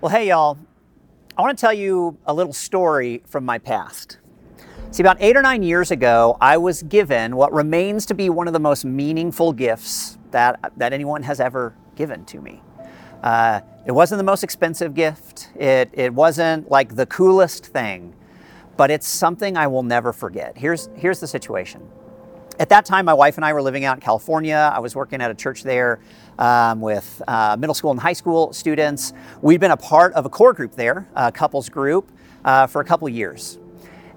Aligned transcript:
Well, 0.00 0.12
hey, 0.12 0.28
y'all. 0.28 0.56
I 1.36 1.42
want 1.42 1.58
to 1.58 1.60
tell 1.60 1.72
you 1.72 2.16
a 2.24 2.32
little 2.32 2.52
story 2.52 3.20
from 3.26 3.44
my 3.44 3.58
past. 3.58 4.18
See, 4.92 5.02
about 5.02 5.16
eight 5.18 5.36
or 5.36 5.42
nine 5.42 5.64
years 5.64 5.90
ago, 5.90 6.36
I 6.40 6.56
was 6.56 6.84
given 6.84 7.34
what 7.34 7.52
remains 7.52 8.06
to 8.06 8.14
be 8.14 8.30
one 8.30 8.46
of 8.46 8.52
the 8.52 8.60
most 8.60 8.84
meaningful 8.84 9.52
gifts 9.52 10.16
that, 10.30 10.72
that 10.76 10.92
anyone 10.92 11.24
has 11.24 11.40
ever 11.40 11.74
given 11.96 12.24
to 12.26 12.40
me. 12.40 12.62
Uh, 13.24 13.60
it 13.86 13.90
wasn't 13.90 14.18
the 14.18 14.24
most 14.24 14.44
expensive 14.44 14.94
gift, 14.94 15.50
it, 15.56 15.90
it 15.92 16.14
wasn't 16.14 16.70
like 16.70 16.94
the 16.94 17.06
coolest 17.06 17.66
thing, 17.66 18.14
but 18.76 18.92
it's 18.92 19.08
something 19.08 19.56
I 19.56 19.66
will 19.66 19.82
never 19.82 20.12
forget. 20.12 20.56
Here's, 20.56 20.90
here's 20.94 21.18
the 21.18 21.26
situation. 21.26 21.82
At 22.60 22.70
that 22.70 22.84
time, 22.84 23.04
my 23.04 23.14
wife 23.14 23.36
and 23.36 23.44
I 23.44 23.52
were 23.52 23.62
living 23.62 23.84
out 23.84 23.98
in 23.98 24.00
California. 24.00 24.72
I 24.74 24.80
was 24.80 24.96
working 24.96 25.20
at 25.20 25.30
a 25.30 25.34
church 25.34 25.62
there 25.62 26.00
um, 26.40 26.80
with 26.80 27.22
uh, 27.28 27.56
middle 27.56 27.74
school 27.74 27.92
and 27.92 28.00
high 28.00 28.12
school 28.12 28.52
students. 28.52 29.12
We'd 29.42 29.60
been 29.60 29.70
a 29.70 29.76
part 29.76 30.12
of 30.14 30.26
a 30.26 30.28
core 30.28 30.52
group 30.52 30.74
there, 30.74 31.06
a 31.14 31.30
couples 31.30 31.68
group, 31.68 32.10
uh, 32.44 32.66
for 32.66 32.80
a 32.80 32.84
couple 32.84 33.08
years. 33.08 33.58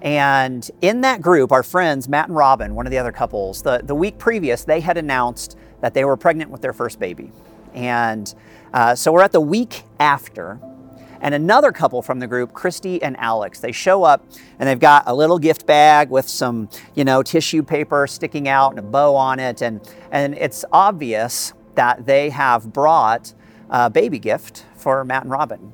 And 0.02 0.68
in 0.80 1.02
that 1.02 1.22
group, 1.22 1.52
our 1.52 1.62
friends, 1.62 2.08
Matt 2.08 2.26
and 2.26 2.36
Robin, 2.36 2.74
one 2.74 2.84
of 2.84 2.90
the 2.90 2.98
other 2.98 3.12
couples, 3.12 3.62
the, 3.62 3.80
the 3.84 3.94
week 3.94 4.18
previous, 4.18 4.64
they 4.64 4.80
had 4.80 4.96
announced 4.96 5.56
that 5.80 5.94
they 5.94 6.04
were 6.04 6.16
pregnant 6.16 6.50
with 6.50 6.62
their 6.62 6.72
first 6.72 6.98
baby. 6.98 7.30
And 7.74 8.34
uh, 8.74 8.96
so 8.96 9.12
we're 9.12 9.22
at 9.22 9.30
the 9.30 9.40
week 9.40 9.84
after, 10.00 10.58
and 11.22 11.34
another 11.34 11.70
couple 11.70 12.02
from 12.02 12.18
the 12.18 12.26
group, 12.26 12.52
Christy 12.52 13.00
and 13.00 13.16
Alex, 13.16 13.60
they 13.60 13.70
show 13.70 14.02
up 14.02 14.26
and 14.58 14.68
they've 14.68 14.78
got 14.78 15.04
a 15.06 15.14
little 15.14 15.38
gift 15.38 15.66
bag 15.66 16.10
with 16.10 16.28
some, 16.28 16.68
you 16.96 17.04
know, 17.04 17.22
tissue 17.22 17.62
paper 17.62 18.08
sticking 18.08 18.48
out 18.48 18.70
and 18.70 18.80
a 18.80 18.82
bow 18.82 19.14
on 19.14 19.38
it. 19.38 19.62
And, 19.62 19.80
and 20.10 20.34
it's 20.34 20.64
obvious 20.72 21.54
that 21.76 22.06
they 22.06 22.30
have 22.30 22.72
brought 22.72 23.34
a 23.70 23.88
baby 23.88 24.18
gift 24.18 24.66
for 24.74 25.04
Matt 25.04 25.22
and 25.22 25.30
Robin. 25.30 25.72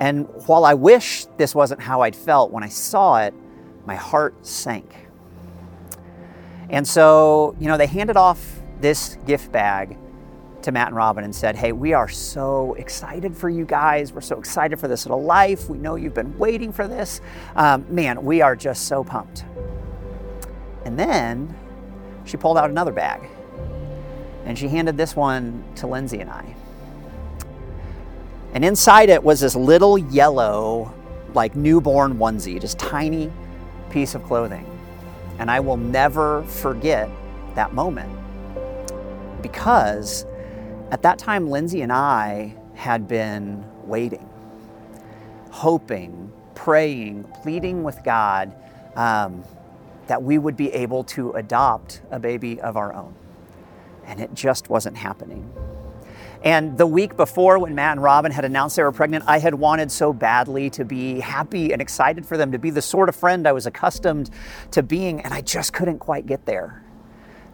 And 0.00 0.26
while 0.46 0.64
I 0.64 0.72
wish 0.72 1.26
this 1.36 1.54
wasn't 1.54 1.82
how 1.82 2.00
I'd 2.00 2.16
felt 2.16 2.50
when 2.50 2.64
I 2.64 2.68
saw 2.68 3.18
it, 3.18 3.34
my 3.84 3.96
heart 3.96 4.46
sank. 4.46 5.08
And 6.70 6.88
so, 6.88 7.54
you 7.60 7.68
know, 7.68 7.76
they 7.76 7.86
handed 7.86 8.16
off 8.16 8.62
this 8.80 9.18
gift 9.26 9.52
bag 9.52 9.98
to 10.66 10.72
Matt 10.72 10.88
and 10.88 10.96
Robin 10.96 11.22
and 11.22 11.34
said, 11.34 11.54
Hey, 11.54 11.70
we 11.70 11.92
are 11.92 12.08
so 12.08 12.74
excited 12.74 13.36
for 13.36 13.48
you 13.48 13.64
guys. 13.64 14.12
We're 14.12 14.20
so 14.20 14.36
excited 14.38 14.80
for 14.80 14.88
this 14.88 15.06
little 15.06 15.22
life. 15.22 15.68
We 15.68 15.78
know 15.78 15.94
you've 15.94 16.14
been 16.14 16.36
waiting 16.38 16.72
for 16.72 16.88
this. 16.88 17.20
Um, 17.54 17.86
man, 17.88 18.24
we 18.24 18.42
are 18.42 18.56
just 18.56 18.88
so 18.88 19.04
pumped. 19.04 19.44
And 20.84 20.98
then 20.98 21.56
she 22.24 22.36
pulled 22.36 22.58
out 22.58 22.68
another 22.68 22.90
bag 22.90 23.28
and 24.44 24.58
she 24.58 24.66
handed 24.66 24.96
this 24.96 25.14
one 25.14 25.62
to 25.76 25.86
Lindsay 25.86 26.18
and 26.18 26.30
I. 26.30 26.54
And 28.52 28.64
inside 28.64 29.08
it 29.08 29.22
was 29.22 29.38
this 29.38 29.54
little 29.54 29.96
yellow, 29.96 30.92
like 31.32 31.54
newborn 31.54 32.18
onesie, 32.18 32.60
just 32.60 32.76
tiny 32.76 33.30
piece 33.90 34.16
of 34.16 34.24
clothing. 34.24 34.66
And 35.38 35.48
I 35.48 35.60
will 35.60 35.76
never 35.76 36.42
forget 36.42 37.08
that 37.54 37.72
moment 37.72 38.10
because 39.42 40.26
at 40.90 41.02
that 41.02 41.18
time, 41.18 41.50
Lindsay 41.50 41.82
and 41.82 41.92
I 41.92 42.54
had 42.74 43.08
been 43.08 43.64
waiting, 43.84 44.28
hoping, 45.50 46.32
praying, 46.54 47.24
pleading 47.42 47.82
with 47.82 48.02
God 48.04 48.54
um, 48.94 49.42
that 50.06 50.22
we 50.22 50.38
would 50.38 50.56
be 50.56 50.72
able 50.72 51.04
to 51.04 51.32
adopt 51.32 52.02
a 52.10 52.18
baby 52.18 52.60
of 52.60 52.76
our 52.76 52.94
own. 52.94 53.14
And 54.04 54.20
it 54.20 54.34
just 54.34 54.70
wasn't 54.70 54.96
happening. 54.96 55.52
And 56.44 56.78
the 56.78 56.86
week 56.86 57.16
before, 57.16 57.58
when 57.58 57.74
Matt 57.74 57.92
and 57.92 58.02
Robin 58.02 58.30
had 58.30 58.44
announced 58.44 58.76
they 58.76 58.82
were 58.84 58.92
pregnant, 58.92 59.24
I 59.26 59.38
had 59.38 59.54
wanted 59.54 59.90
so 59.90 60.12
badly 60.12 60.70
to 60.70 60.84
be 60.84 61.18
happy 61.18 61.72
and 61.72 61.82
excited 61.82 62.24
for 62.24 62.36
them, 62.36 62.52
to 62.52 62.58
be 62.58 62.70
the 62.70 62.82
sort 62.82 63.08
of 63.08 63.16
friend 63.16 63.48
I 63.48 63.52
was 63.52 63.66
accustomed 63.66 64.30
to 64.70 64.82
being, 64.82 65.20
and 65.22 65.34
I 65.34 65.40
just 65.40 65.72
couldn't 65.72 65.98
quite 65.98 66.26
get 66.26 66.46
there 66.46 66.84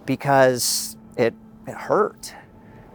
because 0.04 0.96
it, 1.16 1.32
it 1.66 1.74
hurt. 1.74 2.34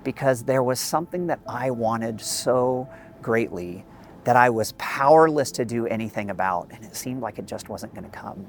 Because 0.07 0.43
there 0.43 0.63
was 0.63 0.79
something 0.79 1.27
that 1.27 1.41
I 1.45 1.69
wanted 1.69 2.21
so 2.21 2.87
greatly 3.21 3.83
that 4.23 4.37
I 4.37 4.49
was 4.49 4.73
powerless 4.77 5.51
to 5.51 5.65
do 5.65 5.85
anything 5.85 6.29
about, 6.29 6.69
and 6.71 6.81
it 6.85 6.95
seemed 6.95 7.21
like 7.21 7.39
it 7.39 7.45
just 7.45 7.67
wasn't 7.67 7.93
going 7.93 8.09
to 8.09 8.17
come. 8.17 8.45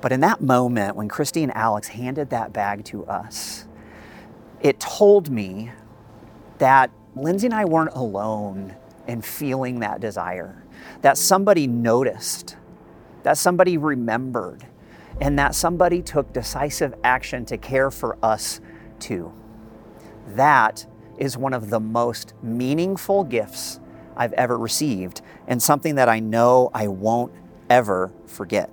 But 0.00 0.10
in 0.10 0.18
that 0.18 0.40
moment, 0.40 0.96
when 0.96 1.08
Christy 1.08 1.44
and 1.44 1.56
Alex 1.56 1.86
handed 1.86 2.30
that 2.30 2.52
bag 2.52 2.86
to 2.86 3.06
us, 3.06 3.68
it 4.60 4.80
told 4.80 5.30
me 5.30 5.70
that 6.58 6.90
Lindsay 7.14 7.46
and 7.46 7.54
I 7.54 7.64
weren't 7.64 7.94
alone 7.94 8.74
in 9.06 9.22
feeling 9.22 9.78
that 9.78 10.00
desire, 10.00 10.60
that 11.02 11.16
somebody 11.16 11.68
noticed, 11.68 12.56
that 13.22 13.38
somebody 13.38 13.78
remembered, 13.78 14.66
and 15.20 15.38
that 15.38 15.54
somebody 15.54 16.02
took 16.02 16.32
decisive 16.32 16.96
action 17.04 17.44
to 17.44 17.56
care 17.56 17.92
for 17.92 18.18
us 18.24 18.60
too. 18.98 19.32
That 20.36 20.86
is 21.18 21.36
one 21.36 21.52
of 21.52 21.70
the 21.70 21.80
most 21.80 22.34
meaningful 22.42 23.24
gifts 23.24 23.80
I've 24.16 24.32
ever 24.34 24.58
received, 24.58 25.22
and 25.46 25.62
something 25.62 25.94
that 25.94 26.08
I 26.08 26.20
know 26.20 26.70
I 26.74 26.88
won't 26.88 27.32
ever 27.70 28.12
forget. 28.26 28.70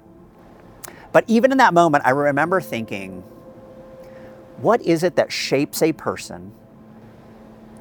But 1.12 1.24
even 1.28 1.52
in 1.52 1.60
that 1.60 1.74
moment, 1.74 2.04
I 2.06 2.10
remember 2.10 2.60
thinking, 2.60 3.24
what 4.58 4.82
is 4.82 5.04
it 5.04 5.16
that 5.16 5.32
shapes 5.32 5.82
a 5.82 5.94
person 5.94 6.52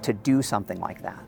to 0.03 0.13
do 0.13 0.43
something 0.43 0.79
like 0.79 1.03
that? 1.03 1.25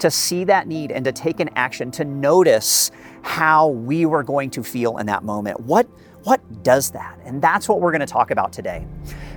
To 0.00 0.10
see 0.10 0.44
that 0.44 0.66
need 0.66 0.90
and 0.90 1.04
to 1.04 1.12
take 1.12 1.40
an 1.40 1.50
action, 1.56 1.90
to 1.92 2.04
notice 2.04 2.90
how 3.22 3.68
we 3.68 4.06
were 4.06 4.22
going 4.22 4.50
to 4.50 4.62
feel 4.62 4.98
in 4.98 5.06
that 5.06 5.24
moment. 5.24 5.60
What, 5.60 5.86
what 6.24 6.62
does 6.62 6.90
that? 6.92 7.18
And 7.24 7.40
that's 7.42 7.68
what 7.68 7.80
we're 7.80 7.92
going 7.92 8.00
to 8.00 8.06
talk 8.06 8.30
about 8.30 8.52
today. 8.52 8.86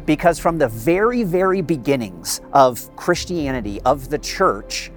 Because 0.06 0.40
from 0.40 0.58
the 0.58 0.68
very, 0.68 1.24
very 1.24 1.62
beginnings 1.62 2.42
of 2.54 2.96
Christianity, 2.96 3.82
of 3.86 4.10
the 4.10 4.18
church, 4.18 4.92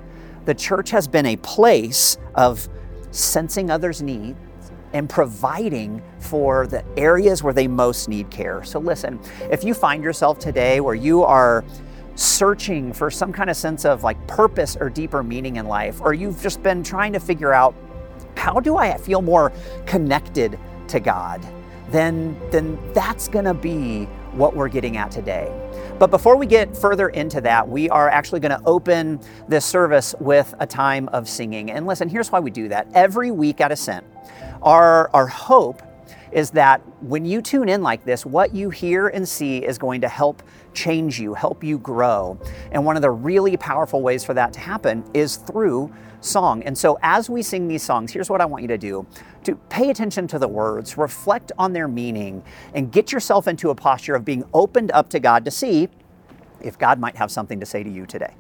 the 0.45 0.55
church 0.55 0.91
has 0.91 1.07
been 1.07 1.27
a 1.27 1.37
place 1.37 2.19
of 2.35 2.69
sensing 3.11 3.71
others' 3.71 4.03
needs 4.03 4.39
and 4.93 5.09
providing 5.09 6.03
for 6.19 6.67
the 6.67 6.85
areas 6.99 7.43
where 7.43 7.53
they 7.53 7.67
most 7.67 8.09
need 8.09 8.31
care. 8.31 8.63
So, 8.65 8.79
listen, 8.79 9.21
if 9.51 9.65
you 9.65 9.75
find 9.75 10.03
yourself 10.03 10.39
today 10.39 10.81
where 10.81 10.95
you 10.95 11.23
are 11.23 11.65
searching 12.15 12.93
for 12.93 13.11
some 13.11 13.33
kind 13.33 13.49
of 13.49 13.57
sense 13.57 13.85
of 13.85 14.03
like 14.03 14.27
purpose 14.27 14.77
or 14.79 14.91
deeper 14.91 15.23
meaning 15.23 15.57
in 15.57 15.67
life, 15.67 16.01
or 16.01 16.13
you've 16.13 16.41
just 16.43 16.63
been 16.63 16.83
trying 16.83 17.13
to 17.13 17.21
figure 17.21 17.53
out 17.53 17.75
how 18.37 18.61
do 18.61 18.77
I 18.77 18.97
feel 18.99 19.23
more 19.23 19.53
connected 19.87 20.59
to 20.89 21.01
God, 21.01 21.47
then, 21.91 22.39
then 22.51 22.79
that's 22.93 23.29
gonna 23.29 23.55
be 23.55 24.09
what 24.33 24.57
we're 24.57 24.69
getting 24.69 24.97
at 24.97 25.11
today. 25.11 25.53
But 25.99 26.11
before 26.11 26.37
we 26.37 26.47
get 26.47 26.77
further 26.77 27.11
into 27.11 27.41
that, 27.43 27.69
we 27.69 27.89
are 27.91 28.09
actually 28.09 28.41
going 28.41 28.59
to 28.59 28.65
open 28.67 29.21
this 29.49 29.65
service 29.65 30.15
with 30.21 30.55
a 30.59 30.67
time 30.67 31.09
of 31.09 31.29
singing. 31.29 31.71
And 31.71 31.87
listen, 31.87 32.09
here's 32.09 32.33
why 32.33 32.41
we 32.41 32.51
do 32.51 32.69
that. 32.69 32.89
Every 32.95 33.31
week 33.31 33.61
at 33.61 33.71
Ascent, 33.71 34.07
our, 34.63 35.11
our 35.15 35.27
hope 35.27 35.83
is 36.33 36.51
that 36.51 36.81
when 37.03 37.25
you 37.25 37.43
tune 37.43 37.69
in 37.69 37.83
like 37.83 38.05
this, 38.05 38.25
what 38.25 38.55
you 38.55 38.71
hear 38.71 39.09
and 39.09 39.29
see 39.29 39.59
is 39.59 39.79
going 39.79 40.01
to 40.01 40.09
help 40.09 40.43
change 40.73 41.21
you, 41.21 41.35
help 41.35 41.63
you 41.63 41.79
grow. 41.79 42.41
And 42.73 42.85
one 42.85 42.97
of 42.97 43.03
the 43.03 43.11
really 43.11 43.57
powerful 43.57 44.03
ways 44.03 44.25
for 44.25 44.35
that 44.35 44.53
to 44.55 44.61
happen 44.61 45.05
is 45.13 45.37
through 45.37 45.93
song. 46.21 46.63
And 46.63 46.77
so 46.77 46.99
as 47.03 47.29
we 47.29 47.43
sing 47.43 47.69
these 47.69 47.83
songs, 47.83 48.13
here's 48.13 48.31
what 48.31 48.41
I 48.41 48.47
want 48.47 48.63
you 48.63 48.69
to 48.69 48.79
do. 48.79 49.07
To 49.45 49.57
pay 49.71 49.91
attention 49.91 50.29
to 50.29 50.39
the 50.39 50.47
words, 50.47 50.97
reflect 50.97 51.51
on 51.59 51.73
their 51.73 51.89
meaning, 51.89 52.45
and 52.75 52.93
get 52.93 53.11
yourself 53.11 53.49
into 53.49 53.71
a 53.71 53.75
posture 53.75 54.15
of 54.15 54.25
being 54.25 54.45
opened 54.55 54.93
up 54.93 55.09
to 55.11 55.19
God 55.19 55.45
to 55.45 55.51
see 55.51 55.89
if 56.61 56.79
God 56.79 57.01
might 57.01 57.17
have 57.17 57.29
something 57.29 57.59
to 57.59 57.67
say 57.67 57.83
to 57.83 57.91
you 57.91 58.07
today. 58.07 58.35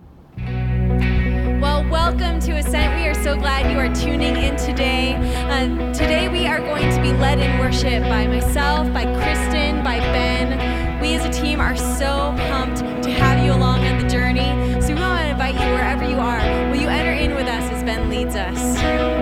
Well, 1.60 1.88
welcome 1.90 2.38
to 2.40 2.52
Ascent. 2.52 3.00
We 3.00 3.08
are 3.08 3.14
so 3.14 3.36
glad 3.36 3.70
you 3.70 3.78
are 3.78 3.92
tuning 3.92 4.36
in 4.36 4.56
today. 4.56 5.14
Uh, 5.48 5.92
today, 5.92 6.28
we 6.28 6.46
are 6.46 6.58
going 6.58 6.88
to 6.94 7.02
be 7.02 7.12
led 7.12 7.40
in 7.40 7.58
worship 7.58 8.02
by 8.04 8.28
myself, 8.28 8.92
by 8.92 9.04
Kristen, 9.04 9.82
by 9.82 9.98
Ben. 9.98 11.00
We 11.00 11.14
as 11.14 11.24
a 11.24 11.32
team 11.32 11.60
are 11.60 11.76
so 11.76 12.32
pumped 12.48 12.78
to 13.02 13.10
have 13.10 13.44
you 13.44 13.52
along 13.52 13.84
on 13.84 14.00
the 14.00 14.08
journey. 14.08 14.80
So, 14.80 14.94
we 14.94 15.00
want 15.00 15.20
to 15.20 15.30
invite 15.30 15.54
you 15.54 15.72
wherever 15.72 16.08
you 16.08 16.18
are. 16.18 16.70
Will 16.70 16.80
you 16.80 16.88
enter 16.88 17.12
in 17.12 17.34
with 17.34 17.48
us 17.48 17.70
as 17.72 17.82
Ben 17.82 18.08
leads 18.08 18.36
us? 18.36 19.21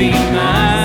be 0.00 0.10
mine. 0.32 0.79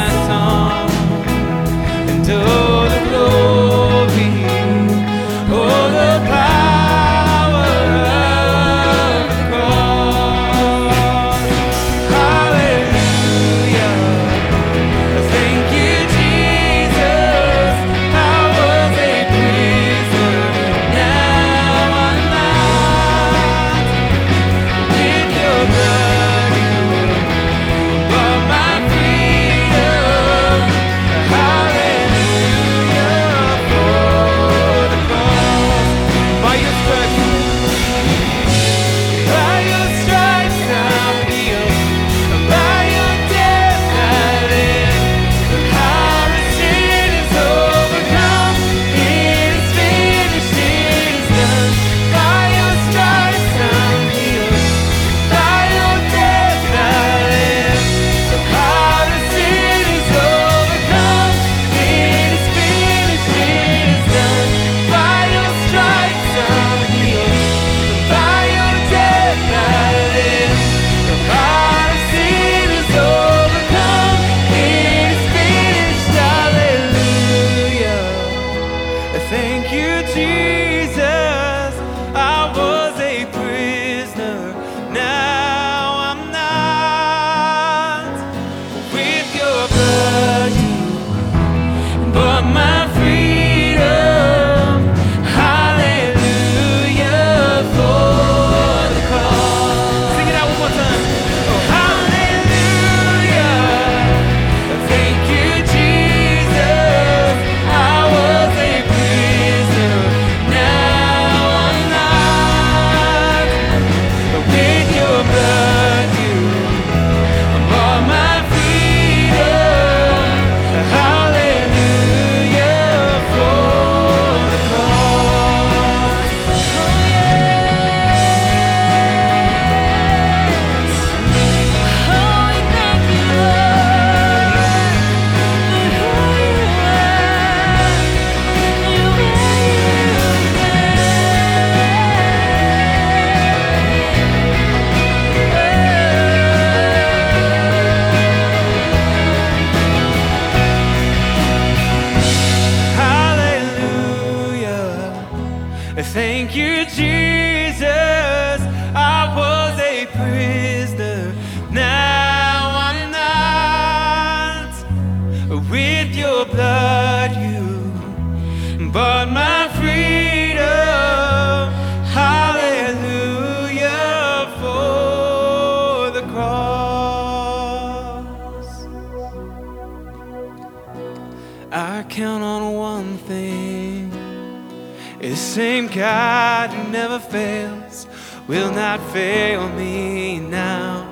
Will 188.48 188.72
not 188.72 189.00
fail 189.12 189.70
me 189.70 190.40
now. 190.40 191.12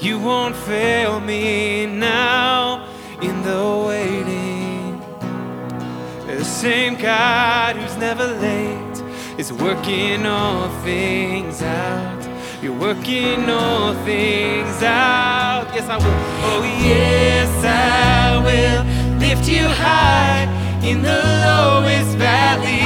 You 0.00 0.18
won't 0.18 0.56
fail 0.56 1.20
me 1.20 1.86
now 1.86 2.88
in 3.20 3.42
the 3.42 3.84
waiting. 3.86 5.00
The 6.26 6.44
same 6.44 6.96
God 6.96 7.76
who's 7.76 7.96
never 7.96 8.26
late 8.26 9.02
is 9.38 9.52
working 9.52 10.26
all 10.26 10.68
things 10.82 11.62
out. 11.62 12.22
You're 12.62 12.78
working 12.78 13.48
all 13.50 13.94
things 14.04 14.82
out. 14.82 15.66
Yes, 15.74 15.88
I 15.88 15.96
will. 15.98 16.18
Oh, 16.48 16.62
yes, 16.84 17.50
I 17.64 18.38
will 18.46 19.18
lift 19.18 19.48
you 19.48 19.66
high 19.66 20.44
in 20.82 21.02
the 21.02 21.20
lowest 21.46 22.16
valley. 22.16 22.81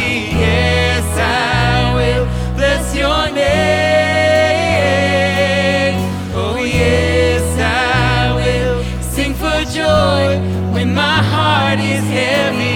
Oh, 9.89 10.73
when 10.73 10.95
my 10.95 11.23
heart 11.23 11.79
is 11.79 12.05
heavy 12.09 12.76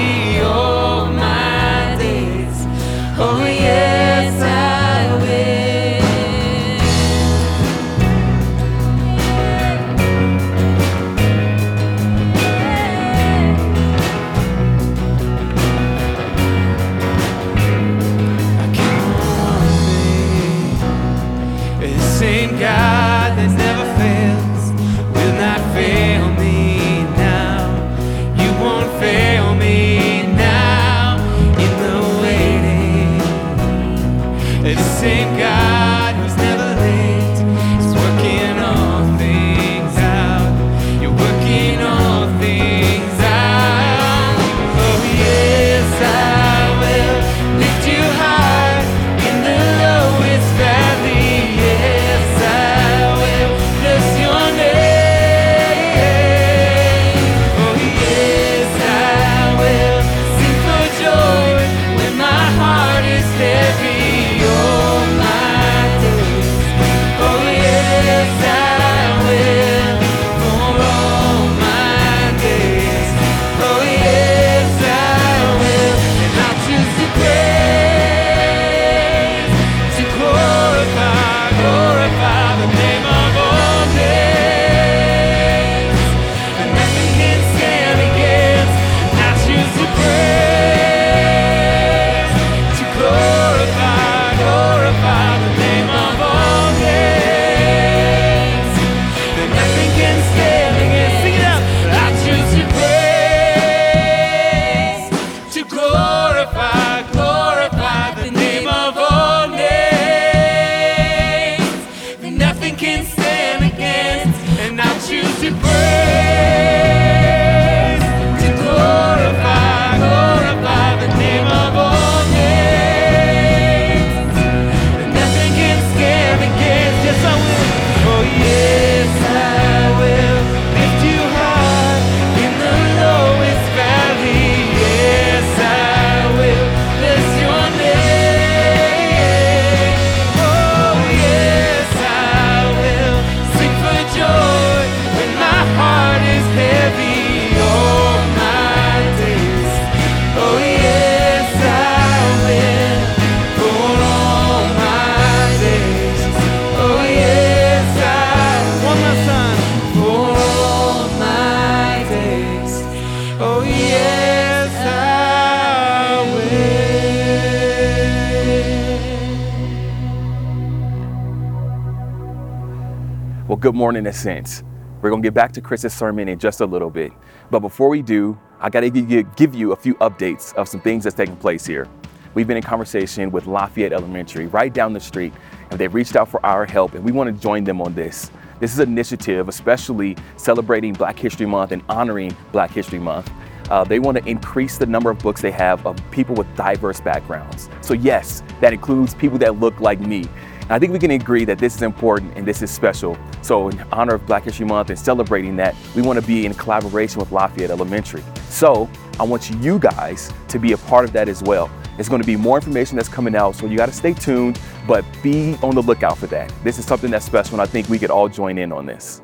good 173.71 173.77
morning, 173.77 174.05
Ascent. 174.09 174.65
We're 175.01 175.11
going 175.11 175.23
to 175.23 175.27
get 175.27 175.33
back 175.33 175.53
to 175.53 175.61
Chris's 175.61 175.95
sermon 175.95 176.29
in 176.29 176.41
just 176.41 176.61
a 176.61 176.67
little 176.67 176.91
bit. 176.91 177.13
But 177.53 177.61
before 177.61 177.89
we 177.89 178.03
do, 178.03 178.37
I 178.59 178.69
got 178.69 178.81
to 178.81 178.91
give 178.91 179.55
you 179.55 179.71
a 179.71 179.77
few 179.77 179.95
updates 179.95 180.53
of 180.55 180.69
some 180.69 180.81
things 180.81 181.05
that's 181.05 181.15
taking 181.15 181.37
place 181.37 181.65
here. 181.65 181.87
We've 182.35 182.49
been 182.49 182.57
in 182.57 182.65
conversation 182.65 183.31
with 183.31 183.47
Lafayette 183.47 183.93
Elementary 183.93 184.49
right 184.49 184.75
down 184.75 184.93
the 184.93 184.99
street, 184.99 185.33
and 185.71 185.79
they've 185.79 185.95
reached 185.95 186.17
out 186.17 186.29
for 186.29 186.45
our 186.45 186.67
help, 186.67 186.95
and 186.95 187.05
we 187.05 187.13
want 187.13 187.33
to 187.33 187.41
join 187.41 187.63
them 187.63 187.81
on 187.81 187.95
this. 187.95 188.33
This 188.59 188.73
is 188.73 188.81
an 188.81 188.89
initiative, 188.89 189.49
especially 189.49 190.17
celebrating 190.37 190.93
Black 190.93 191.17
History 191.17 191.47
Month 191.47 191.71
and 191.71 191.85
honoring 191.89 192.37
Black 192.51 192.73
History 192.73 192.99
Month. 192.99 193.31
Uh, 193.71 193.85
they 193.85 194.01
want 194.01 194.17
to 194.17 194.29
increase 194.29 194.79
the 194.79 194.87
number 194.87 195.11
of 195.11 195.21
books 195.21 195.41
they 195.43 195.53
have 195.53 195.87
of 195.87 195.97
people 196.11 196.35
with 196.35 196.53
diverse 196.57 197.01
backgrounds. 197.01 197.69
So, 197.83 197.95
yes, 197.95 198.43
that 198.61 198.73
includes 198.73 199.15
people 199.15 199.39
that 199.39 199.61
look 199.61 199.79
like 199.79 200.01
me. 200.01 200.25
I 200.71 200.79
think 200.79 200.93
we 200.93 201.01
can 201.01 201.11
agree 201.11 201.45
that 201.47 201.59
this 201.59 201.75
is 201.75 201.83
important 201.83 202.37
and 202.37 202.47
this 202.47 202.63
is 202.63 202.71
special. 202.71 203.19
So, 203.43 203.71
in 203.71 203.81
honor 203.91 204.15
of 204.15 204.25
Black 204.25 204.45
History 204.45 204.65
Month 204.65 204.91
and 204.91 204.99
celebrating 204.99 205.57
that, 205.57 205.75
we 205.97 206.03
want 206.03 206.21
to 206.21 206.25
be 206.25 206.47
in 206.47 206.55
collaboration 206.55 207.19
with 207.19 207.33
Lafayette 207.33 207.71
Elementary. 207.71 208.23
So, 208.51 208.89
I 209.19 209.25
want 209.25 209.51
you 209.51 209.81
guys 209.81 210.33
to 210.47 210.61
be 210.61 210.71
a 210.71 210.79
part 210.79 211.05
of 211.05 211.13
that 211.13 211.29
as 211.29 211.43
well. 211.43 211.69
There's 211.97 212.09
going 212.09 212.23
to 212.23 212.27
be 212.27 212.37
more 212.37 212.57
information 212.57 212.95
that's 212.95 213.09
coming 213.09 213.35
out, 213.35 213.57
so 213.57 213.67
you 213.67 213.77
got 213.77 213.87
to 213.87 213.93
stay 213.93 214.15
tuned, 214.15 214.61
but 214.87 215.05
be 215.25 215.57
on 215.61 215.75
the 215.75 215.83
lookout 215.83 216.17
for 216.17 216.29
that. 216.29 216.53
This 216.63 216.79
is 216.79 216.85
something 216.85 217.11
that's 217.11 217.27
special, 217.27 217.55
and 217.55 217.63
I 217.63 217.67
think 217.67 217.89
we 217.89 217.99
could 217.99 218.13
all 218.13 218.29
join 218.29 218.57
in 218.57 218.71
on 218.71 218.87
this. 218.87 219.23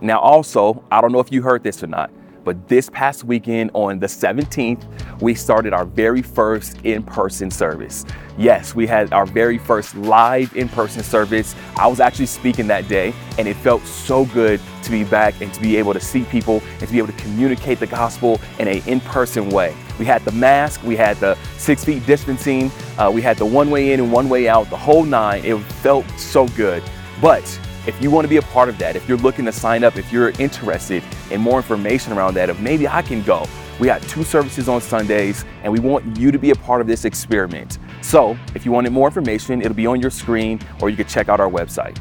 Now, 0.00 0.20
also, 0.20 0.82
I 0.90 1.02
don't 1.02 1.12
know 1.12 1.20
if 1.20 1.30
you 1.30 1.42
heard 1.42 1.62
this 1.62 1.82
or 1.82 1.86
not, 1.86 2.10
but 2.48 2.66
this 2.66 2.88
past 2.88 3.24
weekend 3.24 3.70
on 3.74 3.98
the 3.98 4.06
17th, 4.06 4.82
we 5.20 5.34
started 5.34 5.74
our 5.74 5.84
very 5.84 6.22
first 6.22 6.78
in 6.82 7.02
person 7.02 7.50
service. 7.50 8.06
Yes, 8.38 8.74
we 8.74 8.86
had 8.86 9.12
our 9.12 9.26
very 9.26 9.58
first 9.58 9.94
live 9.94 10.56
in 10.56 10.66
person 10.66 11.02
service. 11.02 11.54
I 11.76 11.86
was 11.86 12.00
actually 12.00 12.24
speaking 12.24 12.66
that 12.68 12.88
day, 12.88 13.12
and 13.36 13.46
it 13.46 13.54
felt 13.56 13.84
so 13.84 14.24
good 14.24 14.62
to 14.82 14.90
be 14.90 15.04
back 15.04 15.38
and 15.42 15.52
to 15.52 15.60
be 15.60 15.76
able 15.76 15.92
to 15.92 16.00
see 16.00 16.24
people 16.24 16.62
and 16.78 16.86
to 16.86 16.90
be 16.90 16.96
able 16.96 17.08
to 17.08 17.18
communicate 17.22 17.80
the 17.80 17.86
gospel 17.86 18.40
in 18.58 18.66
an 18.66 18.82
in 18.86 19.00
person 19.00 19.50
way. 19.50 19.76
We 19.98 20.06
had 20.06 20.24
the 20.24 20.32
mask, 20.32 20.82
we 20.82 20.96
had 20.96 21.18
the 21.18 21.36
six 21.58 21.84
feet 21.84 22.06
distancing, 22.06 22.70
uh, 22.96 23.10
we 23.12 23.20
had 23.20 23.36
the 23.36 23.44
one 23.44 23.68
way 23.68 23.92
in 23.92 24.00
and 24.00 24.10
one 24.10 24.30
way 24.30 24.48
out, 24.48 24.70
the 24.70 24.76
whole 24.78 25.04
nine. 25.04 25.44
It 25.44 25.58
felt 25.82 26.08
so 26.16 26.48
good. 26.48 26.82
But 27.20 27.44
if 27.88 28.02
you 28.02 28.10
want 28.10 28.26
to 28.26 28.28
be 28.28 28.36
a 28.36 28.42
part 28.42 28.68
of 28.68 28.76
that, 28.76 28.96
if 28.96 29.08
you're 29.08 29.16
looking 29.16 29.46
to 29.46 29.52
sign 29.52 29.82
up, 29.82 29.96
if 29.96 30.12
you're 30.12 30.28
interested 30.38 31.02
in 31.30 31.40
more 31.40 31.56
information 31.56 32.12
around 32.12 32.34
that, 32.34 32.50
if 32.50 32.60
maybe 32.60 32.86
I 32.86 33.00
can 33.00 33.22
go, 33.22 33.46
We 33.80 33.86
got 33.86 34.02
two 34.02 34.24
services 34.24 34.68
on 34.68 34.80
Sundays, 34.80 35.44
and 35.62 35.72
we 35.72 35.78
want 35.78 36.16
you 36.16 36.32
to 36.32 36.38
be 36.38 36.50
a 36.50 36.54
part 36.56 36.80
of 36.80 36.88
this 36.88 37.04
experiment. 37.04 37.78
So, 38.02 38.36
if 38.56 38.66
you 38.66 38.72
wanted 38.72 38.90
more 38.90 39.06
information, 39.06 39.62
it'll 39.62 39.72
be 39.72 39.86
on 39.86 40.00
your 40.00 40.10
screen, 40.10 40.58
or 40.82 40.90
you 40.90 40.96
can 40.96 41.06
check 41.06 41.28
out 41.28 41.38
our 41.38 41.48
website. 41.48 41.96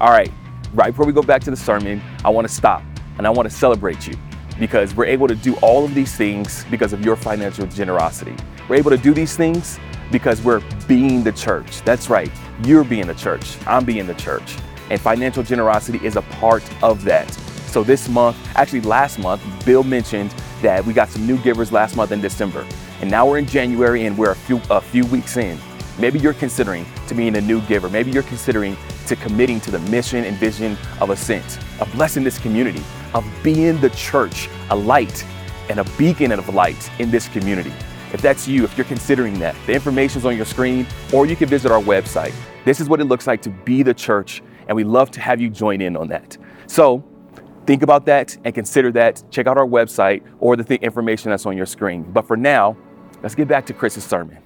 All 0.00 0.10
right, 0.10 0.32
right 0.74 0.90
before 0.90 1.06
we 1.06 1.12
go 1.12 1.22
back 1.22 1.40
to 1.44 1.50
the 1.50 1.56
sermon, 1.56 2.02
I 2.24 2.30
want 2.30 2.48
to 2.48 2.52
stop 2.52 2.82
and 3.16 3.28
I 3.28 3.30
want 3.30 3.48
to 3.48 3.54
celebrate 3.54 4.08
you 4.08 4.16
because 4.58 4.94
we're 4.96 5.06
able 5.06 5.28
to 5.28 5.36
do 5.36 5.54
all 5.62 5.84
of 5.84 5.94
these 5.94 6.16
things 6.16 6.64
because 6.68 6.92
of 6.92 7.04
your 7.04 7.14
financial 7.14 7.66
generosity. 7.66 8.34
We're 8.68 8.76
able 8.76 8.90
to 8.90 8.98
do 8.98 9.14
these 9.14 9.36
things 9.36 9.78
because 10.10 10.42
we're 10.42 10.62
being 10.88 11.22
the 11.22 11.32
church. 11.32 11.82
That's 11.82 12.10
right, 12.10 12.30
you're 12.64 12.82
being 12.82 13.06
the 13.06 13.14
church, 13.14 13.56
I'm 13.68 13.84
being 13.84 14.08
the 14.08 14.14
church. 14.14 14.56
And 14.90 15.00
financial 15.00 15.42
generosity 15.42 16.04
is 16.04 16.16
a 16.16 16.22
part 16.22 16.62
of 16.82 17.04
that. 17.04 17.30
So 17.70 17.84
this 17.84 18.08
month, 18.08 18.36
actually 18.56 18.80
last 18.80 19.18
month, 19.18 19.42
Bill 19.64 19.84
mentioned 19.84 20.34
that 20.60 20.84
we 20.84 20.92
got 20.92 21.08
some 21.08 21.26
new 21.26 21.38
givers 21.38 21.72
last 21.72 21.96
month 21.96 22.12
in 22.12 22.20
December. 22.20 22.66
And 23.00 23.10
now 23.10 23.26
we're 23.26 23.38
in 23.38 23.46
January 23.46 24.06
and 24.06 24.18
we're 24.18 24.32
a 24.32 24.36
few, 24.36 24.60
a 24.68 24.80
few 24.80 25.06
weeks 25.06 25.36
in. 25.36 25.58
Maybe 25.98 26.18
you're 26.18 26.34
considering 26.34 26.84
to 27.06 27.14
being 27.14 27.36
a 27.36 27.40
new 27.40 27.60
giver. 27.62 27.88
Maybe 27.88 28.10
you're 28.10 28.24
considering 28.24 28.76
to 29.06 29.16
committing 29.16 29.60
to 29.60 29.70
the 29.70 29.78
mission 29.90 30.24
and 30.24 30.36
vision 30.36 30.76
of 31.00 31.10
Ascent, 31.10 31.58
of 31.80 31.90
blessing 31.92 32.24
this 32.24 32.38
community, 32.38 32.82
of 33.14 33.24
being 33.42 33.80
the 33.80 33.90
church, 33.90 34.48
a 34.70 34.76
light 34.76 35.24
and 35.68 35.80
a 35.80 35.84
beacon 35.96 36.32
of 36.32 36.52
light 36.52 36.90
in 36.98 37.10
this 37.10 37.28
community. 37.28 37.72
If 38.12 38.20
that's 38.20 38.48
you, 38.48 38.64
if 38.64 38.76
you're 38.76 38.84
considering 38.86 39.38
that, 39.38 39.54
the 39.66 39.72
information's 39.72 40.24
on 40.24 40.36
your 40.36 40.46
screen, 40.46 40.86
or 41.12 41.26
you 41.26 41.36
can 41.36 41.48
visit 41.48 41.70
our 41.70 41.80
website. 41.80 42.34
This 42.64 42.80
is 42.80 42.88
what 42.88 43.00
it 43.00 43.04
looks 43.04 43.26
like 43.26 43.40
to 43.42 43.50
be 43.50 43.84
the 43.84 43.94
church, 43.94 44.42
and 44.70 44.76
we 44.76 44.84
love 44.84 45.10
to 45.10 45.20
have 45.20 45.40
you 45.40 45.50
join 45.50 45.80
in 45.80 45.96
on 45.96 46.06
that. 46.06 46.38
So 46.68 47.04
think 47.66 47.82
about 47.82 48.06
that 48.06 48.36
and 48.44 48.54
consider 48.54 48.92
that. 48.92 49.20
Check 49.28 49.48
out 49.48 49.58
our 49.58 49.66
website 49.66 50.22
or 50.38 50.54
the 50.54 50.62
th- 50.62 50.80
information 50.80 51.30
that's 51.30 51.44
on 51.44 51.56
your 51.56 51.66
screen. 51.66 52.04
But 52.04 52.28
for 52.28 52.36
now, 52.36 52.76
let's 53.20 53.34
get 53.34 53.48
back 53.48 53.66
to 53.66 53.74
Chris's 53.74 54.04
sermon. 54.04 54.38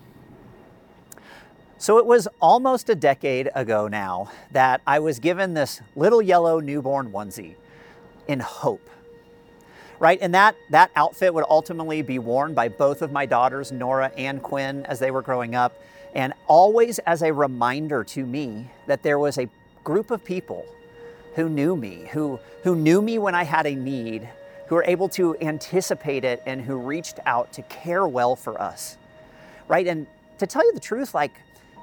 So 1.77 1.99
it 1.99 2.07
was 2.07 2.27
almost 2.41 2.89
a 2.89 2.95
decade 2.95 3.51
ago 3.55 3.87
now 3.87 4.31
that 4.51 4.81
I 4.87 4.99
was 4.99 5.19
given 5.19 5.53
this 5.53 5.83
little 5.95 6.23
yellow 6.23 6.59
newborn 6.59 7.13
onesie 7.13 7.57
in 8.27 8.41
hope. 8.41 8.89
Right? 9.99 10.19
And 10.23 10.35
that, 10.35 10.57
that 10.71 10.91
outfit 10.97 11.35
would 11.35 11.45
ultimately 11.51 12.01
be 12.01 12.19
worn 12.19 12.55
by 12.55 12.71
both 12.71 13.03
of 13.03 13.13
my 13.13 13.27
daughters, 13.27 13.71
Nora 13.73 14.11
and 14.17 14.43
Quinn, 14.43 14.87
as 14.87 14.99
they 15.01 15.11
were 15.11 15.21
growing 15.21 15.55
up. 15.55 15.79
And 16.15 16.33
always 16.47 16.99
as 17.01 17.23
a 17.23 17.31
reminder 17.31 18.05
to 18.05 18.25
me 18.25 18.71
that 18.87 19.03
there 19.03 19.19
was 19.19 19.37
a 19.37 19.51
group 19.85 20.11
of 20.11 20.25
people 20.25 20.67
who 21.35 21.49
knew 21.49 21.77
me, 21.77 22.09
who, 22.13 22.41
who 22.63 22.75
knew 22.75 23.03
me 23.03 23.19
when 23.19 23.35
I 23.35 23.45
had 23.45 23.67
a 23.67 23.75
need, 23.75 24.29
who 24.67 24.75
were 24.75 24.85
able 24.85 25.09
to 25.11 25.37
anticipate 25.41 26.25
it 26.25 26.43
and 26.47 26.61
who 26.61 26.77
reached 26.77 27.21
out 27.27 27.53
to 27.53 27.63
care 27.63 28.07
well 28.07 28.35
for 28.35 28.61
us. 28.61 28.97
Right? 29.69 29.87
And 29.87 30.07
to 30.39 30.47
tell 30.47 30.65
you 30.65 30.73
the 30.73 30.81
truth, 30.81 31.15
like 31.15 31.33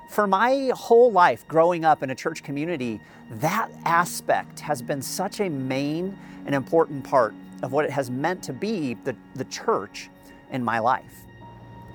for 0.10 0.27
my 0.27 0.72
whole 0.75 1.12
life 1.12 1.48
growing 1.48 1.86
up 1.86 2.03
in 2.03 2.10
a 2.10 2.15
church 2.15 2.43
community, 2.43 3.00
that 3.29 3.70
aspect 3.86 4.60
has 4.60 4.81
been 4.81 5.01
such 5.01 5.39
a 5.39 5.50
main 5.50 6.17
and 6.46 6.55
important 6.55 7.03
part 7.03 7.34
of 7.62 7.72
what 7.72 7.86
it 7.86 7.91
has 7.91 8.10
meant 8.10 8.43
to 8.43 8.53
be 8.53 8.96
the, 9.03 9.15
the 9.36 9.46
church 9.46 10.10
in 10.51 10.63
my 10.63 10.79
life. 10.79 11.22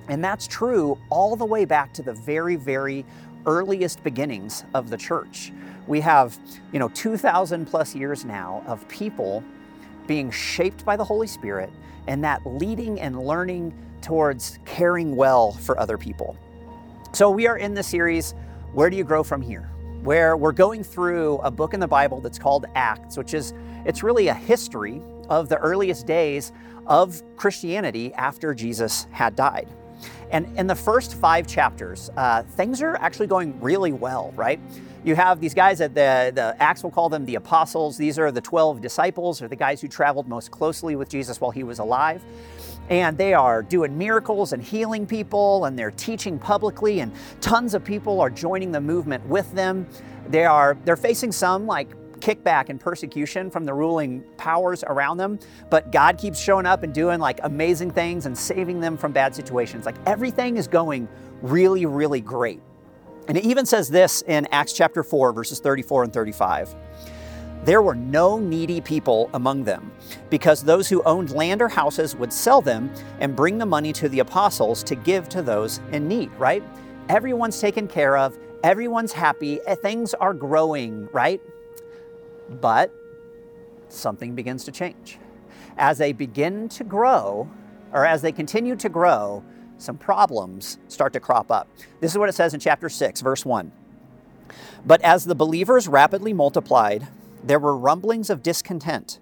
And 0.09 0.23
that's 0.23 0.47
true 0.47 0.97
all 1.09 1.35
the 1.35 1.45
way 1.45 1.65
back 1.65 1.93
to 1.93 2.01
the 2.01 2.13
very, 2.13 2.55
very 2.55 3.05
earliest 3.47 4.03
beginnings 4.03 4.65
of 4.73 4.89
the 4.89 4.97
church. 4.97 5.51
We 5.87 6.01
have, 6.01 6.37
you 6.71 6.79
know, 6.79 6.89
2,000 6.89 7.65
plus 7.65 7.95
years 7.95 8.25
now 8.25 8.63
of 8.67 8.87
people 8.87 9.43
being 10.05 10.29
shaped 10.29 10.85
by 10.85 10.95
the 10.95 11.03
Holy 11.03 11.27
Spirit 11.27 11.71
and 12.07 12.23
that 12.23 12.45
leading 12.45 12.99
and 12.99 13.19
learning 13.19 13.73
towards 14.01 14.59
caring 14.65 15.15
well 15.15 15.53
for 15.53 15.79
other 15.79 15.97
people. 15.97 16.37
So 17.13 17.29
we 17.29 17.47
are 17.47 17.57
in 17.57 17.73
the 17.73 17.83
series, 17.83 18.35
Where 18.73 18.89
Do 18.89 18.97
You 18.97 19.03
Grow 19.03 19.23
From 19.23 19.41
Here? 19.41 19.69
Where 20.03 20.37
we're 20.37 20.51
going 20.51 20.83
through 20.83 21.37
a 21.39 21.49
book 21.49 21.73
in 21.73 21.79
the 21.79 21.87
Bible 21.87 22.21
that's 22.21 22.37
called 22.37 22.65
Acts, 22.75 23.17
which 23.17 23.33
is, 23.33 23.53
it's 23.85 24.03
really 24.03 24.27
a 24.27 24.33
history 24.33 25.01
of 25.29 25.49
the 25.49 25.57
earliest 25.57 26.05
days 26.05 26.51
of 26.85 27.21
Christianity 27.35 28.13
after 28.13 28.53
Jesus 28.53 29.07
had 29.11 29.35
died. 29.35 29.67
And 30.31 30.57
in 30.57 30.67
the 30.67 30.75
first 30.75 31.15
five 31.15 31.47
chapters, 31.47 32.09
uh, 32.17 32.43
things 32.43 32.81
are 32.81 32.95
actually 32.97 33.27
going 33.27 33.59
really 33.61 33.93
well, 33.93 34.33
right? 34.35 34.59
You 35.03 35.15
have 35.15 35.39
these 35.39 35.53
guys 35.53 35.77
that 35.79 35.93
the, 35.95 36.31
the 36.35 36.55
Acts 36.61 36.83
will 36.83 36.91
call 36.91 37.07
them 37.07 37.25
the 37.25 37.35
apostles. 37.35 37.97
These 37.97 38.19
are 38.19 38.31
the 38.31 38.41
12 38.41 38.81
disciples, 38.81 39.41
or 39.41 39.47
the 39.47 39.55
guys 39.55 39.79
who 39.79 39.87
traveled 39.87 40.27
most 40.27 40.51
closely 40.51 40.95
with 40.95 41.07
Jesus 41.07 41.39
while 41.39 41.51
he 41.51 41.63
was 41.63 41.79
alive. 41.79 42.21
And 42.89 43.17
they 43.17 43.33
are 43.33 43.63
doing 43.63 43.97
miracles 43.97 44.53
and 44.53 44.61
healing 44.61 45.05
people, 45.05 45.65
and 45.65 45.79
they're 45.79 45.91
teaching 45.91 46.39
publicly, 46.39 46.99
and 46.99 47.13
tons 47.41 47.73
of 47.73 47.83
people 47.83 48.19
are 48.19 48.29
joining 48.29 48.71
the 48.71 48.81
movement 48.81 49.25
with 49.27 49.49
them. 49.53 49.87
They 50.29 50.45
are 50.45 50.77
they're 50.83 50.97
facing 50.97 51.31
some 51.31 51.65
like 51.65 51.89
kickback 52.19 52.69
and 52.69 52.79
persecution 52.79 53.49
from 53.49 53.65
the 53.65 53.73
ruling 53.73 54.23
powers 54.37 54.83
around 54.85 55.17
them, 55.17 55.39
but 55.69 55.91
God 55.91 56.17
keeps 56.17 56.39
showing 56.39 56.65
up 56.65 56.83
and 56.83 56.93
doing 56.93 57.19
like 57.19 57.39
amazing 57.43 57.91
things 57.91 58.25
and 58.25 58.37
saving 58.37 58.79
them 58.79 58.97
from 58.97 59.11
bad 59.11 59.35
situations. 59.35 59.85
Like 59.85 59.95
everything 60.05 60.57
is 60.57 60.67
going 60.67 61.07
really, 61.41 61.85
really 61.85 62.21
great. 62.21 62.61
And 63.27 63.37
it 63.37 63.43
even 63.43 63.65
says 63.65 63.89
this 63.89 64.21
in 64.23 64.47
Acts 64.51 64.73
chapter 64.73 65.03
4, 65.03 65.33
verses 65.33 65.59
34 65.59 66.05
and 66.05 66.13
35. 66.13 66.75
There 67.63 67.81
were 67.81 67.95
no 67.95 68.39
needy 68.39 68.79
people 68.79 69.29
among 69.33 69.65
them, 69.65 69.91
because 70.29 70.63
those 70.63 70.87
who 70.87 71.03
owned 71.03 71.31
land 71.31 71.61
or 71.61 71.67
houses 71.67 72.15
would 72.15 72.31
sell 72.31 72.61
them 72.61 72.89
and 73.19 73.35
bring 73.35 73.57
the 73.57 73.65
money 73.65 73.91
to 73.93 74.07
the 74.07 74.19
apostles 74.19 74.83
to 74.83 74.95
give 74.95 75.27
to 75.29 75.41
those 75.41 75.81
in 75.91 76.07
need, 76.07 76.31
right? 76.37 76.63
Everyone's 77.09 77.59
taken 77.59 77.87
care 77.87 78.15
of, 78.15 78.37
everyone's 78.63 79.11
happy, 79.11 79.59
eh, 79.65 79.75
things 79.75 80.13
are 80.13 80.33
growing, 80.33 81.09
right? 81.11 81.41
But 82.49 82.93
something 83.89 84.35
begins 84.35 84.63
to 84.65 84.71
change. 84.71 85.19
As 85.77 85.97
they 85.97 86.13
begin 86.13 86.69
to 86.69 86.83
grow, 86.83 87.49
or 87.93 88.05
as 88.05 88.21
they 88.21 88.31
continue 88.31 88.75
to 88.75 88.89
grow, 88.89 89.43
some 89.77 89.97
problems 89.97 90.79
start 90.87 91.13
to 91.13 91.19
crop 91.19 91.51
up. 91.51 91.67
This 92.01 92.11
is 92.11 92.17
what 92.17 92.29
it 92.29 92.33
says 92.33 92.53
in 92.53 92.59
chapter 92.59 92.89
6, 92.89 93.21
verse 93.21 93.45
1. 93.45 93.71
But 94.85 95.01
as 95.01 95.25
the 95.25 95.35
believers 95.35 95.87
rapidly 95.87 96.33
multiplied, 96.33 97.07
there 97.43 97.59
were 97.59 97.77
rumblings 97.77 98.29
of 98.29 98.41
discontent. 98.41 99.19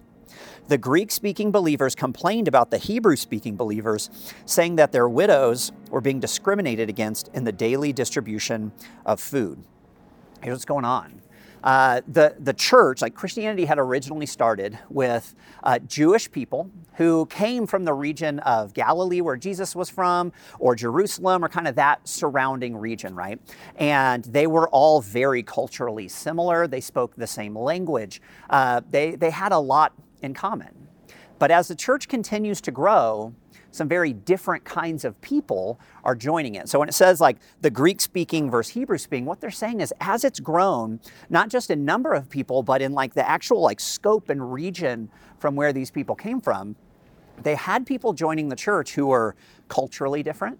The 0.67 0.77
Greek 0.77 1.11
speaking 1.11 1.51
believers 1.51 1.93
complained 1.93 2.47
about 2.47 2.71
the 2.71 2.77
Hebrew 2.77 3.15
speaking 3.15 3.55
believers, 3.55 4.09
saying 4.45 4.77
that 4.77 4.91
their 4.91 5.07
widows 5.07 5.71
were 5.89 6.01
being 6.01 6.19
discriminated 6.19 6.89
against 6.89 7.29
in 7.33 7.43
the 7.43 7.51
daily 7.51 7.93
distribution 7.93 8.71
of 9.05 9.19
food. 9.19 9.63
Here's 10.41 10.55
what's 10.55 10.65
going 10.65 10.85
on 10.85 11.21
uh, 11.65 12.01
the, 12.07 12.35
the 12.39 12.53
church, 12.53 13.01
like 13.01 13.15
Christianity, 13.15 13.65
had 13.65 13.79
originally 13.79 14.27
started 14.27 14.77
with 14.89 15.35
uh, 15.63 15.79
Jewish 15.79 16.31
people 16.31 16.69
who 16.93 17.25
came 17.25 17.65
from 17.65 17.83
the 17.83 17.93
region 17.93 18.39
of 18.39 18.73
Galilee, 18.73 19.19
where 19.19 19.35
Jesus 19.35 19.75
was 19.75 19.89
from, 19.89 20.31
or 20.59 20.75
Jerusalem, 20.75 21.43
or 21.43 21.49
kind 21.49 21.67
of 21.67 21.75
that 21.75 22.07
surrounding 22.07 22.77
region, 22.77 23.15
right? 23.15 23.39
And 23.77 24.23
they 24.25 24.45
were 24.45 24.69
all 24.69 25.01
very 25.01 25.41
culturally 25.41 26.07
similar. 26.07 26.67
They 26.67 26.81
spoke 26.81 27.15
the 27.15 27.27
same 27.27 27.57
language. 27.57 28.21
Uh, 28.49 28.81
they, 28.89 29.15
they 29.15 29.31
had 29.31 29.51
a 29.51 29.59
lot 29.59 29.93
in 30.21 30.35
common. 30.35 30.87
But 31.39 31.51
as 31.51 31.67
the 31.67 31.75
church 31.75 32.07
continues 32.07 32.61
to 32.61 32.71
grow, 32.71 33.33
some 33.75 33.87
very 33.87 34.13
different 34.13 34.63
kinds 34.63 35.05
of 35.05 35.19
people 35.21 35.79
are 36.03 36.15
joining 36.15 36.55
it. 36.55 36.69
So 36.69 36.79
when 36.79 36.87
it 36.87 36.93
says 36.93 37.19
like 37.19 37.37
the 37.61 37.69
Greek 37.69 37.99
speaking 38.01 38.49
versus 38.49 38.73
Hebrew 38.73 38.97
speaking, 38.97 39.25
what 39.25 39.41
they're 39.41 39.51
saying 39.51 39.81
is 39.81 39.93
as 39.99 40.23
it's 40.23 40.39
grown, 40.39 40.99
not 41.29 41.49
just 41.49 41.69
in 41.69 41.85
number 41.85 42.13
of 42.13 42.29
people, 42.29 42.63
but 42.63 42.81
in 42.81 42.93
like 42.93 43.13
the 43.13 43.27
actual 43.27 43.61
like 43.61 43.79
scope 43.79 44.29
and 44.29 44.53
region 44.53 45.09
from 45.39 45.55
where 45.55 45.73
these 45.73 45.91
people 45.91 46.15
came 46.15 46.39
from, 46.39 46.75
they 47.43 47.55
had 47.55 47.85
people 47.85 48.13
joining 48.13 48.49
the 48.49 48.55
church 48.55 48.95
who 48.95 49.07
were 49.07 49.35
culturally 49.67 50.23
different, 50.23 50.57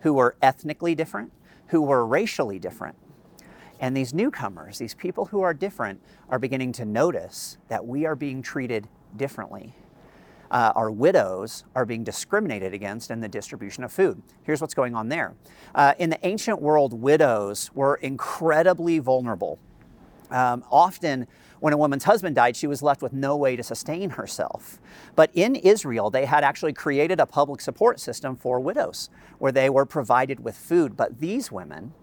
who 0.00 0.14
were 0.14 0.36
ethnically 0.42 0.94
different, 0.94 1.32
who 1.68 1.80
were 1.80 2.04
racially 2.04 2.58
different. 2.58 2.96
And 3.78 3.96
these 3.96 4.12
newcomers, 4.12 4.78
these 4.78 4.94
people 4.94 5.26
who 5.26 5.42
are 5.42 5.54
different, 5.54 6.00
are 6.28 6.38
beginning 6.38 6.72
to 6.72 6.84
notice 6.84 7.58
that 7.68 7.86
we 7.86 8.06
are 8.06 8.16
being 8.16 8.42
treated 8.42 8.88
differently 9.16 9.74
uh, 10.50 10.72
our 10.74 10.90
widows 10.90 11.64
are 11.74 11.84
being 11.84 12.04
discriminated 12.04 12.74
against 12.74 13.10
in 13.10 13.20
the 13.20 13.28
distribution 13.28 13.84
of 13.84 13.92
food. 13.92 14.22
Here's 14.42 14.60
what's 14.60 14.74
going 14.74 14.94
on 14.94 15.08
there. 15.08 15.34
Uh, 15.74 15.94
in 15.98 16.10
the 16.10 16.26
ancient 16.26 16.60
world, 16.60 16.92
widows 16.92 17.70
were 17.74 17.96
incredibly 17.96 18.98
vulnerable. 18.98 19.58
Um, 20.30 20.64
often, 20.70 21.26
when 21.60 21.72
a 21.72 21.76
woman's 21.76 22.04
husband 22.04 22.36
died, 22.36 22.56
she 22.56 22.66
was 22.66 22.82
left 22.82 23.02
with 23.02 23.12
no 23.12 23.36
way 23.36 23.56
to 23.56 23.62
sustain 23.62 24.10
herself. 24.10 24.78
But 25.14 25.30
in 25.34 25.54
Israel, 25.54 26.10
they 26.10 26.26
had 26.26 26.44
actually 26.44 26.72
created 26.72 27.20
a 27.20 27.26
public 27.26 27.60
support 27.60 28.00
system 28.00 28.36
for 28.36 28.60
widows 28.60 29.10
where 29.38 29.52
they 29.52 29.70
were 29.70 29.86
provided 29.86 30.40
with 30.40 30.56
food. 30.56 30.96
But 30.96 31.20
these 31.20 31.50
women, 31.50 31.94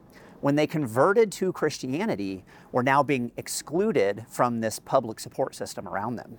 when 0.41 0.55
they 0.55 0.67
converted 0.67 1.31
to 1.33 1.51
Christianity, 1.53 2.43
were 2.71 2.83
now 2.83 3.03
being 3.03 3.31
excluded 3.37 4.25
from 4.29 4.61
this 4.61 4.79
public 4.79 5.19
support 5.19 5.55
system 5.55 5.87
around 5.87 6.15
them. 6.15 6.37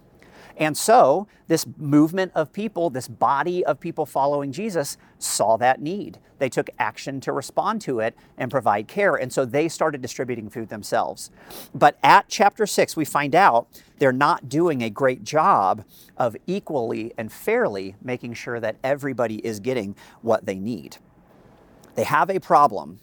And 0.56 0.76
so, 0.76 1.26
this 1.48 1.66
movement 1.76 2.32
of 2.34 2.52
people, 2.52 2.90
this 2.90 3.08
body 3.08 3.64
of 3.64 3.80
people 3.80 4.06
following 4.06 4.52
Jesus, 4.52 4.96
saw 5.18 5.56
that 5.56 5.80
need. 5.80 6.18
They 6.38 6.48
took 6.48 6.70
action 6.78 7.20
to 7.22 7.32
respond 7.32 7.80
to 7.82 8.00
it 8.00 8.14
and 8.38 8.50
provide 8.50 8.86
care. 8.86 9.14
And 9.14 9.32
so 9.32 9.44
they 9.44 9.68
started 9.68 10.02
distributing 10.02 10.48
food 10.50 10.68
themselves. 10.68 11.30
But 11.74 11.98
at 12.02 12.26
chapter 12.28 12.66
six, 12.66 12.96
we 12.96 13.04
find 13.04 13.34
out 13.34 13.66
they're 13.98 14.12
not 14.12 14.48
doing 14.48 14.82
a 14.82 14.90
great 14.90 15.24
job 15.24 15.84
of 16.16 16.36
equally 16.46 17.12
and 17.16 17.32
fairly 17.32 17.96
making 18.02 18.34
sure 18.34 18.60
that 18.60 18.76
everybody 18.84 19.36
is 19.36 19.60
getting 19.60 19.96
what 20.22 20.46
they 20.46 20.56
need. 20.56 20.98
They 21.94 22.04
have 22.04 22.30
a 22.30 22.40
problem. 22.40 23.00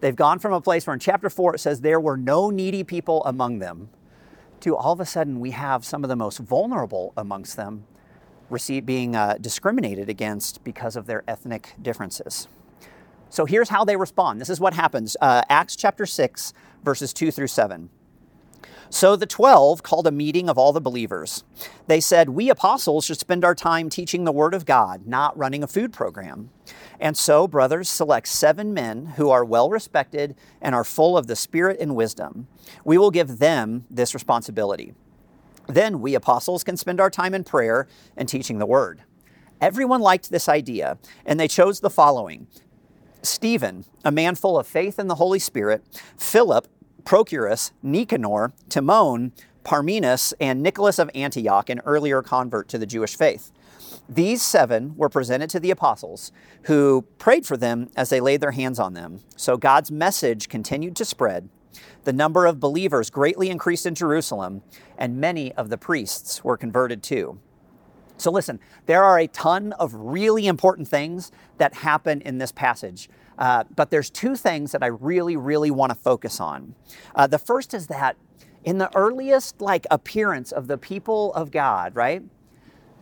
They've 0.00 0.16
gone 0.16 0.38
from 0.38 0.52
a 0.52 0.60
place 0.60 0.86
where 0.86 0.94
in 0.94 1.00
chapter 1.00 1.28
four 1.28 1.54
it 1.54 1.58
says 1.58 1.80
there 1.80 2.00
were 2.00 2.16
no 2.16 2.50
needy 2.50 2.84
people 2.84 3.22
among 3.24 3.58
them 3.58 3.90
to 4.60 4.76
all 4.76 4.92
of 4.92 5.00
a 5.00 5.06
sudden 5.06 5.40
we 5.40 5.50
have 5.52 5.84
some 5.84 6.04
of 6.04 6.08
the 6.08 6.16
most 6.16 6.38
vulnerable 6.38 7.12
amongst 7.16 7.56
them 7.56 7.84
receive, 8.48 8.84
being 8.84 9.14
uh, 9.14 9.36
discriminated 9.40 10.08
against 10.08 10.62
because 10.64 10.96
of 10.96 11.06
their 11.06 11.22
ethnic 11.28 11.74
differences. 11.80 12.48
So 13.28 13.44
here's 13.44 13.68
how 13.68 13.84
they 13.84 13.96
respond. 13.96 14.40
This 14.40 14.50
is 14.50 14.58
what 14.58 14.74
happens 14.74 15.16
uh, 15.20 15.42
Acts 15.48 15.76
chapter 15.76 16.04
6, 16.04 16.52
verses 16.82 17.12
2 17.12 17.30
through 17.30 17.46
7. 17.46 17.90
So 18.92 19.14
the 19.14 19.24
twelve 19.24 19.84
called 19.84 20.08
a 20.08 20.12
meeting 20.12 20.48
of 20.48 20.58
all 20.58 20.72
the 20.72 20.80
believers. 20.80 21.44
They 21.86 22.00
said, 22.00 22.30
We 22.30 22.50
apostles 22.50 23.04
should 23.04 23.20
spend 23.20 23.44
our 23.44 23.54
time 23.54 23.88
teaching 23.88 24.24
the 24.24 24.32
Word 24.32 24.52
of 24.52 24.66
God, 24.66 25.06
not 25.06 25.36
running 25.38 25.62
a 25.62 25.68
food 25.68 25.92
program. 25.92 26.50
And 26.98 27.16
so, 27.16 27.46
brothers, 27.46 27.88
select 27.88 28.26
seven 28.26 28.74
men 28.74 29.06
who 29.16 29.30
are 29.30 29.44
well 29.44 29.70
respected 29.70 30.34
and 30.60 30.74
are 30.74 30.82
full 30.82 31.16
of 31.16 31.28
the 31.28 31.36
Spirit 31.36 31.78
and 31.80 31.94
wisdom. 31.94 32.48
We 32.84 32.98
will 32.98 33.12
give 33.12 33.38
them 33.38 33.86
this 33.88 34.12
responsibility. 34.12 34.92
Then 35.68 36.00
we 36.00 36.16
apostles 36.16 36.64
can 36.64 36.76
spend 36.76 37.00
our 37.00 37.10
time 37.10 37.32
in 37.32 37.44
prayer 37.44 37.86
and 38.16 38.28
teaching 38.28 38.58
the 38.58 38.66
Word. 38.66 39.02
Everyone 39.60 40.00
liked 40.00 40.30
this 40.30 40.48
idea, 40.48 40.98
and 41.24 41.38
they 41.38 41.48
chose 41.48 41.78
the 41.78 41.90
following 41.90 42.48
Stephen, 43.22 43.84
a 44.04 44.10
man 44.10 44.34
full 44.34 44.58
of 44.58 44.66
faith 44.66 44.98
in 44.98 45.06
the 45.06 45.14
Holy 45.14 45.38
Spirit, 45.38 45.84
Philip, 46.16 46.66
Prochorus, 47.04 47.72
Nicanor, 47.82 48.52
Timon, 48.68 49.32
Parmenas, 49.64 50.32
and 50.40 50.62
Nicholas 50.62 50.98
of 50.98 51.10
Antioch, 51.14 51.68
an 51.68 51.80
earlier 51.84 52.22
convert 52.22 52.68
to 52.68 52.78
the 52.78 52.86
Jewish 52.86 53.16
faith. 53.16 53.52
These 54.08 54.42
seven 54.42 54.96
were 54.96 55.08
presented 55.08 55.50
to 55.50 55.60
the 55.60 55.70
apostles, 55.70 56.32
who 56.64 57.04
prayed 57.18 57.46
for 57.46 57.56
them 57.56 57.90
as 57.96 58.10
they 58.10 58.20
laid 58.20 58.40
their 58.40 58.52
hands 58.52 58.78
on 58.78 58.94
them. 58.94 59.20
So 59.36 59.56
God's 59.56 59.90
message 59.90 60.48
continued 60.48 60.96
to 60.96 61.04
spread. 61.04 61.48
The 62.04 62.12
number 62.12 62.46
of 62.46 62.60
believers 62.60 63.10
greatly 63.10 63.50
increased 63.50 63.86
in 63.86 63.94
Jerusalem, 63.94 64.62
and 64.98 65.18
many 65.18 65.52
of 65.52 65.68
the 65.68 65.78
priests 65.78 66.42
were 66.42 66.56
converted 66.56 67.02
too. 67.02 67.38
So, 68.16 68.30
listen, 68.30 68.60
there 68.84 69.02
are 69.02 69.18
a 69.18 69.26
ton 69.28 69.72
of 69.74 69.94
really 69.94 70.46
important 70.46 70.88
things 70.88 71.32
that 71.56 71.72
happen 71.72 72.20
in 72.20 72.36
this 72.36 72.52
passage. 72.52 73.08
Uh, 73.40 73.64
but 73.74 73.90
there's 73.90 74.10
two 74.10 74.36
things 74.36 74.72
that 74.72 74.82
I 74.82 74.88
really, 74.88 75.36
really 75.36 75.70
want 75.70 75.90
to 75.90 75.98
focus 75.98 76.40
on. 76.40 76.74
Uh, 77.14 77.26
the 77.26 77.38
first 77.38 77.72
is 77.72 77.86
that 77.86 78.16
in 78.64 78.76
the 78.76 78.94
earliest 78.94 79.62
like 79.62 79.86
appearance 79.90 80.52
of 80.52 80.66
the 80.66 80.76
people 80.76 81.32
of 81.32 81.50
God, 81.50 81.96
right? 81.96 82.22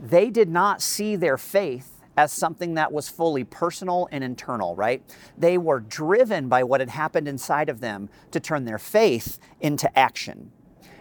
They 0.01 0.31
did 0.31 0.49
not 0.49 0.81
see 0.81 1.17
their 1.17 1.37
faith 1.37 1.91
as 2.17 2.33
something 2.33 2.75
that 2.75 2.93
was 2.93 3.09
fully 3.09 3.43
personal 3.45 4.09
and 4.13 4.23
internal, 4.23 4.77
right? 4.77 5.03
They 5.37 5.59
were 5.59 5.81
driven 5.81 6.49
by 6.49 6.63
what 6.63 6.81
had 6.81 6.91
happened 6.91 7.27
inside 7.27 7.69
of 7.69 7.81
them 7.81 8.09
to 8.31 8.41
turn 8.41 8.65
their 8.65 8.79
faith 8.79 9.41
into 9.61 9.97
action. 9.99 10.53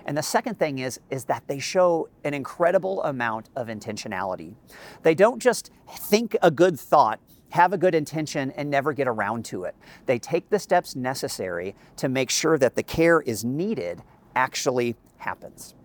And 0.05 0.17
the 0.17 0.23
second 0.23 0.57
thing 0.57 0.79
is, 0.79 0.99
is 1.09 1.25
that 1.25 1.43
they 1.47 1.59
show 1.59 2.09
an 2.23 2.33
incredible 2.33 3.03
amount 3.03 3.49
of 3.55 3.67
intentionality. 3.67 4.55
They 5.03 5.13
don't 5.13 5.39
just 5.39 5.69
think 5.89 6.35
a 6.41 6.49
good 6.49 6.79
thought 6.79 7.19
have 7.49 7.73
a 7.73 7.77
good 7.77 7.95
intention 7.95 8.51
and 8.51 8.69
never 8.69 8.93
get 8.93 9.07
around 9.07 9.45
to 9.45 9.63
it. 9.63 9.75
They 10.05 10.19
take 10.19 10.49
the 10.49 10.59
steps 10.59 10.95
necessary 10.95 11.75
to 11.97 12.09
make 12.09 12.29
sure 12.29 12.57
that 12.57 12.75
the 12.75 12.83
care 12.83 13.21
is 13.21 13.43
needed 13.45 14.01
actually 14.35 14.95
happens. 15.17 15.75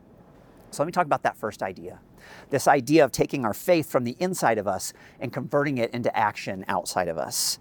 So 0.70 0.83
let 0.83 0.87
me 0.87 0.92
talk 0.92 1.07
about 1.07 1.22
that 1.22 1.37
first 1.37 1.62
idea. 1.62 2.01
This 2.51 2.66
idea 2.66 3.05
of 3.05 3.12
taking 3.12 3.44
our 3.44 3.55
faith 3.55 3.90
from 3.90 4.05
the 4.05 4.16
inside 4.18 4.59
of 4.59 4.66
us 4.66 4.92
and 5.20 5.33
converting 5.33 5.79
it 5.79 5.90
into 5.92 6.14
action 6.16 6.64
outside 6.68 7.09
of 7.09 7.18
us. 7.18 7.59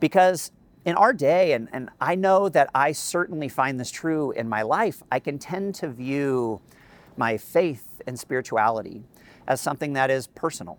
Because 0.00 0.50
in 0.84 0.96
our 0.96 1.12
day, 1.12 1.52
and, 1.52 1.68
and 1.72 1.90
I 2.00 2.14
know 2.14 2.48
that 2.48 2.70
I 2.74 2.92
certainly 2.92 3.48
find 3.48 3.78
this 3.78 3.90
true 3.90 4.32
in 4.32 4.48
my 4.48 4.62
life, 4.62 5.02
I 5.10 5.18
can 5.18 5.38
tend 5.38 5.74
to 5.76 5.88
view 5.88 6.60
my 7.16 7.36
faith 7.36 8.02
and 8.06 8.18
spirituality 8.18 9.02
as 9.46 9.60
something 9.60 9.92
that 9.92 10.10
is 10.10 10.26
personal 10.28 10.78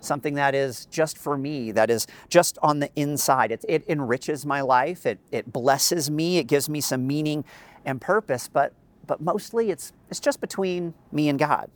something 0.00 0.34
that 0.34 0.54
is 0.54 0.86
just 0.86 1.16
for 1.18 1.36
me, 1.36 1.72
that 1.72 1.90
is 1.90 2.06
just 2.28 2.58
on 2.62 2.80
the 2.80 2.90
inside. 2.96 3.52
It, 3.52 3.64
it 3.68 3.84
enriches 3.88 4.44
my 4.44 4.60
life, 4.60 5.06
it, 5.06 5.18
it 5.30 5.52
blesses 5.52 6.10
me, 6.10 6.38
it 6.38 6.44
gives 6.44 6.68
me 6.68 6.80
some 6.80 7.06
meaning 7.06 7.44
and 7.84 8.00
purpose, 8.00 8.48
but, 8.48 8.72
but 9.06 9.20
mostly 9.20 9.70
it's, 9.70 9.92
it's 10.10 10.20
just 10.20 10.40
between 10.40 10.94
me 11.12 11.28
and 11.28 11.38
God. 11.38 11.70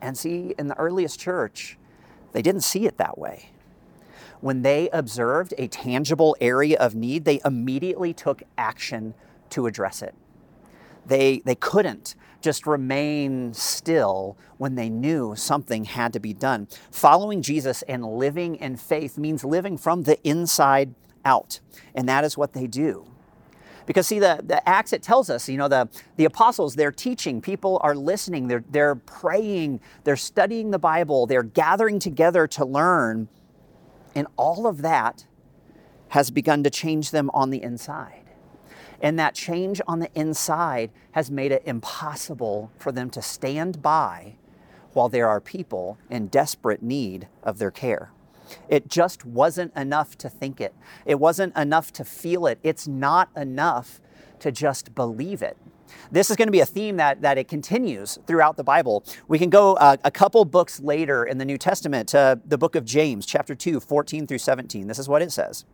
And 0.00 0.16
see, 0.16 0.54
in 0.58 0.68
the 0.68 0.76
earliest 0.78 1.18
church, 1.18 1.78
they 2.32 2.42
didn't 2.42 2.62
see 2.62 2.86
it 2.86 2.98
that 2.98 3.18
way. 3.18 3.50
When 4.40 4.62
they 4.62 4.90
observed 4.90 5.54
a 5.56 5.68
tangible 5.68 6.36
area 6.40 6.78
of 6.78 6.94
need, 6.94 7.24
they 7.24 7.40
immediately 7.44 8.12
took 8.12 8.42
action 8.58 9.14
to 9.50 9.66
address 9.66 10.02
it. 10.02 10.14
They, 11.06 11.40
they 11.44 11.54
couldn't 11.54 12.14
just 12.40 12.66
remain 12.66 13.54
still 13.54 14.36
when 14.58 14.74
they 14.74 14.88
knew 14.88 15.34
something 15.36 15.84
had 15.84 16.12
to 16.12 16.20
be 16.20 16.32
done. 16.32 16.68
Following 16.90 17.42
Jesus 17.42 17.82
and 17.82 18.04
living 18.04 18.56
in 18.56 18.76
faith 18.76 19.18
means 19.18 19.44
living 19.44 19.76
from 19.76 20.02
the 20.02 20.22
inside 20.22 20.94
out, 21.24 21.60
and 21.94 22.08
that 22.08 22.24
is 22.24 22.36
what 22.36 22.52
they 22.52 22.66
do. 22.66 23.06
Because 23.84 24.06
see, 24.08 24.18
the, 24.18 24.40
the 24.44 24.68
Acts, 24.68 24.92
it 24.92 25.02
tells 25.02 25.30
us, 25.30 25.48
you 25.48 25.56
know, 25.56 25.68
the, 25.68 25.88
the 26.16 26.24
apostles, 26.24 26.74
they're 26.74 26.92
teaching, 26.92 27.40
people 27.40 27.80
are 27.82 27.94
listening, 27.94 28.48
they're, 28.48 28.64
they're 28.70 28.96
praying, 28.96 29.80
they're 30.04 30.16
studying 30.16 30.72
the 30.72 30.78
Bible, 30.78 31.26
they're 31.26 31.44
gathering 31.44 32.00
together 32.00 32.48
to 32.48 32.64
learn, 32.64 33.28
and 34.14 34.26
all 34.36 34.66
of 34.66 34.82
that 34.82 35.26
has 36.08 36.30
begun 36.30 36.64
to 36.64 36.70
change 36.70 37.12
them 37.12 37.30
on 37.32 37.50
the 37.50 37.62
inside. 37.62 38.25
And 39.00 39.18
that 39.18 39.34
change 39.34 39.80
on 39.86 39.98
the 39.98 40.10
inside 40.14 40.90
has 41.12 41.30
made 41.30 41.52
it 41.52 41.62
impossible 41.66 42.70
for 42.78 42.92
them 42.92 43.10
to 43.10 43.22
stand 43.22 43.82
by 43.82 44.36
while 44.92 45.08
there 45.08 45.28
are 45.28 45.40
people 45.40 45.98
in 46.08 46.28
desperate 46.28 46.82
need 46.82 47.28
of 47.42 47.58
their 47.58 47.70
care. 47.70 48.10
It 48.68 48.88
just 48.88 49.24
wasn't 49.24 49.76
enough 49.76 50.16
to 50.18 50.28
think 50.28 50.60
it. 50.60 50.74
It 51.04 51.20
wasn't 51.20 51.56
enough 51.56 51.92
to 51.94 52.04
feel 52.04 52.46
it. 52.46 52.58
It's 52.62 52.86
not 52.86 53.28
enough 53.36 54.00
to 54.40 54.52
just 54.52 54.94
believe 54.94 55.42
it. 55.42 55.56
This 56.10 56.30
is 56.30 56.36
going 56.36 56.48
to 56.48 56.52
be 56.52 56.60
a 56.60 56.66
theme 56.66 56.96
that, 56.96 57.22
that 57.22 57.38
it 57.38 57.48
continues 57.48 58.18
throughout 58.26 58.56
the 58.56 58.64
Bible. 58.64 59.04
We 59.28 59.38
can 59.38 59.50
go 59.50 59.74
uh, 59.74 59.96
a 60.04 60.10
couple 60.10 60.44
books 60.44 60.80
later 60.80 61.24
in 61.24 61.38
the 61.38 61.44
New 61.44 61.58
Testament 61.58 62.08
to 62.10 62.40
the 62.44 62.58
book 62.58 62.74
of 62.74 62.84
James, 62.84 63.26
chapter 63.26 63.54
2, 63.54 63.80
14 63.80 64.26
through 64.26 64.38
17. 64.38 64.86
This 64.88 64.98
is 64.98 65.08
what 65.08 65.22
it 65.22 65.30
says. 65.30 65.64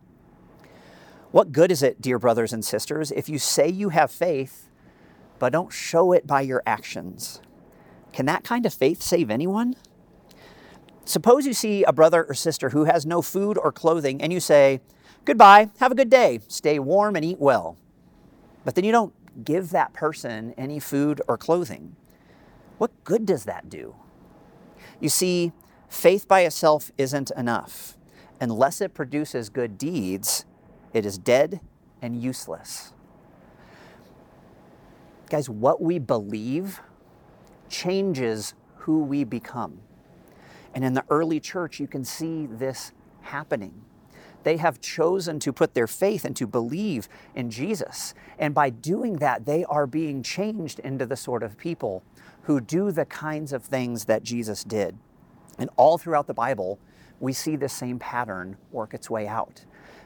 What 1.33 1.51
good 1.51 1.71
is 1.71 1.81
it, 1.81 1.99
dear 1.99 2.19
brothers 2.19 2.53
and 2.53 2.63
sisters, 2.63 3.09
if 3.09 3.27
you 3.27 3.39
say 3.39 3.67
you 3.67 3.89
have 3.89 4.11
faith, 4.11 4.69
but 5.39 5.51
don't 5.51 5.73
show 5.73 6.11
it 6.11 6.27
by 6.27 6.41
your 6.41 6.61
actions? 6.63 7.41
Can 8.11 8.27
that 8.27 8.43
kind 8.43 8.67
of 8.67 8.73
faith 8.75 9.01
save 9.01 9.31
anyone? 9.31 9.73
Suppose 11.05 11.47
you 11.47 11.53
see 11.53 11.83
a 11.85 11.91
brother 11.91 12.23
or 12.23 12.35
sister 12.35 12.69
who 12.69 12.83
has 12.83 13.03
no 13.03 13.23
food 13.23 13.57
or 13.57 13.71
clothing, 13.71 14.21
and 14.21 14.31
you 14.31 14.39
say, 14.39 14.81
Goodbye, 15.25 15.71
have 15.79 15.91
a 15.91 15.95
good 15.95 16.11
day, 16.11 16.39
stay 16.49 16.77
warm 16.77 17.15
and 17.15 17.25
eat 17.25 17.39
well. 17.39 17.77
But 18.63 18.75
then 18.75 18.83
you 18.83 18.91
don't 18.91 19.43
give 19.43 19.71
that 19.71 19.91
person 19.91 20.53
any 20.55 20.79
food 20.79 21.19
or 21.27 21.35
clothing. 21.35 21.95
What 22.77 22.91
good 23.03 23.25
does 23.25 23.45
that 23.45 23.71
do? 23.71 23.95
You 24.99 25.09
see, 25.09 25.51
faith 25.89 26.27
by 26.27 26.41
itself 26.41 26.91
isn't 26.99 27.31
enough. 27.31 27.97
Unless 28.39 28.81
it 28.81 28.93
produces 28.93 29.49
good 29.49 29.79
deeds, 29.79 30.45
it 30.93 31.05
is 31.05 31.17
dead 31.17 31.59
and 32.01 32.21
useless. 32.21 32.93
Guys, 35.29 35.49
what 35.49 35.81
we 35.81 35.99
believe 35.99 36.81
changes 37.69 38.53
who 38.77 39.03
we 39.03 39.23
become. 39.23 39.79
And 40.75 40.83
in 40.83 40.93
the 40.93 41.05
early 41.09 41.39
church, 41.39 41.79
you 41.79 41.87
can 41.87 42.03
see 42.03 42.45
this 42.45 42.91
happening. 43.21 43.85
They 44.43 44.57
have 44.57 44.81
chosen 44.81 45.39
to 45.39 45.53
put 45.53 45.73
their 45.73 45.87
faith 45.87 46.25
and 46.25 46.35
to 46.35 46.45
believe 46.45 47.07
in 47.33 47.49
Jesus. 47.49 48.13
And 48.37 48.53
by 48.53 48.69
doing 48.69 49.17
that, 49.17 49.45
they 49.45 49.63
are 49.65 49.87
being 49.87 50.21
changed 50.21 50.79
into 50.79 51.05
the 51.05 51.15
sort 51.15 51.43
of 51.43 51.57
people 51.57 52.03
who 52.43 52.59
do 52.59 52.91
the 52.91 53.05
kinds 53.05 53.53
of 53.53 53.63
things 53.63 54.05
that 54.05 54.21
Jesus 54.21 54.63
did. 54.63 54.97
And 55.57 55.69
all 55.77 55.97
throughout 55.97 56.27
the 56.27 56.33
Bible, 56.33 56.77
we 57.19 57.31
see 57.31 57.55
this 57.55 57.71
same 57.71 57.99
pattern 57.99 58.57
work 58.71 58.93
its 58.93 59.09
way 59.09 59.27
out 59.27 59.65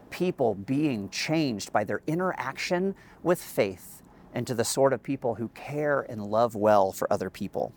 people 0.09 0.55
being 0.55 1.09
changed 1.09 1.71
by 1.71 1.83
their 1.83 2.01
interaction 2.07 2.95
with 3.23 3.41
faith 3.41 4.01
into 4.33 4.53
the 4.53 4.65
sort 4.65 4.93
of 4.93 5.01
people 5.01 5.35
who 5.35 5.49
care 5.49 6.01
and 6.01 6.25
love 6.25 6.55
well 6.55 6.91
for 6.91 7.11
other 7.11 7.29
people. 7.29 7.73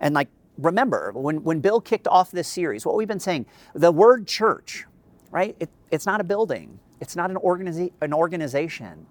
And 0.00 0.14
like, 0.14 0.28
remember, 0.58 1.12
when, 1.12 1.42
when 1.42 1.60
Bill 1.60 1.80
kicked 1.80 2.08
off 2.08 2.30
this 2.30 2.48
series, 2.48 2.84
what 2.84 2.96
we've 2.96 3.08
been 3.08 3.20
saying, 3.20 3.46
the 3.74 3.92
word 3.92 4.26
church, 4.26 4.86
right? 5.30 5.56
It, 5.58 5.70
it's 5.90 6.06
not 6.06 6.20
a 6.20 6.24
building, 6.24 6.78
it's 7.00 7.16
not 7.16 7.30
an, 7.30 7.36
organiza- 7.36 7.92
an 8.00 8.12
organization. 8.12 9.06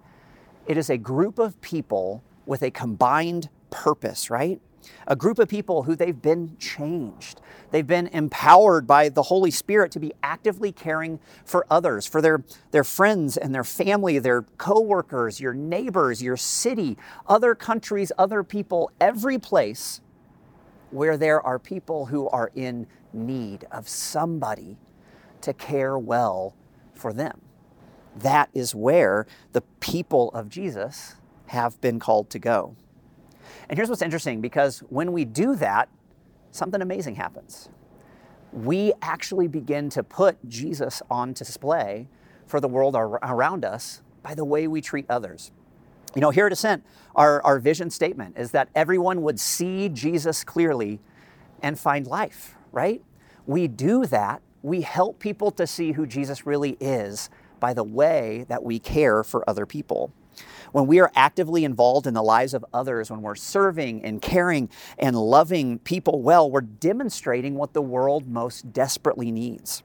It 0.66 0.76
is 0.76 0.90
a 0.90 0.98
group 0.98 1.38
of 1.38 1.60
people 1.60 2.22
with 2.46 2.62
a 2.62 2.70
combined 2.70 3.48
purpose, 3.70 4.30
right? 4.30 4.60
A 5.06 5.16
group 5.16 5.38
of 5.38 5.48
people 5.48 5.84
who 5.84 5.94
they've 5.94 6.20
been 6.20 6.56
changed. 6.58 7.40
They've 7.70 7.86
been 7.86 8.08
empowered 8.08 8.86
by 8.86 9.08
the 9.08 9.22
Holy 9.22 9.50
Spirit 9.50 9.92
to 9.92 10.00
be 10.00 10.12
actively 10.22 10.72
caring 10.72 11.20
for 11.44 11.66
others, 11.70 12.06
for 12.06 12.20
their, 12.20 12.42
their 12.70 12.84
friends 12.84 13.36
and 13.36 13.54
their 13.54 13.64
family, 13.64 14.18
their 14.18 14.42
coworkers, 14.42 15.40
your 15.40 15.54
neighbors, 15.54 16.22
your 16.22 16.36
city, 16.36 16.96
other 17.28 17.54
countries, 17.54 18.10
other 18.18 18.42
people, 18.42 18.90
every 19.00 19.38
place 19.38 20.00
where 20.90 21.16
there 21.16 21.40
are 21.40 21.58
people 21.58 22.06
who 22.06 22.28
are 22.28 22.50
in 22.54 22.86
need 23.12 23.66
of 23.70 23.88
somebody 23.88 24.76
to 25.40 25.52
care 25.52 25.98
well 25.98 26.54
for 26.94 27.12
them. 27.12 27.40
That 28.16 28.50
is 28.52 28.74
where 28.74 29.26
the 29.52 29.62
people 29.80 30.30
of 30.32 30.48
Jesus 30.48 31.14
have 31.46 31.80
been 31.80 31.98
called 31.98 32.30
to 32.30 32.38
go. 32.38 32.76
And 33.70 33.78
here's 33.78 33.88
what's 33.88 34.02
interesting 34.02 34.40
because 34.40 34.80
when 34.88 35.12
we 35.12 35.24
do 35.24 35.54
that, 35.54 35.88
something 36.50 36.82
amazing 36.82 37.14
happens. 37.14 37.68
We 38.52 38.92
actually 39.00 39.46
begin 39.46 39.90
to 39.90 40.02
put 40.02 40.36
Jesus 40.48 41.02
on 41.08 41.34
display 41.34 42.08
for 42.48 42.58
the 42.58 42.66
world 42.66 42.96
around 42.96 43.64
us 43.64 44.02
by 44.24 44.34
the 44.34 44.44
way 44.44 44.66
we 44.66 44.80
treat 44.80 45.06
others. 45.08 45.52
You 46.16 46.20
know, 46.20 46.30
here 46.30 46.46
at 46.46 46.52
Ascent, 46.52 46.84
our, 47.14 47.40
our 47.44 47.60
vision 47.60 47.90
statement 47.90 48.36
is 48.36 48.50
that 48.50 48.68
everyone 48.74 49.22
would 49.22 49.38
see 49.38 49.88
Jesus 49.88 50.42
clearly 50.42 50.98
and 51.62 51.78
find 51.78 52.08
life, 52.08 52.56
right? 52.72 53.00
We 53.46 53.68
do 53.68 54.04
that. 54.06 54.42
We 54.62 54.80
help 54.80 55.20
people 55.20 55.52
to 55.52 55.66
see 55.68 55.92
who 55.92 56.08
Jesus 56.08 56.44
really 56.44 56.76
is 56.80 57.30
by 57.60 57.72
the 57.72 57.84
way 57.84 58.46
that 58.48 58.64
we 58.64 58.80
care 58.80 59.22
for 59.22 59.48
other 59.48 59.64
people. 59.64 60.12
When 60.72 60.86
we 60.86 61.00
are 61.00 61.10
actively 61.14 61.64
involved 61.64 62.06
in 62.06 62.14
the 62.14 62.22
lives 62.22 62.54
of 62.54 62.64
others, 62.72 63.10
when 63.10 63.22
we're 63.22 63.34
serving 63.34 64.04
and 64.04 64.22
caring 64.22 64.68
and 64.98 65.16
loving 65.16 65.78
people 65.80 66.22
well, 66.22 66.50
we're 66.50 66.60
demonstrating 66.60 67.54
what 67.54 67.72
the 67.72 67.82
world 67.82 68.28
most 68.28 68.72
desperately 68.72 69.30
needs. 69.30 69.82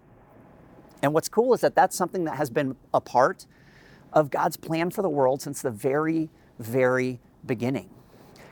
And 1.02 1.14
what's 1.14 1.30
cool 1.30 1.54
is 1.54 1.62
that 1.62 1.76
that's 1.76 1.96
something 1.96 2.24
that 2.26 2.36
has 2.38 2.50
been 2.50 2.76
a 2.94 3.02
part 3.02 3.46
of 4.14 4.30
God's 4.30 4.58
plan 4.58 4.90
for 4.90 5.02
the 5.02 5.10
world 5.10 5.42
since 5.42 5.62
the 5.62 5.72
very, 5.72 6.30
very 6.60 7.20
beginning 7.46 7.90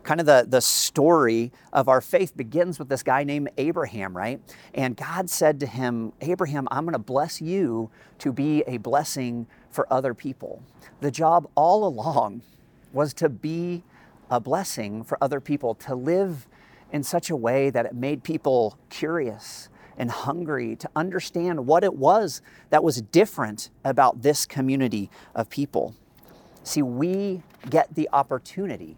kind 0.03 0.19
of 0.19 0.25
the, 0.25 0.45
the 0.47 0.61
story 0.61 1.51
of 1.71 1.87
our 1.87 2.01
faith 2.01 2.35
begins 2.35 2.77
with 2.77 2.89
this 2.89 3.03
guy 3.03 3.23
named 3.23 3.49
Abraham, 3.57 4.15
right? 4.15 4.39
And 4.73 4.95
God 4.95 5.29
said 5.29 5.59
to 5.61 5.65
him, 5.65 6.13
Abraham, 6.21 6.67
I'm 6.71 6.83
going 6.83 6.93
to 6.93 6.99
bless 6.99 7.41
you 7.41 7.89
to 8.19 8.31
be 8.31 8.63
a 8.67 8.77
blessing 8.77 9.47
for 9.73 9.91
other 9.91 10.13
people. 10.13 10.63
The 11.01 11.11
job 11.11 11.49
all 11.55 11.85
along 11.85 12.41
was 12.91 13.13
to 13.15 13.29
be 13.29 13.83
a 14.29 14.39
blessing 14.39 15.03
for 15.03 15.17
other 15.21 15.39
people, 15.39 15.75
to 15.75 15.95
live 15.95 16.47
in 16.91 17.03
such 17.03 17.29
a 17.29 17.35
way 17.35 17.69
that 17.69 17.85
it 17.85 17.93
made 17.93 18.23
people 18.23 18.77
curious 18.89 19.69
and 19.97 20.09
hungry 20.09 20.75
to 20.75 20.89
understand 20.95 21.67
what 21.67 21.83
it 21.83 21.95
was 21.95 22.41
that 22.69 22.83
was 22.83 23.01
different 23.01 23.69
about 23.83 24.21
this 24.21 24.45
community 24.45 25.09
of 25.35 25.49
people. 25.49 25.95
See, 26.63 26.81
we 26.81 27.43
get 27.69 27.93
the 27.95 28.09
opportunity 28.13 28.97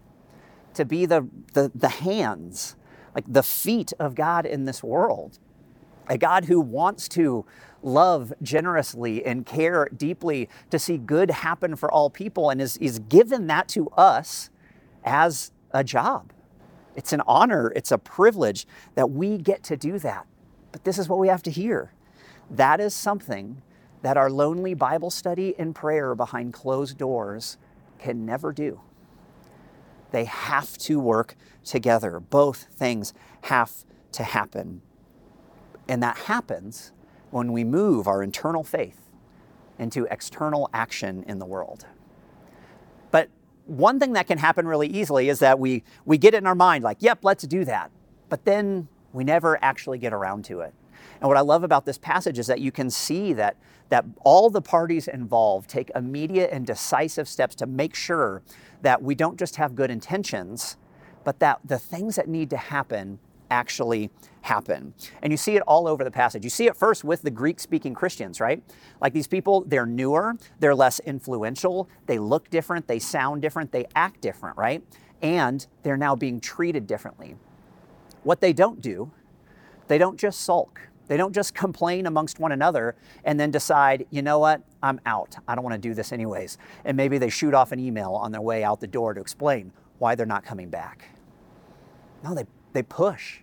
to 0.74 0.84
be 0.84 1.06
the, 1.06 1.28
the, 1.54 1.70
the 1.74 1.88
hands, 1.88 2.76
like 3.14 3.24
the 3.26 3.42
feet 3.42 3.92
of 3.98 4.14
God 4.14 4.46
in 4.46 4.64
this 4.64 4.82
world. 4.82 5.38
A 6.08 6.16
God 6.16 6.44
who 6.44 6.60
wants 6.60 7.08
to 7.08 7.44
love 7.86 8.32
generously 8.42 9.24
and 9.24 9.46
care 9.46 9.88
deeply 9.96 10.48
to 10.70 10.78
see 10.78 10.98
good 10.98 11.30
happen 11.30 11.76
for 11.76 11.90
all 11.90 12.10
people 12.10 12.50
and 12.50 12.60
is, 12.60 12.76
is 12.78 12.98
given 12.98 13.46
that 13.46 13.68
to 13.68 13.88
us 13.90 14.50
as 15.04 15.52
a 15.70 15.84
job. 15.84 16.32
It's 16.96 17.12
an 17.12 17.22
honor, 17.26 17.72
it's 17.76 17.92
a 17.92 17.98
privilege 17.98 18.66
that 18.94 19.10
we 19.10 19.38
get 19.38 19.62
to 19.64 19.76
do 19.76 19.98
that. 20.00 20.26
But 20.72 20.84
this 20.84 20.98
is 20.98 21.08
what 21.08 21.18
we 21.18 21.28
have 21.28 21.42
to 21.44 21.50
hear. 21.50 21.92
That 22.50 22.80
is 22.80 22.94
something 22.94 23.62
that 24.02 24.16
our 24.16 24.30
lonely 24.30 24.74
Bible 24.74 25.10
study 25.10 25.54
and 25.58 25.74
prayer 25.74 26.14
behind 26.14 26.52
closed 26.52 26.98
doors 26.98 27.56
can 27.98 28.26
never 28.26 28.52
do. 28.52 28.80
They 30.10 30.24
have 30.24 30.76
to 30.78 30.98
work 30.98 31.36
together. 31.64 32.20
Both 32.20 32.68
things 32.72 33.12
have 33.42 33.72
to 34.12 34.22
happen. 34.22 34.82
And 35.88 36.02
that 36.02 36.16
happens 36.16 36.92
when 37.36 37.52
we 37.52 37.64
move 37.64 38.08
our 38.08 38.22
internal 38.22 38.64
faith 38.64 38.98
into 39.78 40.06
external 40.10 40.70
action 40.72 41.22
in 41.28 41.38
the 41.38 41.44
world. 41.44 41.84
But 43.10 43.28
one 43.66 44.00
thing 44.00 44.14
that 44.14 44.26
can 44.26 44.38
happen 44.38 44.66
really 44.66 44.88
easily 44.88 45.28
is 45.28 45.40
that 45.40 45.58
we, 45.58 45.82
we 46.06 46.16
get 46.16 46.32
it 46.32 46.38
in 46.38 46.46
our 46.46 46.54
mind, 46.54 46.82
like, 46.82 46.96
yep, 47.00 47.18
let's 47.22 47.46
do 47.46 47.66
that. 47.66 47.90
But 48.30 48.46
then 48.46 48.88
we 49.12 49.22
never 49.22 49.62
actually 49.62 49.98
get 49.98 50.14
around 50.14 50.46
to 50.46 50.60
it. 50.60 50.72
And 51.20 51.28
what 51.28 51.36
I 51.36 51.42
love 51.42 51.62
about 51.62 51.84
this 51.84 51.98
passage 51.98 52.38
is 52.38 52.46
that 52.46 52.60
you 52.60 52.72
can 52.72 52.88
see 52.88 53.34
that, 53.34 53.58
that 53.90 54.06
all 54.24 54.48
the 54.48 54.62
parties 54.62 55.06
involved 55.06 55.68
take 55.68 55.90
immediate 55.94 56.48
and 56.50 56.66
decisive 56.66 57.28
steps 57.28 57.54
to 57.56 57.66
make 57.66 57.94
sure 57.94 58.42
that 58.80 59.02
we 59.02 59.14
don't 59.14 59.38
just 59.38 59.56
have 59.56 59.74
good 59.74 59.90
intentions, 59.90 60.78
but 61.22 61.38
that 61.40 61.60
the 61.62 61.78
things 61.78 62.16
that 62.16 62.28
need 62.28 62.48
to 62.48 62.56
happen 62.56 63.18
actually 63.50 64.10
happen. 64.42 64.94
And 65.22 65.32
you 65.32 65.36
see 65.36 65.56
it 65.56 65.62
all 65.62 65.88
over 65.88 66.04
the 66.04 66.10
passage. 66.10 66.44
You 66.44 66.50
see 66.50 66.66
it 66.66 66.76
first 66.76 67.04
with 67.04 67.22
the 67.22 67.30
Greek 67.30 67.58
speaking 67.58 67.94
Christians, 67.94 68.40
right? 68.40 68.62
Like 69.00 69.12
these 69.12 69.26
people, 69.26 69.64
they're 69.66 69.86
newer, 69.86 70.36
they're 70.60 70.74
less 70.74 71.00
influential, 71.00 71.88
they 72.06 72.18
look 72.18 72.48
different, 72.48 72.86
they 72.86 72.98
sound 72.98 73.42
different, 73.42 73.72
they 73.72 73.86
act 73.96 74.20
different, 74.20 74.56
right? 74.56 74.82
And 75.20 75.66
they're 75.82 75.96
now 75.96 76.14
being 76.14 76.40
treated 76.40 76.86
differently. 76.86 77.36
What 78.22 78.40
they 78.40 78.52
don't 78.52 78.80
do, 78.80 79.10
they 79.88 79.98
don't 79.98 80.18
just 80.18 80.40
sulk. 80.40 80.80
They 81.08 81.16
don't 81.16 81.32
just 81.32 81.54
complain 81.64 82.06
amongst 82.06 82.38
one 82.38 82.52
another 82.52 82.96
and 83.24 83.38
then 83.38 83.50
decide, 83.50 84.06
you 84.10 84.22
know 84.22 84.38
what, 84.38 84.62
I'm 84.82 85.00
out. 85.06 85.36
I 85.48 85.54
don't 85.54 85.64
want 85.64 85.74
to 85.74 85.88
do 85.88 85.94
this 85.94 86.12
anyways. 86.12 86.58
And 86.84 86.96
maybe 86.96 87.18
they 87.18 87.30
shoot 87.30 87.54
off 87.54 87.72
an 87.72 87.80
email 87.80 88.12
on 88.12 88.32
their 88.32 88.40
way 88.40 88.64
out 88.64 88.80
the 88.80 88.86
door 88.86 89.14
to 89.14 89.20
explain 89.20 89.72
why 89.98 90.14
they're 90.14 90.26
not 90.26 90.44
coming 90.44 90.68
back. 90.68 91.08
No, 92.22 92.34
they, 92.34 92.44
they 92.76 92.82
push, 92.82 93.40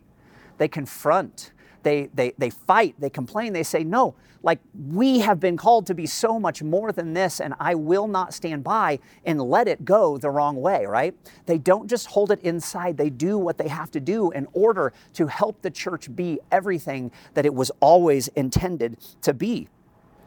they 0.60 0.68
confront, 0.68 1.52
they, 1.82 2.10
they, 2.14 2.34
they 2.38 2.50
fight, 2.50 2.96
they 3.00 3.10
complain, 3.10 3.52
they 3.52 3.64
say, 3.64 3.84
no, 3.84 4.16
like 4.44 4.60
we 4.90 5.20
have 5.20 5.40
been 5.40 5.58
called 5.58 5.88
to 5.88 5.96
be 5.96 6.06
so 6.06 6.40
much 6.40 6.62
more 6.62 6.92
than 6.92 7.14
this, 7.14 7.42
and 7.42 7.56
I 7.60 7.76
will 7.76 8.08
not 8.08 8.34
stand 8.34 8.64
by 8.64 9.00
and 9.26 9.42
let 9.42 9.68
it 9.68 9.86
go 9.86 10.18
the 10.18 10.30
wrong 10.30 10.58
way, 10.58 10.86
right? 10.86 11.16
They 11.46 11.58
don't 11.58 11.90
just 11.90 12.08
hold 12.08 12.32
it 12.32 12.42
inside, 12.42 12.98
they 12.98 13.10
do 13.10 13.38
what 13.38 13.58
they 13.58 13.70
have 13.70 13.90
to 13.92 14.00
do 14.00 14.32
in 14.32 14.48
order 14.54 14.94
to 15.14 15.28
help 15.28 15.62
the 15.62 15.72
church 15.72 16.16
be 16.16 16.40
everything 16.52 17.12
that 17.34 17.46
it 17.46 17.54
was 17.54 17.72
always 17.80 18.28
intended 18.30 18.98
to 19.22 19.34
be. 19.34 19.68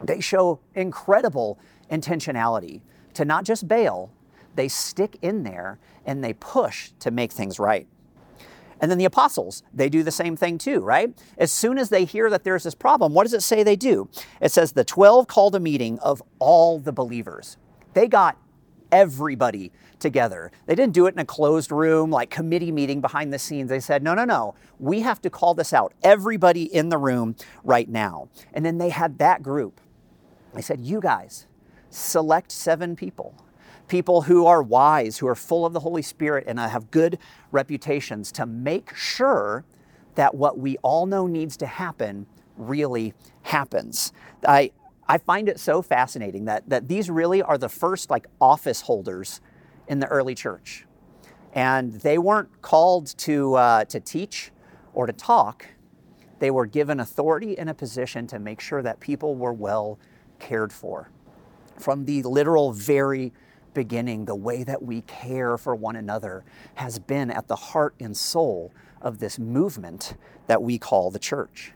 They 0.03 0.21
show 0.21 0.61
incredible 0.75 1.59
intentionality 1.91 2.81
to 3.15 3.25
not 3.25 3.45
just 3.45 3.69
bail, 3.69 4.11
they 4.57 4.69
stick 4.69 5.17
in 5.23 5.43
there 5.43 5.79
and 6.05 6.25
they 6.25 6.33
push 6.33 6.91
to 7.01 7.11
make 7.11 7.33
things 7.33 7.59
right. 7.59 7.87
And 8.81 8.91
then 8.91 8.99
the 8.99 9.05
apostles, 9.05 9.63
they 9.73 9.89
do 9.89 10.03
the 10.03 10.11
same 10.11 10.37
thing 10.37 10.59
too, 10.59 10.81
right? 10.81 11.17
As 11.39 11.51
soon 11.51 11.79
as 11.79 11.89
they 11.89 12.05
hear 12.05 12.29
that 12.31 12.45
there's 12.45 12.65
this 12.65 12.75
problem, 12.75 13.15
what 13.15 13.25
does 13.25 13.33
it 13.33 13.43
say 13.43 13.63
they 13.63 13.77
do? 13.77 14.09
It 14.41 14.53
says 14.53 14.73
the 14.73 14.85
12 14.85 15.27
called 15.27 15.55
a 15.55 15.61
meeting 15.61 15.99
of 16.01 16.23
all 16.39 16.79
the 16.79 16.93
believers. 16.93 17.57
They 17.95 18.07
got 18.09 18.37
everybody 18.93 19.73
together. 19.99 20.53
They 20.67 20.75
didn't 20.75 20.93
do 20.93 21.07
it 21.07 21.15
in 21.15 21.19
a 21.19 21.25
closed 21.25 21.73
room, 21.73 22.11
like 22.11 22.31
committee 22.31 22.71
meeting 22.71 23.01
behind 23.01 23.33
the 23.33 23.39
scenes. 23.39 23.71
They 23.71 23.81
said, 23.81 24.03
no, 24.03 24.15
no, 24.15 24.25
no, 24.25 24.55
we 24.79 25.01
have 25.01 25.21
to 25.23 25.31
call 25.31 25.55
this 25.55 25.73
out. 25.73 25.95
Everybody 26.03 26.65
in 26.65 26.91
the 26.91 26.99
room 26.99 27.37
right 27.65 27.89
now. 27.89 28.29
And 28.53 28.65
then 28.65 28.79
they 28.79 28.91
had 28.91 29.19
that 29.19 29.43
group. 29.43 29.81
They 30.55 30.63
said, 30.63 30.81
you 30.81 31.01
guys, 31.01 31.47
select 31.91 32.53
seven 32.53 32.95
people 32.97 33.35
people 33.89 34.23
who 34.23 34.47
are 34.47 34.63
wise, 34.63 35.19
who 35.19 35.27
are 35.27 35.35
full 35.35 35.65
of 35.65 35.73
the 35.73 35.81
Holy 35.81 36.03
Spirit, 36.03 36.45
and 36.47 36.59
have 36.59 36.91
good 36.91 37.19
reputations 37.53 38.33
to 38.33 38.47
make 38.47 38.95
sure 38.95 39.65
that 40.15 40.35
what 40.35 40.59
we 40.59 40.77
all 40.79 41.07
know 41.07 41.27
needs 41.27 41.57
to 41.59 41.67
happen 41.67 42.27
really 42.57 43.15
happens. 43.43 44.13
I, 44.47 44.73
I 45.07 45.19
find 45.19 45.49
it 45.49 45.61
so 45.61 45.83
fascinating 45.83 46.47
that, 46.47 46.69
that 46.69 46.89
these 46.89 47.11
really 47.11 47.43
are 47.43 47.59
the 47.59 47.69
first 47.69 48.11
like 48.11 48.27
office 48.41 48.81
holders 48.83 49.41
in 49.89 50.01
the 50.01 50.07
early 50.09 50.35
church. 50.35 50.87
And 51.53 51.93
they 51.93 52.19
weren't 52.19 52.61
called 52.63 53.17
to, 53.19 53.55
uh, 53.55 53.85
to 53.87 54.01
teach 54.01 54.51
or 54.95 55.07
to 55.07 55.13
talk. 55.13 55.67
They 56.39 56.51
were 56.51 56.67
given 56.67 57.01
authority 57.01 57.57
and 57.59 57.71
a 57.71 57.75
position 57.75 58.27
to 58.29 58.39
make 58.39 58.61
sure 58.61 58.83
that 58.83 59.01
people 59.01 59.37
were 59.37 59.53
well 59.53 59.99
cared 60.39 60.73
for. 60.73 61.11
From 61.79 62.05
the 62.05 62.23
literal 62.23 62.73
very 62.73 63.33
beginning, 63.77 64.25
the 64.25 64.35
way 64.35 64.65
that 64.65 64.83
we 64.83 65.03
care 65.03 65.57
for 65.57 65.77
one 65.77 65.95
another 65.95 66.45
has 66.75 66.99
been 66.99 67.31
at 67.31 67.47
the 67.47 67.55
heart 67.55 67.95
and 68.01 68.17
soul 68.17 68.73
of 69.01 69.21
this 69.21 69.39
movement 69.39 70.17
that 70.49 70.63
we 70.63 70.79
call 70.79 71.13
the 71.13 71.19
church. 71.21 71.73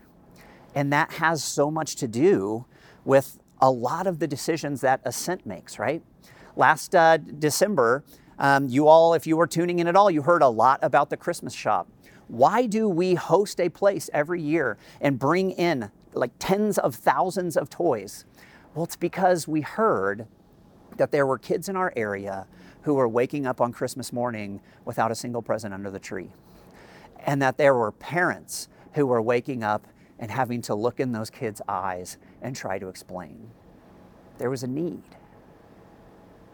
And 0.75 0.91
that 0.91 1.13
has 1.13 1.43
so 1.43 1.69
much 1.71 1.95
to 1.97 2.07
do 2.07 2.65
with 3.05 3.39
a 3.61 3.69
lot 3.69 4.07
of 4.07 4.19
the 4.19 4.27
decisions 4.27 4.81
that 4.81 4.99
Ascent 5.05 5.45
makes, 5.45 5.77
right? 5.77 6.01
Last 6.55 6.95
uh, 6.95 7.17
December, 7.17 8.03
um, 8.39 8.67
you 8.67 8.87
all, 8.87 9.13
if 9.13 9.27
you 9.27 9.37
were 9.37 9.47
tuning 9.47 9.77
in 9.77 9.87
at 9.87 9.95
all, 9.95 10.09
you 10.09 10.23
heard 10.23 10.41
a 10.41 10.49
lot 10.49 10.79
about 10.81 11.11
the 11.11 11.17
Christmas 11.17 11.53
shop. 11.53 11.87
Why 12.27 12.65
do 12.65 12.89
we 12.89 13.13
host 13.13 13.59
a 13.59 13.69
place 13.69 14.09
every 14.11 14.41
year 14.41 14.77
and 14.99 15.19
bring 15.19 15.51
in 15.51 15.91
like 16.13 16.31
tens 16.39 16.79
of 16.79 16.95
thousands 16.95 17.55
of 17.55 17.69
toys? 17.69 18.25
Well, 18.73 18.85
it's 18.85 18.95
because 18.95 19.47
we 19.47 19.61
heard 19.61 20.27
that 20.97 21.11
there 21.11 21.25
were 21.25 21.37
kids 21.37 21.69
in 21.69 21.75
our 21.75 21.93
area 21.95 22.47
who 22.83 22.93
were 22.93 23.07
waking 23.07 23.45
up 23.45 23.61
on 23.61 23.71
Christmas 23.71 24.11
morning 24.11 24.61
without 24.85 25.11
a 25.11 25.15
single 25.15 25.41
present 25.41 25.73
under 25.73 25.89
the 25.89 25.99
tree. 25.99 26.31
And 27.25 27.41
that 27.41 27.57
there 27.57 27.75
were 27.75 27.91
parents 27.91 28.67
who 28.93 29.05
were 29.05 29.21
waking 29.21 29.63
up 29.63 29.87
and 30.19 30.31
having 30.31 30.61
to 30.63 30.75
look 30.75 30.99
in 30.99 31.11
those 31.11 31.29
kids' 31.29 31.61
eyes 31.67 32.17
and 32.41 32.55
try 32.55 32.79
to 32.79 32.87
explain. 32.87 33.51
There 34.37 34.49
was 34.49 34.63
a 34.63 34.67
need, 34.67 35.03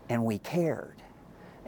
and 0.09 0.25
we 0.25 0.39
cared 0.39 1.01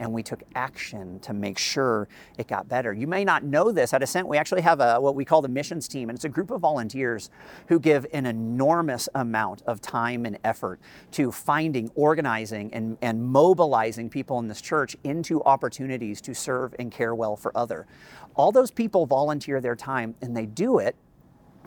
and 0.00 0.10
we 0.12 0.22
took 0.22 0.42
action 0.54 1.20
to 1.20 1.32
make 1.32 1.58
sure 1.58 2.08
it 2.38 2.48
got 2.48 2.68
better. 2.68 2.92
You 2.92 3.06
may 3.06 3.22
not 3.22 3.44
know 3.44 3.70
this 3.70 3.92
at 3.92 4.02
Ascent, 4.02 4.26
we 4.26 4.38
actually 4.38 4.62
have 4.62 4.80
a, 4.80 4.98
what 4.98 5.14
we 5.14 5.24
call 5.24 5.42
the 5.42 5.48
missions 5.48 5.86
team, 5.86 6.08
and 6.08 6.16
it's 6.16 6.24
a 6.24 6.28
group 6.28 6.50
of 6.50 6.62
volunteers 6.62 7.30
who 7.68 7.78
give 7.78 8.06
an 8.12 8.26
enormous 8.26 9.08
amount 9.14 9.62
of 9.66 9.80
time 9.80 10.24
and 10.24 10.38
effort 10.42 10.80
to 11.12 11.30
finding, 11.30 11.90
organizing, 11.94 12.72
and, 12.72 12.96
and 13.02 13.22
mobilizing 13.22 14.08
people 14.08 14.38
in 14.38 14.48
this 14.48 14.62
church 14.62 14.96
into 15.04 15.42
opportunities 15.44 16.20
to 16.22 16.34
serve 16.34 16.74
and 16.78 16.90
care 16.90 17.14
well 17.14 17.36
for 17.36 17.56
other. 17.56 17.86
All 18.34 18.50
those 18.50 18.70
people 18.70 19.04
volunteer 19.04 19.60
their 19.60 19.76
time, 19.76 20.14
and 20.22 20.34
they 20.34 20.46
do 20.46 20.78
it 20.78 20.96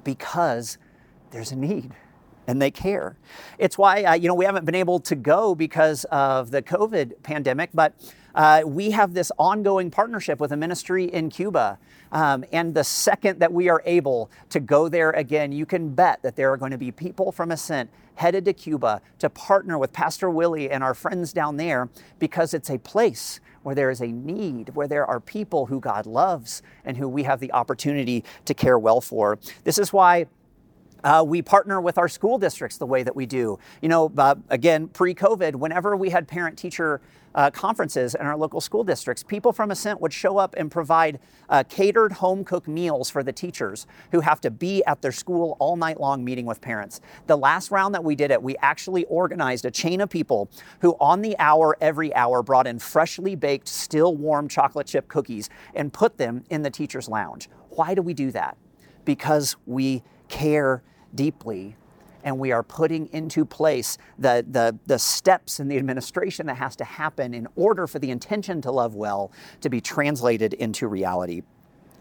because 0.03 0.79
there's 1.29 1.51
a 1.51 1.55
need 1.55 1.93
and 2.47 2.61
they 2.61 2.71
care. 2.71 3.17
It's 3.57 3.77
why 3.77 4.03
uh, 4.03 4.13
you 4.15 4.27
know 4.27 4.33
we 4.33 4.43
haven't 4.43 4.65
been 4.65 4.75
able 4.75 4.99
to 5.01 5.15
go 5.15 5.55
because 5.55 6.03
of 6.05 6.51
the 6.51 6.61
COVID 6.61 7.23
pandemic, 7.23 7.69
but 7.73 7.93
uh, 8.35 8.61
we 8.65 8.91
have 8.91 9.13
this 9.13 9.31
ongoing 9.37 9.91
partnership 9.91 10.39
with 10.39 10.51
a 10.51 10.57
ministry 10.57 11.05
in 11.05 11.29
Cuba. 11.29 11.77
Um, 12.11 12.45
and 12.51 12.73
the 12.73 12.83
second 12.83 13.39
that 13.39 13.51
we 13.51 13.69
are 13.69 13.81
able 13.85 14.29
to 14.49 14.59
go 14.59 14.87
there 14.87 15.11
again, 15.11 15.51
you 15.51 15.65
can 15.65 15.89
bet 15.89 16.21
that 16.21 16.35
there 16.35 16.51
are 16.51 16.57
going 16.57 16.71
to 16.71 16.77
be 16.77 16.91
people 16.91 17.31
from 17.31 17.51
Ascent 17.51 17.89
headed 18.15 18.45
to 18.45 18.53
Cuba 18.53 19.01
to 19.19 19.29
partner 19.29 19.77
with 19.77 19.91
Pastor 19.93 20.29
Willie 20.29 20.69
and 20.69 20.83
our 20.83 20.93
friends 20.93 21.33
down 21.33 21.57
there 21.57 21.89
because 22.19 22.53
it's 22.53 22.69
a 22.69 22.77
place 22.77 23.39
where 23.63 23.73
there 23.73 23.89
is 23.89 24.01
a 24.01 24.07
need, 24.07 24.75
where 24.75 24.87
there 24.87 25.05
are 25.05 25.19
people 25.19 25.65
who 25.67 25.79
God 25.79 26.05
loves 26.05 26.61
and 26.85 26.97
who 26.97 27.07
we 27.07 27.23
have 27.23 27.39
the 27.39 27.51
opportunity 27.53 28.23
to 28.45 28.53
care 28.53 28.77
well 28.77 29.01
for. 29.01 29.39
This 29.63 29.77
is 29.77 29.91
why 29.91 30.27
uh, 31.03 31.23
we 31.25 31.41
partner 31.41 31.81
with 31.81 31.97
our 31.97 32.07
school 32.07 32.37
districts 32.37 32.77
the 32.77 32.85
way 32.85 33.03
that 33.03 33.15
we 33.15 33.25
do. 33.25 33.59
You 33.81 33.89
know, 33.89 34.11
uh, 34.17 34.35
again, 34.49 34.87
pre 34.87 35.13
COVID, 35.13 35.55
whenever 35.55 35.95
we 35.95 36.09
had 36.09 36.27
parent 36.27 36.57
teacher 36.57 37.01
uh, 37.35 37.51
conferences 37.51 38.15
in 38.15 38.25
our 38.25 38.37
local 38.37 38.61
school 38.61 38.83
districts, 38.83 39.23
people 39.23 39.51
from 39.51 39.71
Ascent 39.71 40.01
would 40.01 40.13
show 40.13 40.37
up 40.37 40.55
and 40.57 40.69
provide 40.69 41.19
uh, 41.49 41.63
catered 41.67 42.13
home 42.13 42.43
cooked 42.43 42.67
meals 42.67 43.09
for 43.09 43.23
the 43.23 43.33
teachers 43.33 43.85
who 44.11 44.21
have 44.21 44.41
to 44.41 44.51
be 44.51 44.83
at 44.85 45.01
their 45.01 45.11
school 45.11 45.55
all 45.59 45.75
night 45.75 45.99
long 45.99 46.23
meeting 46.23 46.45
with 46.45 46.61
parents. 46.61 47.01
The 47.27 47.37
last 47.37 47.71
round 47.71 47.95
that 47.95 48.03
we 48.03 48.15
did 48.15 48.31
it, 48.31 48.41
we 48.41 48.55
actually 48.61 49.05
organized 49.05 49.65
a 49.65 49.71
chain 49.71 50.01
of 50.01 50.09
people 50.09 50.49
who, 50.81 50.95
on 50.99 51.21
the 51.21 51.37
hour, 51.39 51.77
every 51.81 52.13
hour, 52.15 52.43
brought 52.43 52.67
in 52.67 52.79
freshly 52.79 53.35
baked, 53.35 53.67
still 53.67 54.15
warm 54.15 54.47
chocolate 54.47 54.87
chip 54.87 55.07
cookies 55.07 55.49
and 55.73 55.91
put 55.91 56.17
them 56.17 56.43
in 56.49 56.61
the 56.61 56.69
teacher's 56.69 57.07
lounge. 57.07 57.49
Why 57.69 57.95
do 57.95 58.01
we 58.01 58.13
do 58.13 58.31
that? 58.31 58.57
Because 59.05 59.55
we 59.65 60.03
care 60.29 60.83
deeply 61.13 61.75
and 62.23 62.39
we 62.39 62.51
are 62.51 62.63
putting 62.63 63.07
into 63.13 63.45
place 63.45 63.97
the, 64.17 64.45
the, 64.49 64.77
the 64.85 64.99
steps 64.99 65.59
in 65.59 65.67
the 65.67 65.77
administration 65.77 66.45
that 66.47 66.55
has 66.55 66.75
to 66.77 66.83
happen 66.83 67.33
in 67.33 67.47
order 67.55 67.87
for 67.87 67.99
the 67.99 68.11
intention 68.11 68.61
to 68.61 68.71
love 68.71 68.95
well 68.95 69.31
to 69.61 69.69
be 69.69 69.81
translated 69.81 70.53
into 70.53 70.87
reality. 70.87 71.43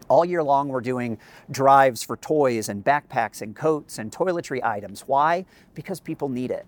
All 0.09 0.25
year 0.25 0.43
long, 0.43 0.67
we're 0.67 0.81
doing 0.81 1.17
drives 1.49 2.03
for 2.03 2.17
toys 2.17 2.69
and 2.69 2.83
backpacks 2.83 3.41
and 3.41 3.55
coats 3.55 3.99
and 3.99 4.11
toiletry 4.11 4.63
items. 4.63 5.01
Why? 5.01 5.45
Because 5.75 5.99
people 5.99 6.29
need 6.29 6.51
it 6.51 6.65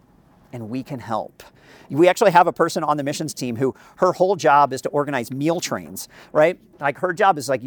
and 0.55 0.69
we 0.69 0.81
can 0.81 0.99
help. 0.99 1.43
We 1.89 2.07
actually 2.07 2.31
have 2.31 2.47
a 2.47 2.53
person 2.53 2.81
on 2.83 2.95
the 2.95 3.03
missions 3.03 3.33
team 3.33 3.57
who 3.57 3.75
her 3.97 4.13
whole 4.13 4.37
job 4.37 4.71
is 4.71 4.81
to 4.83 4.89
organize 4.89 5.29
meal 5.31 5.59
trains, 5.59 6.07
right? 6.31 6.57
Like 6.79 6.97
her 6.99 7.11
job 7.11 7.37
is 7.37 7.49
like 7.49 7.61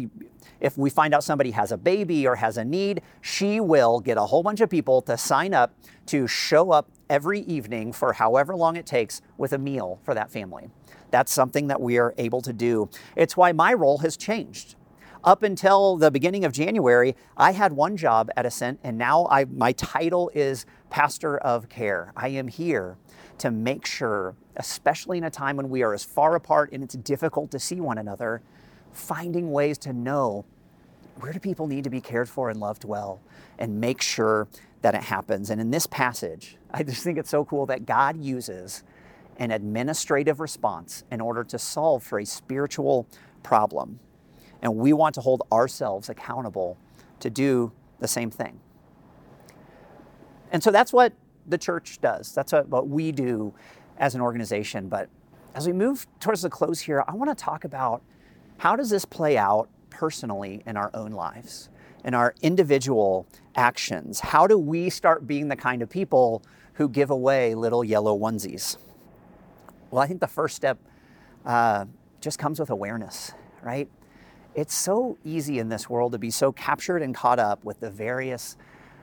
if 0.59 0.75
we 0.75 0.89
find 0.89 1.13
out 1.13 1.23
somebody 1.23 1.51
has 1.51 1.71
a 1.71 1.77
baby 1.77 2.27
or 2.27 2.35
has 2.35 2.57
a 2.57 2.65
need, 2.65 3.01
she 3.21 3.59
will 3.59 3.99
get 3.99 4.17
a 4.17 4.21
whole 4.21 4.41
bunch 4.41 4.59
of 4.59 4.69
people 4.69 5.01
to 5.03 5.17
sign 5.17 5.53
up 5.53 5.73
to 6.07 6.27
show 6.27 6.71
up 6.71 6.89
every 7.09 7.41
evening 7.41 7.93
for 7.93 8.13
however 8.13 8.55
long 8.55 8.75
it 8.75 8.87
takes 8.87 9.21
with 9.37 9.53
a 9.53 9.59
meal 9.59 9.99
for 10.03 10.15
that 10.15 10.31
family. 10.31 10.69
That's 11.11 11.31
something 11.31 11.67
that 11.67 11.79
we 11.79 11.99
are 11.99 12.15
able 12.17 12.41
to 12.41 12.51
do. 12.51 12.89
It's 13.15 13.37
why 13.37 13.51
my 13.51 13.73
role 13.73 13.99
has 13.99 14.17
changed. 14.17 14.75
Up 15.23 15.43
until 15.43 15.97
the 15.97 16.09
beginning 16.09 16.45
of 16.45 16.53
January, 16.53 17.13
I 17.35 17.51
had 17.51 17.73
one 17.73 17.97
job 17.97 18.31
at 18.37 18.45
Ascent, 18.45 18.79
and 18.83 18.97
now 18.97 19.27
I, 19.29 19.45
my 19.45 19.73
title 19.73 20.31
is 20.33 20.65
Pastor 20.89 21.37
of 21.37 21.69
Care. 21.69 22.11
I 22.15 22.29
am 22.29 22.47
here 22.47 22.97
to 23.39 23.51
make 23.51 23.85
sure, 23.85 24.35
especially 24.57 25.17
in 25.17 25.23
a 25.23 25.29
time 25.29 25.55
when 25.55 25.69
we 25.69 25.83
are 25.83 25.93
as 25.93 26.03
far 26.03 26.35
apart 26.35 26.71
and 26.71 26.83
it's 26.83 26.95
difficult 26.95 27.51
to 27.51 27.59
see 27.59 27.79
one 27.79 27.97
another, 27.97 28.41
finding 28.91 29.51
ways 29.51 29.77
to 29.79 29.93
know 29.93 30.45
where 31.19 31.33
do 31.33 31.39
people 31.39 31.67
need 31.67 31.83
to 31.83 31.89
be 31.89 32.01
cared 32.01 32.29
for 32.29 32.49
and 32.49 32.59
loved 32.59 32.85
well 32.85 33.19
and 33.57 33.79
make 33.79 34.01
sure 34.01 34.47
that 34.81 34.95
it 34.95 35.03
happens. 35.03 35.49
And 35.49 35.59
in 35.59 35.71
this 35.71 35.85
passage, 35.85 36.57
I 36.71 36.83
just 36.83 37.03
think 37.03 37.17
it's 37.17 37.29
so 37.29 37.45
cool 37.45 37.65
that 37.67 37.85
God 37.85 38.17
uses 38.17 38.83
an 39.37 39.51
administrative 39.51 40.39
response 40.39 41.03
in 41.11 41.21
order 41.21 41.43
to 41.45 41.57
solve 41.57 42.03
for 42.03 42.19
a 42.19 42.25
spiritual 42.25 43.07
problem. 43.41 43.99
And 44.61 44.75
we 44.75 44.91
want 44.91 45.15
to 45.15 45.21
hold 45.21 45.43
ourselves 45.51 46.09
accountable 46.09 46.77
to 47.21 47.29
do 47.29 47.71
the 47.99 48.07
same 48.07 48.29
thing. 48.29 48.59
And 50.51 50.63
so 50.63 50.71
that's 50.71 50.91
what 50.91 51.13
the 51.47 51.57
church 51.57 51.99
does. 52.01 52.33
That's 52.33 52.51
what 52.51 52.87
we 52.87 53.11
do 53.11 53.53
as 53.97 54.15
an 54.15 54.21
organization. 54.21 54.87
But 54.87 55.09
as 55.55 55.67
we 55.67 55.73
move 55.73 56.07
towards 56.19 56.41
the 56.41 56.49
close 56.49 56.79
here, 56.79 57.03
I 57.07 57.13
want 57.13 57.35
to 57.35 57.43
talk 57.43 57.63
about 57.63 58.01
how 58.57 58.75
does 58.75 58.89
this 58.89 59.05
play 59.05 59.37
out 59.37 59.69
personally 59.89 60.61
in 60.65 60.77
our 60.77 60.91
own 60.93 61.11
lives, 61.11 61.69
in 62.03 62.13
our 62.13 62.35
individual 62.41 63.25
actions? 63.55 64.19
How 64.19 64.47
do 64.47 64.57
we 64.57 64.89
start 64.89 65.27
being 65.27 65.47
the 65.47 65.55
kind 65.55 65.81
of 65.81 65.89
people 65.89 66.43
who 66.73 66.87
give 66.87 67.09
away 67.09 67.55
little 67.55 67.83
yellow 67.83 68.17
onesies? 68.17 68.77
Well, 69.91 70.01
I 70.01 70.07
think 70.07 70.19
the 70.19 70.27
first 70.27 70.55
step 70.55 70.77
uh, 71.45 71.85
just 72.21 72.37
comes 72.37 72.59
with 72.59 72.69
awareness, 72.69 73.33
right? 73.61 73.89
It's 74.55 74.73
so 74.73 75.17
easy 75.23 75.59
in 75.59 75.69
this 75.69 75.89
world 75.89 76.11
to 76.11 76.17
be 76.17 76.31
so 76.31 76.51
captured 76.51 77.01
and 77.01 77.13
caught 77.15 77.39
up 77.39 77.63
with 77.63 77.79
the 77.79 77.89
various 77.89 78.57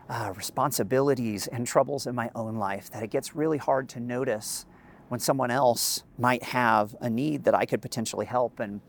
uh, 0.08 0.32
responsibilities 0.36 1.46
and 1.46 1.66
troubles 1.66 2.06
in 2.06 2.14
my 2.14 2.30
own 2.34 2.56
life 2.56 2.90
that 2.90 3.02
it 3.02 3.10
gets 3.10 3.34
really 3.34 3.58
hard 3.58 3.88
to 3.90 4.00
notice 4.00 4.66
when 5.08 5.20
someone 5.20 5.50
else 5.50 6.02
might 6.18 6.42
have 6.42 6.94
a 7.00 7.08
need 7.08 7.44
that 7.44 7.54
I 7.54 7.64
could 7.64 7.82
potentially 7.82 8.26
help. 8.26 8.60
And 8.60 8.80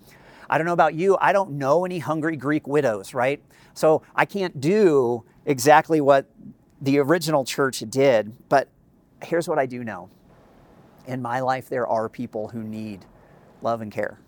I 0.50 0.58
don't 0.58 0.66
know 0.66 0.74
about 0.74 0.94
you, 0.94 1.18
I 1.20 1.34
don't 1.34 1.52
know 1.52 1.86
any 1.86 2.00
hungry 2.00 2.36
Greek 2.36 2.68
widows, 2.68 3.14
right? 3.14 3.42
So 3.74 4.02
I 4.16 4.26
can't 4.26 4.60
do 4.60 5.24
exactly 5.46 6.02
what 6.02 6.30
the 6.82 7.00
original 7.00 7.44
church 7.44 7.84
did, 7.90 8.34
but 8.50 8.70
here's 9.24 9.48
what 9.48 9.60
I 9.60 9.66
do 9.66 9.84
know. 9.84 10.10
In 11.08 11.22
my 11.22 11.40
life, 11.40 11.70
there 11.70 11.88
are 11.88 12.10
people 12.10 12.50
who 12.50 12.64
need 12.64 13.06
love 13.62 13.82
and 13.82 13.92
care. 13.92 14.20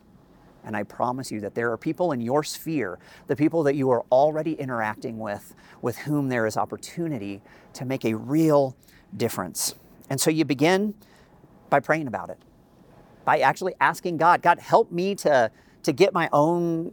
And 0.64 0.76
I 0.76 0.84
promise 0.84 1.32
you 1.32 1.40
that 1.42 1.56
there 1.56 1.72
are 1.72 1.78
people 1.78 2.12
in 2.12 2.22
your 2.22 2.44
sphere, 2.44 3.00
the 3.28 3.36
people 3.36 3.64
that 3.64 3.76
you 3.76 3.90
are 3.92 4.04
already 4.12 4.54
interacting 4.54 5.20
with, 5.20 5.56
with 5.82 5.98
whom 5.98 6.30
there 6.30 6.46
is 6.46 6.58
opportunity 6.58 7.42
to 7.74 7.86
make 7.86 8.06
a 8.06 8.14
real 8.14 8.76
difference. 9.16 9.76
And 10.10 10.20
so 10.20 10.30
you 10.30 10.46
begin 10.46 10.96
by 11.70 11.80
praying 11.80 12.08
about 12.08 12.30
it, 12.30 12.40
by 13.26 13.40
actually 13.40 13.74
asking 13.80 14.18
God, 14.18 14.42
God, 14.42 14.60
help 14.60 14.92
me 14.92 15.16
to 15.16 15.52
to 15.84 15.94
get 15.94 16.14
my 16.14 16.30
own 16.34 16.92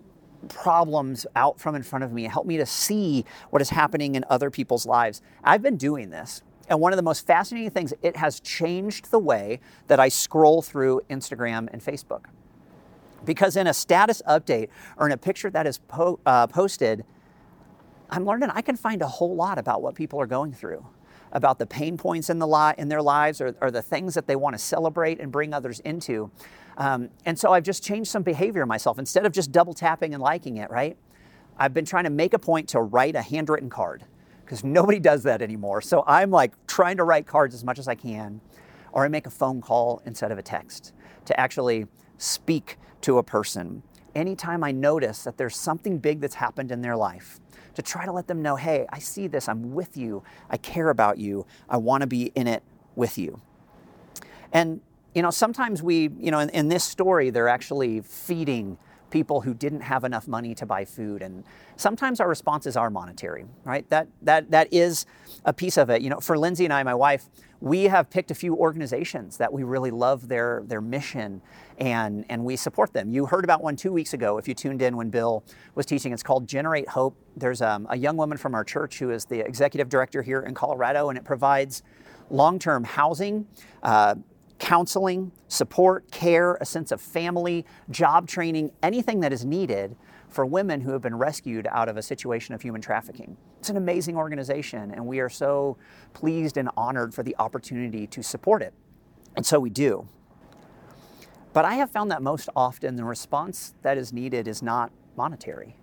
problems 0.48 1.26
out 1.35 1.59
from 1.59 1.74
in 1.74 1.83
front 1.83 2.05
of 2.05 2.12
me, 2.12 2.24
help 2.24 2.46
me 2.46 2.57
to 2.57 2.66
see 2.66 3.24
what 3.50 3.61
is 3.61 3.70
happening 3.70 4.14
in 4.14 4.24
other 4.31 4.50
people's 4.50 4.87
lives. 4.87 5.22
I've 5.42 5.62
been 5.62 5.76
doing 5.76 6.11
this. 6.11 6.42
And 6.68 6.81
one 6.81 6.92
of 6.92 6.96
the 6.96 7.02
most 7.02 7.26
fascinating 7.26 7.70
things, 7.70 7.94
it 8.02 8.16
has 8.16 8.40
changed 8.40 9.11
the 9.11 9.18
way 9.18 9.61
that 9.87 10.00
I 10.00 10.09
scroll 10.09 10.62
through 10.62 11.02
Instagram 11.09 11.68
and 11.72 11.83
Facebook. 11.83 12.26
Because 13.24 13.57
in 13.57 13.66
a 13.66 13.74
status 13.74 14.22
update 14.29 14.68
or 14.96 15.07
in 15.07 15.12
a 15.12 15.16
picture 15.16 15.50
that 15.50 15.66
is 15.66 15.79
po- 15.79 16.20
uh, 16.26 16.46
posted, 16.46 17.05
I'm 18.11 18.24
learning 18.24 18.50
I 18.52 18.62
can 18.62 18.76
find 18.76 19.02
a 19.02 19.09
whole 19.09 19.35
lot 19.35 19.59
about 19.59 19.83
what 19.83 19.94
people 19.94 20.20
are 20.20 20.26
going 20.26 20.52
through, 20.52 20.87
about 21.33 21.59
the 21.59 21.66
pain 21.66 21.96
points 21.96 22.31
in, 22.31 22.38
the 22.38 22.46
li- 22.46 22.74
in 22.79 22.88
their 22.88 23.02
lives 23.02 23.40
or, 23.40 23.57
or 23.61 23.70
the 23.70 23.83
things 23.83 24.14
that 24.14 24.26
they 24.26 24.37
want 24.37 24.55
to 24.55 24.59
celebrate 24.59 25.20
and 25.20 25.33
bring 25.33 25.53
others 25.53 25.80
into. 25.80 26.30
Um, 26.76 27.09
and 27.24 27.38
so 27.38 27.53
I've 27.53 27.64
just 27.64 27.82
changed 27.82 28.11
some 28.11 28.22
behavior 28.22 28.64
myself. 28.66 28.99
Instead 28.99 29.26
of 29.26 29.32
just 29.32 29.51
double 29.51 29.74
tapping 29.74 30.14
and 30.14 30.22
liking 30.22 30.59
it, 30.59 30.70
right? 30.70 30.97
I've 31.59 31.72
been 31.72 31.86
trying 31.86 32.05
to 32.05 32.11
make 32.11 32.34
a 32.34 32.38
point 32.38 32.68
to 32.70 32.80
write 32.80 33.16
a 33.16 33.22
handwritten 33.22 33.70
card 33.70 34.05
because 34.45 34.62
nobody 34.62 35.01
does 35.01 35.22
that 35.24 35.43
anymore. 35.43 35.80
So 35.80 36.05
I'm 36.07 36.30
like 36.30 36.53
trying 36.66 36.99
to 36.99 37.05
write 37.05 37.26
cards 37.26 37.55
as 37.55 37.64
much 37.64 37.78
as 37.78 37.88
I 37.88 37.95
can, 37.95 38.41
or 38.93 39.05
I 39.05 39.09
make 39.09 39.26
a 39.26 39.30
phone 39.30 39.61
call 39.61 40.03
instead 40.07 40.30
of 40.30 40.38
a 40.38 40.43
text 40.43 40.93
to 41.24 41.38
actually 41.41 41.86
speak 42.18 42.78
to 43.07 43.18
a 43.18 43.22
person. 43.22 43.84
Anytime 44.16 44.64
I 44.64 44.72
notice 44.72 45.22
that 45.22 45.36
there's 45.36 45.57
something 45.57 45.98
big 45.98 46.20
that's 46.20 46.34
happened 46.34 46.72
in 46.72 46.82
their 46.82 46.96
life, 46.96 47.38
to 47.74 47.82
try 47.82 48.04
to 48.04 48.11
let 48.11 48.26
them 48.26 48.42
know, 48.42 48.57
hey, 48.57 48.84
I 48.90 48.98
see 48.98 49.28
this, 49.28 49.48
I'm 49.48 49.74
with 49.74 49.96
you, 49.96 50.24
I 50.50 50.57
care 50.57 50.90
about 50.90 51.16
you, 51.16 51.46
I 51.68 51.76
want 51.76 52.00
to 52.00 52.09
be 52.09 52.32
in 52.34 52.48
it 52.48 52.64
with 52.96 53.16
you. 53.16 53.40
And, 54.52 54.80
you 55.14 55.22
know, 55.22 55.30
sometimes 55.30 55.84
we, 55.84 56.11
you 56.18 56.32
know, 56.32 56.40
in, 56.40 56.48
in 56.48 56.68
this 56.68 56.82
story, 56.82 57.30
they're 57.30 57.46
actually 57.48 58.00
feeding 58.00 58.76
people 59.11 59.40
who 59.40 59.54
didn't 59.54 59.82
have 59.82 60.02
enough 60.02 60.26
money 60.26 60.52
to 60.57 60.66
buy 60.66 60.84
food. 60.84 61.22
And 61.22 61.44
sometimes 61.76 62.18
our 62.18 62.28
responses 62.28 62.76
are 62.76 62.90
monetary 62.90 63.44
right? 63.64 63.88
That 63.88 64.09
that 64.22 64.50
that 64.50 64.72
is 64.72 65.07
a 65.44 65.52
piece 65.52 65.76
of 65.76 65.90
it. 65.90 66.02
You 66.02 66.11
know 66.11 66.18
for 66.20 66.36
lindsay 66.36 66.64
and 66.64 66.74
i 66.74 66.82
my 66.82 66.94
wife 66.94 67.26
we 67.61 67.84
have 67.84 68.11
picked 68.11 68.30
a 68.30 68.34
few 68.34 68.54
organizations 68.57 69.36
that 69.38 69.52
we 69.52 69.62
really 69.62 69.90
love 69.90 70.28
their 70.28 70.62
their 70.66 70.80
mission 70.80 71.40
and 71.78 72.24
and 72.28 72.44
we 72.44 72.57
support 72.57 72.92
them 72.92 73.11
you 73.11 73.26
heard 73.26 73.44
about 73.44 73.62
one 73.62 73.76
two 73.76 73.92
weeks 73.92 74.12
ago 74.12 74.38
if 74.38 74.46
you 74.46 74.54
tuned 74.54 74.82
in 74.82 74.96
when 74.96 75.11
bill 75.11 75.44
was 75.74 75.86
teaching 75.86 76.12
it's 76.12 76.22
called 76.22 76.46
generate 76.46 76.88
hope 76.88 77.16
there's 77.36 77.62
um, 77.62 77.86
a 77.90 77.96
young 77.96 78.16
woman 78.16 78.36
from 78.36 78.54
our 78.54 78.64
church 78.64 78.98
who 78.98 79.11
is 79.11 79.24
the 79.24 79.40
executive 79.40 79.88
director 79.88 80.22
here 80.22 80.40
in 80.40 80.54
colorado 80.54 81.09
and 81.09 81.18
it 81.18 81.24
provides 81.24 81.82
long-term 82.30 82.84
housing 82.84 83.46
uh, 83.82 84.14
counseling, 84.59 85.32
support, 85.48 86.11
care, 86.11 86.54
a 86.61 86.64
sense 86.64 86.90
of 86.90 87.00
family, 87.00 87.64
job 87.90 88.26
training, 88.26 88.70
anything 88.82 89.20
that 89.20 89.32
is 89.32 89.44
needed 89.44 89.96
for 90.28 90.44
women 90.44 90.80
who 90.80 90.92
have 90.92 91.02
been 91.02 91.16
rescued 91.16 91.68
out 91.70 91.88
of 91.88 91.96
a 91.96 92.02
situation 92.02 92.54
of 92.54 92.62
human 92.62 92.80
trafficking. 92.80 93.36
It's 93.67 93.71
an 93.73 93.77
amazing 93.77 94.17
organization, 94.17 94.93
and 94.93 95.09
we 95.09 95.19
are 95.19 95.29
so 95.29 95.77
pleased 96.14 96.57
and 96.57 96.71
honored 96.77 97.12
for 97.12 97.25
the 97.25 97.35
opportunity 97.41 98.07
to 98.07 98.23
support 98.23 98.62
it. 98.62 98.73
And 99.35 99.45
so 99.45 99.59
we 99.59 99.71
do. 99.71 100.07
But 101.53 101.64
I 101.64 101.75
have 101.75 101.91
found 101.91 102.12
that 102.12 102.23
most 102.23 102.49
often 102.55 102.95
the 102.95 103.03
response 103.03 103.75
that 103.83 103.99
is 103.99 104.12
needed 104.12 104.47
is 104.47 104.62
not 104.62 104.93
monetary. 105.17 105.75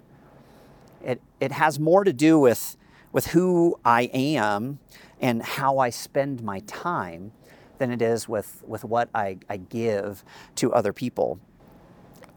It, 1.04 1.22
it 1.42 1.52
has 1.52 1.78
more 1.78 2.06
to 2.06 2.14
do 2.14 2.40
with, 2.40 2.78
with 3.12 3.28
who 3.28 3.78
I 3.84 4.04
am 4.14 4.80
and 5.20 5.44
how 5.44 5.80
I 5.80 5.90
spend 5.90 6.42
my 6.42 6.60
time 6.62 7.34
than 7.80 7.92
it 7.92 8.02
is 8.02 8.30
with, 8.30 8.64
with 8.66 8.86
what 8.86 9.10
I, 9.14 9.40
I 9.50 9.58
give 9.58 10.24
to 10.56 10.72
other 10.72 10.94
people. 10.94 11.38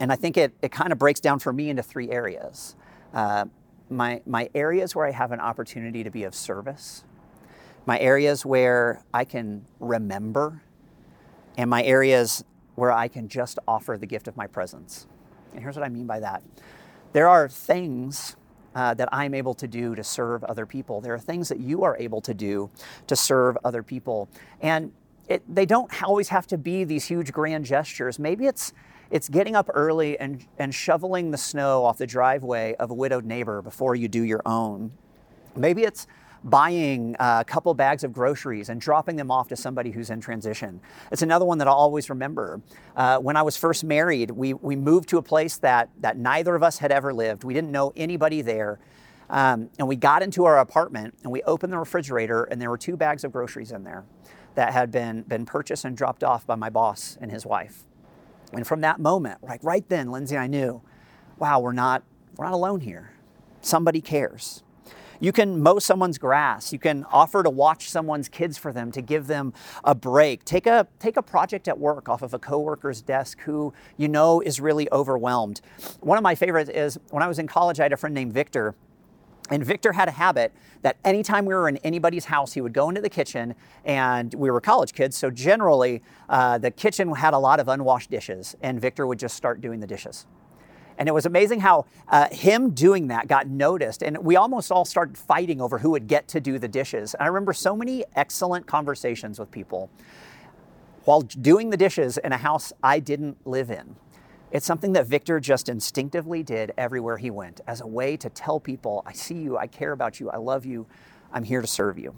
And 0.01 0.11
I 0.11 0.17
think 0.17 0.37
it, 0.37 0.55
it 0.61 0.73
kind 0.73 0.91
of 0.91 0.99
breaks 0.99 1.21
down 1.21 1.39
for 1.39 1.53
me 1.53 1.71
into 1.71 1.85
three 1.85 2.11
areas. 2.11 2.75
Uh, 3.15 3.45
my, 3.89 4.21
my 4.27 4.49
areas 4.55 4.95
where 4.95 5.07
I 5.07 5.13
have 5.13 5.33
an 5.33 5.41
opportunity 5.41 6.05
to 6.05 6.11
be 6.11 6.25
of 6.25 6.35
service, 6.35 7.05
my 7.87 7.99
areas 7.99 8.45
where 8.45 9.03
I 9.15 9.25
can 9.25 9.67
remember, 9.81 10.63
and 11.57 11.71
my 11.71 11.83
areas 11.85 12.45
where 12.75 12.93
I 12.93 13.09
can 13.09 13.29
just 13.29 13.59
offer 13.67 13.97
the 13.99 14.07
gift 14.07 14.29
of 14.29 14.37
my 14.37 14.47
presence. 14.47 15.07
And 15.53 15.63
here's 15.63 15.77
what 15.77 15.85
I 15.85 15.89
mean 15.89 16.07
by 16.07 16.21
that 16.21 16.43
there 17.13 17.29
are 17.29 17.49
things 17.49 18.37
uh, 18.75 18.93
that 18.93 19.09
I'm 19.11 19.33
able 19.33 19.55
to 19.55 19.67
do 19.67 19.95
to 19.95 20.05
serve 20.05 20.45
other 20.45 20.67
people. 20.67 21.01
There 21.01 21.15
are 21.15 21.19
things 21.19 21.49
that 21.49 21.59
you 21.59 21.83
are 21.83 21.97
able 21.97 22.21
to 22.21 22.35
do 22.35 22.69
to 23.07 23.17
serve 23.17 23.57
other 23.65 23.83
people. 23.83 24.29
And 24.61 24.93
it, 25.29 25.43
they 25.53 25.67
don't 25.67 26.03
always 26.03 26.29
have 26.29 26.47
to 26.49 26.59
be 26.59 26.85
these 26.85 27.07
huge 27.07 27.33
grand 27.33 27.65
gestures. 27.65 28.19
Maybe 28.19 28.47
it's 28.47 28.73
it's 29.11 29.29
getting 29.29 29.55
up 29.55 29.71
early 29.73 30.19
and, 30.19 30.45
and 30.59 30.75
shoveling 30.75 31.31
the 31.31 31.39
snow 31.39 31.85
off 31.85 31.99
the 31.99 32.07
driveway 32.07 32.75
of 32.75 32.91
a 32.91 32.95
widowed 32.95 33.25
neighbor 33.25 33.63
before 33.63 33.95
you 33.95 34.09
do 34.09 34.23
your 34.23 34.43
own. 34.45 34.91
Maybe 35.55 35.85
it's 35.85 36.09
buying 36.43 37.17
a 37.19 37.45
couple 37.47 37.73
bags 37.75 38.05
of 38.05 38.13
groceries 38.13 38.69
and 38.69 38.81
dropping 38.81 39.17
them 39.17 39.31
off 39.31 39.49
to 39.49 39.57
somebody 39.57 39.91
who's 39.91 40.11
in 40.11 40.21
transition. 40.21 40.81
It's 41.11 41.23
another 41.23 41.45
one 41.45 41.59
that 41.59 41.69
I'll 41.69 41.75
always 41.75 42.11
remember. 42.11 42.61
Uh, 42.95 43.19
when 43.19 43.37
I 43.37 43.43
was 43.43 43.57
first 43.57 43.85
married, 43.85 44.31
we, 44.31 44.55
we 44.55 44.77
moved 44.77 45.09
to 45.11 45.19
a 45.19 45.23
place 45.23 45.59
that, 45.59 45.89
that 46.01 46.19
neither 46.19 46.55
of 46.55 46.63
us 46.63 46.79
had 46.79 46.93
ever 46.93 47.13
lived. 47.13 47.45
We 47.45 47.55
didn't 47.55 47.73
know 47.73 47.93
anybody 47.97 48.43
there. 48.43 48.79
Um, 49.29 49.71
and 49.79 49.89
we 49.89 49.97
got 49.97 50.23
into 50.23 50.45
our 50.45 50.59
apartment 50.59 51.15
and 51.23 51.33
we 51.33 51.43
opened 51.43 51.73
the 51.73 51.79
refrigerator 51.79 52.45
and 52.45 52.61
there 52.61 52.71
were 52.71 52.79
two 52.79 52.97
bags 52.97 53.25
of 53.25 53.33
groceries 53.33 53.73
in 53.73 53.83
there 53.83 54.05
that 54.57 54.73
had 54.73 54.91
been, 54.91 55.23
been 55.23 55.47
purchased 55.47 55.85
and 55.85 55.97
dropped 55.97 56.25
off 56.25 56.47
by 56.47 56.57
my 56.57 56.69
boss 56.69 57.17
and 57.21 57.31
his 57.31 57.47
wife. 57.47 57.85
And 58.53 58.67
from 58.67 58.81
that 58.81 58.99
moment, 58.99 59.43
like 59.43 59.63
right 59.63 59.89
then, 59.89 60.11
Lindsay 60.11 60.35
and 60.35 60.43
I 60.43 60.47
knew, 60.47 60.83
wow, 61.39 61.61
we're 61.61 61.73
not, 61.73 62.03
we're 62.37 62.47
not 62.47 62.55
alone 62.55 62.81
here. 62.81 63.13
Somebody 63.61 64.01
cares. 64.01 64.63
You 65.19 65.33
can 65.33 65.63
mow 65.63 65.79
someone's 65.79 66.19
grass. 66.19 66.73
You 66.73 66.79
can 66.79 67.05
offer 67.05 67.43
to 67.43 67.51
watch 67.51 67.89
someone's 67.89 68.29
kids 68.29 68.59
for 68.59 68.73
them 68.73 68.93
to 68.93 69.01
give 69.01 69.27
them 69.27 69.55
a 69.83 69.95
break. 69.95 70.45
Take 70.45 70.67
a, 70.67 70.87
take 70.99 71.17
a 71.17 71.23
project 71.23 71.69
at 71.69 71.79
work 71.79 72.09
off 72.09 72.23
of 72.23 72.35
a 72.35 72.39
coworker's 72.39 73.01
desk 73.01 73.41
who 73.41 73.73
you 73.97 74.09
know 74.09 74.41
is 74.41 74.61
really 74.61 74.91
overwhelmed. 74.93 75.61
One 76.01 76.19
of 76.19 76.23
my 76.23 76.35
favorites 76.35 76.71
is 76.73 76.99
when 77.11 77.23
I 77.23 77.29
was 77.29 77.39
in 77.39 77.47
college, 77.47 77.81
I 77.81 77.85
had 77.85 77.93
a 77.93 77.97
friend 77.97 78.15
named 78.15 78.33
Victor 78.33 78.75
and 79.51 79.65
Victor 79.65 79.93
had 79.93 80.09
a 80.09 80.13
habit 80.13 80.53
that 80.83 80.97
anytime 81.05 81.45
we 81.45 81.55
were 81.55 81.69
in 81.69 81.77
anybody's 81.79 82.27
house, 82.27 82.53
he 82.53 82.61
would 82.61 82.73
go 82.73 82.89
into 82.89 83.01
the 83.01 83.09
kitchen, 83.09 83.55
and 83.85 84.35
we 84.35 84.51
were 84.51 84.61
college 84.61 84.93
kids, 84.93 85.17
so 85.17 85.31
generally 85.31 86.03
uh, 86.29 86.59
the 86.59 86.71
kitchen 86.71 87.15
had 87.15 87.35
a 87.35 87.39
lot 87.39 87.61
of 87.61 87.69
unwashed 87.69 88.11
dishes, 88.11 88.57
and 88.63 88.81
Victor 88.81 89.07
would 89.07 89.19
just 89.19 89.37
start 89.37 89.61
doing 89.61 89.81
the 89.81 89.87
dishes. 89.87 90.27
And 90.99 91.09
it 91.09 91.13
was 91.13 91.27
amazing 91.27 91.61
how 91.61 91.85
uh, 92.09 92.29
him 92.31 92.71
doing 92.71 93.09
that 93.09 93.29
got 93.29 93.49
noticed, 93.49 94.03
and 94.03 94.19
we 94.19 94.37
almost 94.37 94.73
all 94.73 94.85
started 94.85 95.19
fighting 95.19 95.61
over 95.61 95.79
who 95.79 95.91
would 95.91 96.07
get 96.07 96.27
to 96.29 96.41
do 96.41 96.59
the 96.59 96.69
dishes. 96.69 97.15
And 97.15 97.23
I 97.23 97.27
remember 97.27 97.53
so 97.53 97.77
many 97.77 98.05
excellent 98.15 98.67
conversations 98.67 99.39
with 99.39 99.51
people 99.51 99.91
while 101.05 101.21
doing 101.21 101.71
the 101.71 101.77
dishes 101.77 102.19
in 102.19 102.33
a 102.33 102.37
house 102.37 102.73
I 102.83 102.99
didn't 102.99 103.47
live 103.47 103.71
in. 103.71 103.97
It's 104.53 104.67
something 104.67 104.93
that 104.93 105.07
Victor 105.07 105.41
just 105.41 105.69
instinctively 105.69 106.43
did 106.43 106.73
everywhere 106.79 107.17
he 107.17 107.31
went 107.31 107.61
as 107.67 107.81
a 107.81 107.87
way 107.87 108.17
to 108.17 108.31
tell 108.31 108.61
people, 108.61 109.03
I 109.05 109.13
see 109.13 109.35
you, 109.35 109.59
I 109.59 109.67
care 109.67 109.93
about 109.93 110.21
you, 110.21 110.31
I 110.31 110.37
love 110.37 110.65
you, 110.65 110.87
I'm 111.33 111.43
here 111.43 111.61
to 111.61 111.67
serve 111.67 111.99
you. 111.99 112.15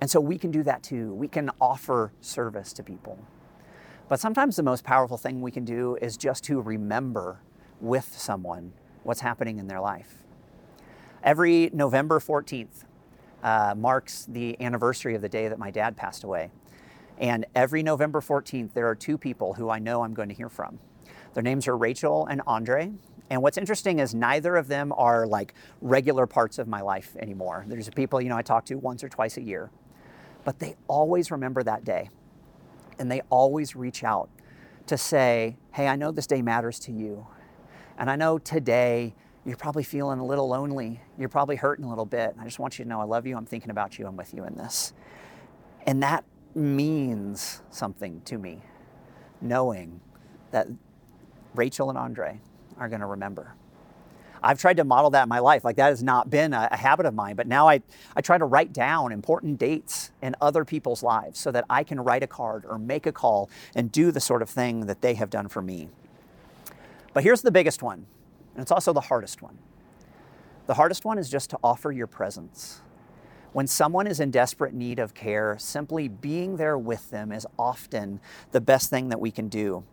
And 0.00 0.10
so 0.10 0.20
we 0.20 0.38
can 0.38 0.50
do 0.50 0.62
that 0.62 0.82
too. 0.82 1.12
We 1.12 1.28
can 1.28 1.50
offer 1.60 2.12
service 2.20 2.72
to 2.74 2.82
people. 2.82 3.18
But 4.08 4.20
sometimes 4.20 4.56
the 4.56 4.62
most 4.62 4.82
powerful 4.82 5.16
thing 5.16 5.40
we 5.40 5.50
can 5.50 5.64
do 5.64 5.96
is 6.00 6.16
just 6.16 6.44
to 6.44 6.60
remember 6.60 7.40
with 7.80 8.16
someone 8.16 8.72
what's 9.02 9.20
happening 9.20 9.58
in 9.58 9.66
their 9.66 9.80
life. 9.80 10.24
Every 11.22 11.70
November 11.72 12.18
14th 12.18 12.84
uh, 13.42 13.74
marks 13.76 14.26
the 14.26 14.60
anniversary 14.60 15.14
of 15.14 15.22
the 15.22 15.28
day 15.28 15.48
that 15.48 15.58
my 15.58 15.70
dad 15.70 15.96
passed 15.96 16.24
away. 16.24 16.50
And 17.20 17.44
every 17.54 17.82
November 17.82 18.20
14th, 18.20 18.72
there 18.72 18.88
are 18.88 18.94
two 18.94 19.18
people 19.18 19.54
who 19.54 19.68
I 19.68 19.78
know 19.78 20.02
I'm 20.02 20.14
going 20.14 20.30
to 20.30 20.34
hear 20.34 20.48
from. 20.48 20.78
Their 21.34 21.42
names 21.42 21.68
are 21.68 21.76
Rachel 21.76 22.26
and 22.26 22.40
Andre. 22.46 22.90
And 23.28 23.42
what's 23.42 23.58
interesting 23.58 24.00
is 24.00 24.14
neither 24.14 24.56
of 24.56 24.66
them 24.66 24.92
are 24.96 25.26
like 25.26 25.54
regular 25.82 26.26
parts 26.26 26.58
of 26.58 26.66
my 26.66 26.80
life 26.80 27.14
anymore. 27.20 27.64
There's 27.68 27.88
people, 27.90 28.20
you 28.20 28.30
know, 28.30 28.36
I 28.36 28.42
talk 28.42 28.64
to 28.66 28.74
once 28.76 29.04
or 29.04 29.08
twice 29.08 29.36
a 29.36 29.42
year. 29.42 29.70
But 30.44 30.58
they 30.58 30.76
always 30.88 31.30
remember 31.30 31.62
that 31.62 31.84
day. 31.84 32.08
And 32.98 33.10
they 33.10 33.20
always 33.28 33.76
reach 33.76 34.02
out 34.02 34.30
to 34.86 34.96
say, 34.96 35.56
hey, 35.72 35.86
I 35.86 35.96
know 35.96 36.10
this 36.10 36.26
day 36.26 36.42
matters 36.42 36.78
to 36.80 36.92
you. 36.92 37.26
And 37.98 38.10
I 38.10 38.16
know 38.16 38.38
today 38.38 39.14
you're 39.44 39.56
probably 39.56 39.84
feeling 39.84 40.18
a 40.18 40.24
little 40.24 40.48
lonely. 40.48 41.00
You're 41.18 41.28
probably 41.28 41.56
hurting 41.56 41.84
a 41.84 41.88
little 41.88 42.06
bit. 42.06 42.34
I 42.40 42.44
just 42.44 42.58
want 42.58 42.78
you 42.78 42.84
to 42.84 42.88
know 42.88 43.00
I 43.00 43.04
love 43.04 43.26
you. 43.26 43.36
I'm 43.36 43.46
thinking 43.46 43.70
about 43.70 43.98
you. 43.98 44.06
I'm 44.06 44.16
with 44.16 44.34
you 44.34 44.44
in 44.44 44.56
this. 44.56 44.94
And 45.86 46.02
that 46.02 46.24
means 46.54 47.62
something 47.70 48.20
to 48.22 48.38
me, 48.38 48.62
knowing 49.40 50.00
that 50.50 50.66
Rachel 51.54 51.88
and 51.88 51.98
Andre 51.98 52.40
are 52.78 52.88
going 52.88 53.00
to 53.00 53.06
remember. 53.06 53.54
I've 54.42 54.58
tried 54.58 54.78
to 54.78 54.84
model 54.84 55.10
that 55.10 55.24
in 55.24 55.28
my 55.28 55.38
life. 55.38 55.64
Like 55.64 55.76
that 55.76 55.88
has 55.88 56.02
not 56.02 56.30
been 56.30 56.52
a, 56.52 56.68
a, 56.72 56.76
habit 56.76 57.06
of 57.06 57.14
mine, 57.14 57.36
but 57.36 57.46
now 57.46 57.68
I, 57.68 57.82
I 58.16 58.20
try 58.22 58.38
to 58.38 58.44
write 58.44 58.72
down 58.72 59.12
important 59.12 59.58
dates 59.58 60.12
in 60.22 60.34
other 60.40 60.64
people's 60.64 61.02
lives 61.02 61.38
so 61.38 61.52
that 61.52 61.64
I 61.68 61.84
can 61.84 62.00
write 62.00 62.22
a 62.22 62.26
card 62.26 62.64
or 62.66 62.78
make 62.78 63.06
a 63.06 63.12
call 63.12 63.50
and 63.74 63.92
do 63.92 64.10
the 64.10 64.20
sort 64.20 64.42
of 64.42 64.48
thing 64.48 64.86
that 64.86 65.02
they 65.02 65.14
have 65.14 65.30
done 65.30 65.48
for 65.48 65.60
me. 65.60 65.88
But 67.12 67.24
here's 67.24 67.42
the 67.42 67.50
biggest 67.50 67.82
one, 67.82 68.06
and 68.54 68.62
it's 68.62 68.70
also 68.70 68.92
the 68.92 69.00
hardest 69.00 69.42
one. 69.42 69.58
The 70.66 70.74
hardest 70.74 71.04
one 71.04 71.18
is 71.18 71.28
just 71.28 71.50
to 71.50 71.58
offer 71.62 71.90
your 71.90 72.06
presence. 72.06 72.80
When 73.52 73.66
someone 73.66 74.06
is 74.06 74.20
in 74.20 74.30
desperate 74.30 74.74
need 74.74 74.98
of 74.98 75.14
care, 75.14 75.56
simply 75.58 76.08
being 76.08 76.56
there 76.56 76.78
with 76.78 77.10
them 77.10 77.32
is 77.32 77.46
often 77.58 78.20
the 78.52 78.60
best 78.60 78.90
thing 78.90 79.08
that 79.08 79.20
we 79.20 79.30
can 79.30 79.48
do. 79.48 79.84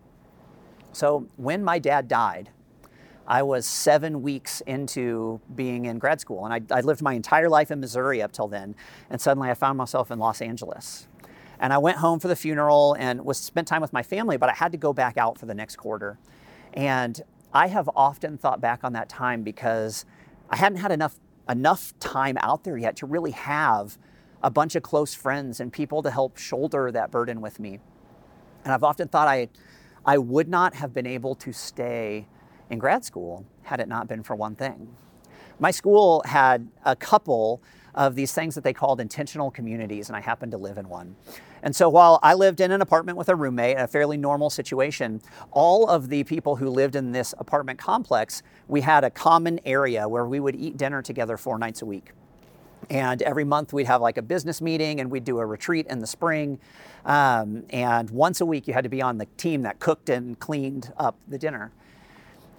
So, 0.92 1.28
when 1.36 1.64
my 1.64 1.78
dad 1.78 2.08
died, 2.08 2.50
I 3.26 3.42
was 3.42 3.66
seven 3.66 4.22
weeks 4.22 4.62
into 4.62 5.40
being 5.54 5.84
in 5.84 5.98
grad 5.98 6.20
school, 6.20 6.46
and 6.46 6.54
I, 6.54 6.78
I 6.78 6.80
lived 6.80 7.02
my 7.02 7.12
entire 7.12 7.48
life 7.48 7.70
in 7.70 7.78
Missouri 7.78 8.22
up 8.22 8.32
till 8.32 8.48
then, 8.48 8.74
and 9.10 9.20
suddenly 9.20 9.50
I 9.50 9.54
found 9.54 9.76
myself 9.76 10.10
in 10.10 10.18
Los 10.18 10.40
Angeles. 10.40 11.08
And 11.60 11.72
I 11.72 11.78
went 11.78 11.98
home 11.98 12.20
for 12.20 12.28
the 12.28 12.36
funeral 12.36 12.94
and 12.98 13.24
was 13.24 13.36
spent 13.36 13.68
time 13.68 13.82
with 13.82 13.92
my 13.92 14.02
family, 14.02 14.36
but 14.36 14.48
I 14.48 14.54
had 14.54 14.72
to 14.72 14.78
go 14.78 14.92
back 14.92 15.18
out 15.18 15.36
for 15.38 15.46
the 15.46 15.54
next 15.54 15.76
quarter. 15.76 16.18
And 16.72 17.20
I 17.52 17.66
have 17.66 17.90
often 17.94 18.38
thought 18.38 18.60
back 18.60 18.84
on 18.84 18.92
that 18.92 19.08
time 19.08 19.42
because 19.42 20.06
I 20.48 20.56
hadn't 20.56 20.78
had 20.78 20.92
enough 20.92 21.18
enough 21.48 21.98
time 21.98 22.36
out 22.40 22.64
there 22.64 22.76
yet 22.76 22.96
to 22.96 23.06
really 23.06 23.30
have 23.32 23.98
a 24.42 24.50
bunch 24.50 24.76
of 24.76 24.82
close 24.82 25.14
friends 25.14 25.60
and 25.60 25.72
people 25.72 26.02
to 26.02 26.10
help 26.10 26.36
shoulder 26.36 26.92
that 26.92 27.10
burden 27.10 27.40
with 27.40 27.58
me. 27.58 27.80
And 28.64 28.72
I've 28.72 28.84
often 28.84 29.08
thought 29.08 29.28
I 29.28 29.48
I 30.04 30.16
would 30.16 30.48
not 30.48 30.74
have 30.74 30.94
been 30.94 31.06
able 31.06 31.34
to 31.34 31.52
stay 31.52 32.26
in 32.70 32.78
grad 32.78 33.04
school 33.04 33.44
had 33.64 33.80
it 33.80 33.88
not 33.88 34.08
been 34.08 34.22
for 34.22 34.34
one 34.34 34.54
thing. 34.54 34.88
My 35.58 35.70
school 35.70 36.22
had 36.24 36.68
a 36.84 36.94
couple 36.96 37.60
of 37.94 38.14
these 38.14 38.32
things 38.32 38.54
that 38.54 38.64
they 38.64 38.72
called 38.72 39.00
intentional 39.00 39.50
communities, 39.50 40.08
and 40.08 40.16
I 40.16 40.20
happened 40.20 40.52
to 40.52 40.58
live 40.58 40.78
in 40.78 40.88
one. 40.88 41.16
And 41.62 41.74
so 41.74 41.88
while 41.88 42.20
I 42.22 42.34
lived 42.34 42.60
in 42.60 42.70
an 42.70 42.80
apartment 42.80 43.18
with 43.18 43.28
a 43.28 43.34
roommate, 43.34 43.78
a 43.78 43.88
fairly 43.88 44.16
normal 44.16 44.50
situation, 44.50 45.20
all 45.50 45.88
of 45.88 46.08
the 46.08 46.24
people 46.24 46.56
who 46.56 46.68
lived 46.68 46.94
in 46.94 47.12
this 47.12 47.34
apartment 47.38 47.78
complex, 47.78 48.42
we 48.68 48.80
had 48.80 49.04
a 49.04 49.10
common 49.10 49.60
area 49.64 50.08
where 50.08 50.26
we 50.26 50.40
would 50.40 50.54
eat 50.54 50.76
dinner 50.76 51.02
together 51.02 51.36
four 51.36 51.58
nights 51.58 51.82
a 51.82 51.86
week. 51.86 52.12
And 52.90 53.20
every 53.22 53.44
month 53.44 53.72
we'd 53.72 53.86
have 53.86 54.00
like 54.00 54.16
a 54.16 54.22
business 54.22 54.60
meeting 54.60 55.00
and 55.00 55.10
we'd 55.10 55.24
do 55.24 55.38
a 55.38 55.46
retreat 55.46 55.86
in 55.88 55.98
the 55.98 56.06
spring. 56.06 56.58
Um, 57.04 57.64
and 57.70 58.08
once 58.10 58.40
a 58.40 58.46
week 58.46 58.68
you 58.68 58.74
had 58.74 58.84
to 58.84 58.90
be 58.90 59.02
on 59.02 59.18
the 59.18 59.26
team 59.36 59.62
that 59.62 59.78
cooked 59.80 60.08
and 60.08 60.38
cleaned 60.38 60.92
up 60.96 61.16
the 61.26 61.38
dinner. 61.38 61.72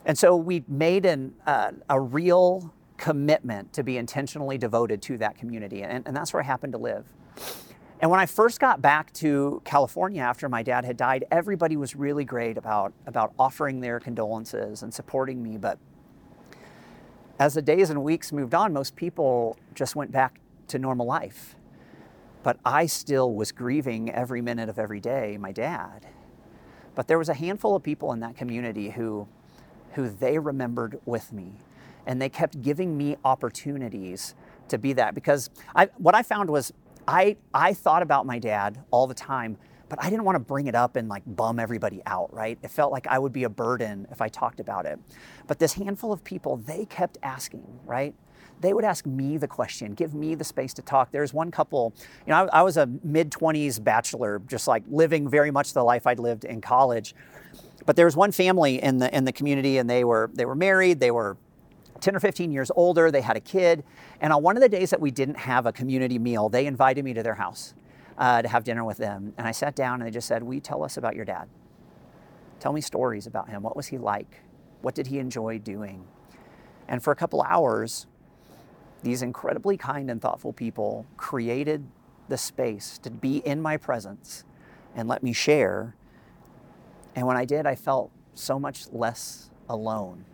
And 0.06 0.18
so 0.18 0.36
we 0.36 0.64
made 0.68 1.06
an, 1.06 1.34
uh, 1.46 1.72
a 1.90 2.00
real 2.00 2.74
commitment 3.00 3.74
to 3.74 3.82
be 3.82 3.98
intentionally 3.98 4.58
devoted 4.58 5.02
to 5.04 5.18
that 5.18 5.38
community. 5.38 5.82
And, 5.82 6.06
and 6.06 6.16
that's 6.16 6.34
where 6.34 6.44
I 6.44 6.46
happened 6.46 6.74
to 6.74 6.80
live. 6.80 7.06
And 8.02 8.12
when 8.12 8.20
I 8.20 8.26
first 8.26 8.60
got 8.60 8.82
back 8.82 9.12
to 9.14 9.62
California 9.66 10.22
after 10.22 10.48
my 10.48 10.64
dad 10.64 10.86
had 10.86 10.98
died, 10.98 11.26
everybody 11.32 11.76
was 11.76 11.96
really 11.96 12.24
great 12.24 12.58
about, 12.58 12.94
about 13.08 13.34
offering 13.40 13.82
their 13.82 14.00
condolences 14.00 14.84
and 14.84 14.94
supporting 14.94 15.42
me. 15.42 15.58
But 15.58 15.80
as 17.40 17.54
the 17.54 17.62
days 17.62 17.90
and 17.90 18.04
weeks 18.04 18.32
moved 18.32 18.54
on, 18.54 18.74
most 18.74 18.96
people 18.96 19.58
just 19.74 19.96
went 19.96 20.12
back 20.12 20.40
to 20.68 20.78
normal 20.80 21.06
life. 21.06 21.56
But 22.44 22.58
I 22.64 22.86
still 22.86 23.34
was 23.34 23.52
grieving 23.52 24.10
every 24.10 24.42
minute 24.42 24.70
of 24.70 24.80
every 24.80 25.00
day 25.02 25.38
my 25.38 25.52
dad. 25.52 26.08
But 26.96 27.08
there 27.08 27.18
was 27.18 27.30
a 27.30 27.34
handful 27.34 27.76
of 27.76 27.84
people 27.84 28.12
in 28.14 28.20
that 28.22 28.36
community 28.36 28.92
who, 28.92 29.28
who 29.94 30.10
they 30.10 30.38
remembered 30.38 31.00
with 31.06 31.34
me. 31.34 31.54
And 32.06 32.22
they 32.22 32.30
kept 32.30 32.62
giving 32.62 32.98
me 32.98 33.18
opportunities 33.24 34.36
to 34.70 34.78
be 34.78 34.94
that. 34.94 35.16
Because 35.16 35.50
I, 35.76 35.90
what 35.98 36.16
I 36.16 36.24
found 36.24 36.50
was 36.50 36.74
I, 37.08 37.38
I 37.54 37.74
thought 37.74 38.02
about 38.02 38.26
my 38.26 38.40
dad 38.40 38.84
all 38.92 39.08
the 39.08 39.14
time, 39.14 39.58
but 39.90 39.98
I 40.02 40.10
didn't 40.10 40.24
want 40.24 40.36
to 40.36 40.40
bring 40.40 40.68
it 40.68 40.76
up 40.76 40.96
and 40.96 41.10
like 41.10 41.24
bum 41.26 41.60
everybody 41.60 42.02
out, 42.06 42.32
right? 42.34 42.58
It 42.62 42.70
felt 42.70 42.92
like 42.92 43.08
I 43.08 43.18
would 43.18 43.34
be 43.34 43.44
a 43.44 43.50
burden 43.50 44.08
if 44.12 44.22
I 44.22 44.28
talked 44.28 44.60
about 44.60 44.86
it. 44.86 45.00
But 45.48 45.60
this 45.60 45.74
handful 45.74 46.14
of 46.14 46.24
people, 46.24 46.58
they 46.58 46.86
kept 46.86 47.18
asking, 47.24 47.80
right? 47.86 48.14
They 48.62 48.74
would 48.74 48.84
ask 48.84 49.06
me 49.06 49.38
the 49.38 49.48
question, 49.48 49.94
give 49.94 50.14
me 50.14 50.36
the 50.36 50.44
space 50.44 50.74
to 50.76 50.82
talk. 50.82 51.12
There's 51.12 51.34
one 51.34 51.50
couple, 51.50 51.94
you 52.28 52.32
know, 52.32 52.48
I, 52.54 52.60
I 52.60 52.62
was 52.62 52.78
a 52.78 52.88
mid 53.04 53.32
20s 53.32 53.84
bachelor, 53.84 54.42
just 54.48 54.68
like 54.68 54.84
living 54.88 55.30
very 55.30 55.50
much 55.50 55.74
the 55.74 55.84
life 55.84 56.06
I'd 56.06 56.20
lived 56.20 56.46
in 56.46 56.62
college. 56.62 57.16
But 57.86 57.96
there 57.96 58.06
was 58.06 58.16
one 58.16 58.32
family 58.32 58.82
in 58.84 59.00
the 59.00 59.16
in 59.16 59.24
the 59.24 59.32
community, 59.32 59.78
and 59.78 59.90
they 59.90 60.04
were 60.04 60.30
they 60.34 60.46
were 60.46 60.56
married. 60.56 61.00
They 61.00 61.10
were 61.10 61.38
10 62.02 62.16
or 62.16 62.20
15 62.20 62.52
years 62.52 62.72
older. 62.76 63.12
They 63.12 63.22
had 63.22 63.38
a 63.38 63.42
kid. 63.42 63.84
And 64.22 64.34
on 64.34 64.44
one 64.44 64.58
of 64.58 64.62
the 64.62 64.70
days 64.70 64.90
that 64.90 65.02
we 65.02 65.12
didn't 65.12 65.38
have 65.38 65.66
a 65.66 65.72
community 65.72 66.20
meal, 66.20 66.50
they 66.50 66.66
invited 66.66 67.04
me 67.04 67.14
to 67.14 67.24
their 67.24 67.36
house 67.36 67.74
uh, 68.18 68.42
to 68.42 68.48
have 68.48 68.64
dinner 68.64 68.84
with 68.84 68.98
them. 68.98 69.34
And 69.38 69.48
I 69.48 69.52
sat 69.52 69.76
down 69.76 70.02
and 70.02 70.08
they 70.08 70.12
just 70.12 70.28
said, 70.28 70.44
Will 70.44 70.56
you 70.56 70.62
tell 70.62 70.84
us 70.84 70.98
about 70.98 71.16
your 71.16 71.26
dad? 71.26 71.48
Tell 72.60 72.74
me 72.74 72.82
stories 72.82 73.26
about 73.26 73.50
him. 73.50 73.64
What 73.64 73.76
was 73.76 73.88
he 73.88 73.98
like? 73.98 74.42
What 74.82 74.96
did 74.96 75.08
he 75.08 75.20
enjoy 75.20 75.60
doing? 75.60 76.06
And 76.88 77.02
for 77.04 77.12
a 77.12 77.16
couple 77.16 77.42
hours, 77.44 78.08
these 79.04 79.22
incredibly 79.22 79.78
kind 79.78 80.10
and 80.10 80.22
thoughtful 80.22 80.52
people 80.52 81.06
created 81.16 81.86
the 82.28 82.38
space 82.38 82.98
to 83.00 83.10
be 83.10 83.38
in 83.38 83.62
my 83.62 83.78
presence 83.78 84.44
and 84.96 85.08
let 85.08 85.24
me 85.24 85.32
share. 85.32 85.96
And 87.16 87.26
when 87.26 87.38
I 87.38 87.46
did, 87.46 87.66
I 87.66 87.76
felt 87.76 88.12
so 88.34 88.60
much 88.60 88.88
less 88.92 89.50
alone 89.70 90.26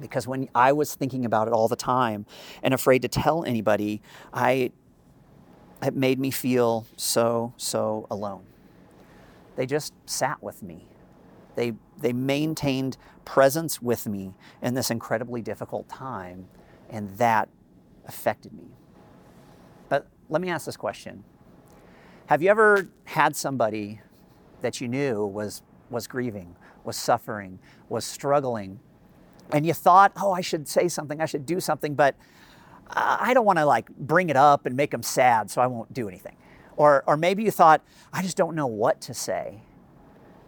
because 0.00 0.26
when 0.26 0.48
I 0.54 0.72
was 0.72 0.94
thinking 0.94 1.24
about 1.24 1.48
it 1.48 1.54
all 1.54 1.68
the 1.68 1.76
time 1.76 2.26
and 2.62 2.72
afraid 2.74 3.02
to 3.02 3.08
tell 3.08 3.44
anybody, 3.44 4.02
I 4.32 4.72
it 5.82 5.94
made 5.94 6.18
me 6.18 6.30
feel 6.30 6.86
so 6.96 7.52
so 7.56 8.06
alone. 8.10 8.44
They 9.56 9.66
just 9.66 9.92
sat 10.06 10.42
with 10.42 10.62
me. 10.62 10.86
They 11.54 11.74
they 11.98 12.12
maintained 12.12 12.96
presence 13.24 13.82
with 13.82 14.06
me 14.06 14.34
in 14.62 14.74
this 14.74 14.90
incredibly 14.90 15.42
difficult 15.42 15.88
time 15.88 16.48
and 16.88 17.10
that 17.18 17.48
affected 18.06 18.52
me. 18.52 18.68
But 19.88 20.06
let 20.28 20.40
me 20.40 20.48
ask 20.48 20.64
this 20.64 20.76
question. 20.76 21.24
Have 22.26 22.42
you 22.42 22.50
ever 22.50 22.88
had 23.04 23.36
somebody 23.36 24.00
that 24.62 24.80
you 24.80 24.88
knew 24.88 25.24
was 25.26 25.62
was 25.90 26.06
grieving, 26.06 26.56
was 26.84 26.96
suffering, 26.96 27.58
was 27.88 28.04
struggling 28.04 28.80
and 29.52 29.66
you 29.66 29.72
thought, 29.72 30.12
oh, 30.20 30.32
I 30.32 30.40
should 30.40 30.68
say 30.68 30.88
something, 30.88 31.20
I 31.20 31.26
should 31.26 31.46
do 31.46 31.60
something, 31.60 31.94
but 31.94 32.16
I 32.90 33.34
don't 33.34 33.44
want 33.44 33.58
to 33.58 33.66
like 33.66 33.88
bring 33.96 34.30
it 34.30 34.36
up 34.36 34.66
and 34.66 34.76
make 34.76 34.90
them 34.90 35.02
sad, 35.02 35.50
so 35.50 35.60
I 35.60 35.66
won't 35.66 35.92
do 35.92 36.08
anything. 36.08 36.36
Or, 36.76 37.02
or 37.06 37.16
maybe 37.16 37.42
you 37.42 37.50
thought, 37.50 37.82
I 38.12 38.22
just 38.22 38.36
don't 38.36 38.54
know 38.54 38.66
what 38.66 39.00
to 39.02 39.14
say. 39.14 39.62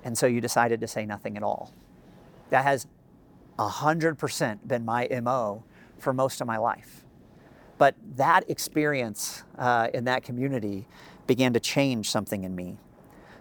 And 0.04 0.16
so 0.16 0.26
you 0.26 0.40
decided 0.40 0.80
to 0.80 0.86
say 0.86 1.04
nothing 1.04 1.36
at 1.36 1.42
all. 1.42 1.74
That 2.50 2.64
has 2.64 2.86
100% 3.58 4.66
been 4.66 4.84
my 4.84 5.08
MO 5.22 5.64
for 5.98 6.12
most 6.12 6.40
of 6.40 6.46
my 6.46 6.56
life. 6.56 7.04
But 7.78 7.94
that 8.16 8.48
experience 8.48 9.42
uh, 9.58 9.88
in 9.92 10.04
that 10.04 10.22
community 10.22 10.86
began 11.26 11.52
to 11.52 11.60
change 11.60 12.10
something 12.10 12.44
in 12.44 12.54
me, 12.54 12.78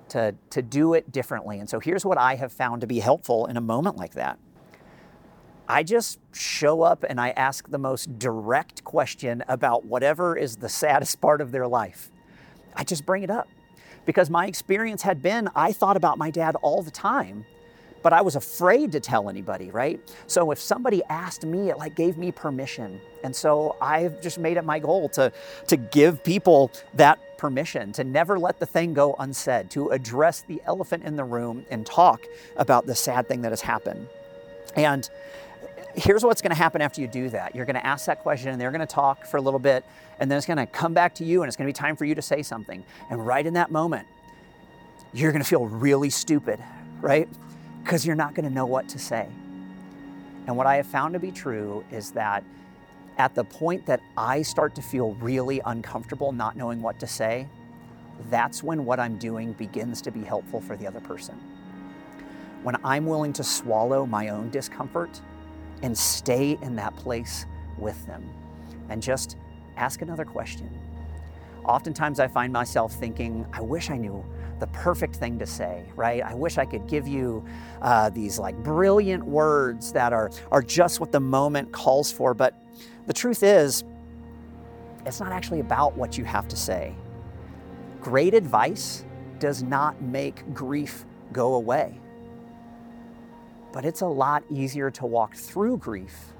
to, 0.10 0.36
to 0.50 0.62
do 0.62 0.94
it 0.94 1.12
differently. 1.12 1.60
And 1.60 1.70
so 1.70 1.80
here's 1.80 2.06
what 2.06 2.18
I 2.18 2.36
have 2.36 2.52
found 2.52 2.82
to 2.82 2.88
be 2.88 3.00
helpful 3.00 3.46
in 3.46 3.56
a 3.58 3.62
moment 3.62 3.98
like 3.98 4.14
that. 4.14 4.40
I 5.70 5.84
just 5.84 6.18
show 6.34 6.82
up 6.82 7.06
and 7.08 7.22
I 7.22 7.30
ask 7.30 7.70
the 7.70 7.78
most 7.78 8.18
direct 8.18 8.84
question 8.84 9.44
about 9.48 9.86
whatever 9.86 10.36
is 10.36 10.56
the 10.56 10.68
saddest 10.68 11.22
part 11.22 11.42
of 11.42 11.52
their 11.52 11.68
life. 11.68 12.10
I 12.76 12.84
just 12.84 13.06
bring 13.06 13.22
it 13.22 13.30
up 13.30 13.48
because 14.06 14.32
my 14.32 14.48
experience 14.48 15.04
had 15.04 15.22
been 15.22 15.48
I 15.56 15.72
thought 15.72 15.96
about 15.96 16.18
my 16.18 16.32
dad 16.32 16.56
all 16.64 16.82
the 16.82 16.90
time, 16.90 17.46
but 18.02 18.14
I 18.14 18.22
was 18.22 18.36
afraid 18.36 18.92
to 18.94 19.00
tell 19.00 19.30
anybody, 19.30 19.70
right? 19.70 20.00
So 20.26 20.50
if 20.50 20.60
somebody 20.60 21.04
asked 21.08 21.46
me, 21.46 21.70
it 21.70 21.78
like 21.78 21.96
gave 21.96 22.18
me 22.18 22.32
permission. 22.32 23.00
And 23.24 23.36
so 23.36 23.76
I've 23.80 24.22
just 24.22 24.40
made 24.40 24.58
it 24.58 24.66
my 24.66 24.80
goal 24.80 25.08
to, 25.10 25.32
to 25.68 25.78
give 25.78 26.24
people 26.24 26.72
that 26.96 27.20
permission, 27.38 27.92
to 27.94 28.04
never 28.04 28.40
let 28.40 28.60
the 28.60 28.66
thing 28.66 28.96
go 28.96 29.16
unsaid, 29.20 29.70
to 29.72 29.90
address 29.90 30.42
the 30.42 30.62
elephant 30.66 31.04
in 31.04 31.16
the 31.16 31.24
room 31.24 31.64
and 31.70 31.86
talk 31.86 32.26
about 32.56 32.88
the 32.88 32.96
sad 32.96 33.28
thing 33.28 33.42
that 33.44 33.52
has 33.52 33.62
happened. 33.62 34.08
And 34.76 35.10
here's 35.96 36.24
what's 36.24 36.42
going 36.42 36.52
to 36.52 36.58
happen 36.58 36.82
after 36.82 37.02
you 37.02 37.08
do 37.08 37.30
that. 37.30 37.56
You're 37.56 37.66
going 37.66 37.76
to 37.76 37.86
ask 37.86 38.06
that 38.06 38.20
question 38.20 38.50
and 38.50 38.62
they're 38.62 38.72
going 38.72 38.80
to 38.80 38.86
talk 38.86 39.26
for 39.26 39.38
a 39.38 39.42
little 39.42 39.60
bit 39.60 39.84
and 40.20 40.30
then 40.30 40.38
it's 40.38 40.48
going 40.48 40.58
to 40.58 40.66
come 40.66 40.94
back 40.94 41.16
to 41.16 41.24
you 41.24 41.42
and 41.42 41.50
it's 41.50 41.56
going 41.56 41.66
to 41.66 41.70
be 41.70 41.78
time 41.78 41.96
for 41.96 42.06
you 42.06 42.16
to 42.16 42.22
say 42.22 42.44
something. 42.44 42.84
And 43.10 43.26
right 43.26 43.46
in 43.46 43.54
that 43.54 43.72
moment, 43.72 44.08
you're 45.14 45.32
going 45.32 45.42
to 45.42 45.48
feel 45.48 45.66
really 45.66 46.10
stupid, 46.10 46.64
right? 47.02 47.28
Because 47.84 48.06
you're 48.06 48.16
not 48.16 48.36
going 48.36 48.48
to 48.48 48.54
know 48.54 48.66
what 48.66 48.88
to 48.90 49.00
say. 49.00 49.28
And 50.48 50.56
what 50.56 50.68
I 50.68 50.76
have 50.76 50.88
found 50.88 51.14
to 51.14 51.20
be 51.20 51.32
true 51.32 51.84
is 51.92 52.12
that 52.12 52.44
at 53.18 53.36
the 53.36 53.44
point 53.44 53.86
that 53.86 54.02
I 54.18 54.42
start 54.42 54.76
to 54.76 54.82
feel 54.82 55.14
really 55.16 55.62
uncomfortable 55.66 56.32
not 56.32 56.56
knowing 56.56 56.82
what 56.82 57.00
to 57.00 57.08
say, 57.08 57.48
that's 58.30 58.64
when 58.64 58.86
what 58.86 59.00
I'm 59.00 59.18
doing 59.18 59.54
begins 59.54 60.02
to 60.04 60.12
be 60.12 60.24
helpful 60.24 60.62
for 60.62 60.76
the 60.76 60.88
other 60.88 61.00
person. 61.00 61.40
When 62.64 62.78
I'm 62.84 63.06
willing 63.06 63.34
to 63.34 63.44
swallow 63.44 64.06
my 64.06 64.30
own 64.30 64.50
discomfort 64.50 65.22
and 65.82 65.98
stay 65.98 66.58
in 66.62 66.76
that 66.76 66.96
place 66.96 67.46
with 67.78 68.06
them 68.06 68.30
and 68.90 69.02
just 69.02 69.38
ask 69.78 70.02
another 70.02 70.26
question. 70.26 70.70
Oftentimes, 71.66 72.20
I 72.20 72.28
find 72.28 72.52
myself 72.52 72.94
thinking, 72.94 73.46
I 73.54 73.62
wish 73.62 73.90
I 73.90 73.98
knew 73.98 74.26
the 74.60 74.68
perfect 74.68 75.16
thing 75.16 75.40
to 75.40 75.46
say, 75.46 75.86
right? 75.96 76.22
I 76.24 76.34
wish 76.34 76.58
I 76.58 76.66
could 76.66 76.88
give 76.88 77.08
you 77.08 77.46
uh, 77.82 78.10
these 78.10 78.40
like 78.40 78.56
brilliant 78.64 79.24
words 79.24 79.92
that 79.94 80.12
are, 80.12 80.32
are 80.52 80.62
just 80.62 81.00
what 81.00 81.12
the 81.12 81.20
moment 81.20 81.72
calls 81.72 82.12
for. 82.12 82.34
But 82.34 82.56
the 83.08 83.14
truth 83.14 83.44
is, 83.44 83.84
it's 85.06 85.20
not 85.20 85.32
actually 85.32 85.60
about 85.62 85.96
what 85.96 86.18
you 86.18 86.26
have 86.26 86.48
to 86.50 86.56
say. 86.56 86.96
Great 88.02 88.34
advice 88.34 89.06
does 89.40 89.64
not 89.64 90.02
make 90.02 90.54
grief 90.54 91.06
go 91.32 91.56
away. 91.56 92.00
But 93.72 93.86
it's 93.86 94.02
a 94.02 94.08
lot 94.08 94.44
easier 94.50 94.90
to 94.92 95.06
walk 95.06 95.36
through 95.36 95.78
grief 95.78 96.34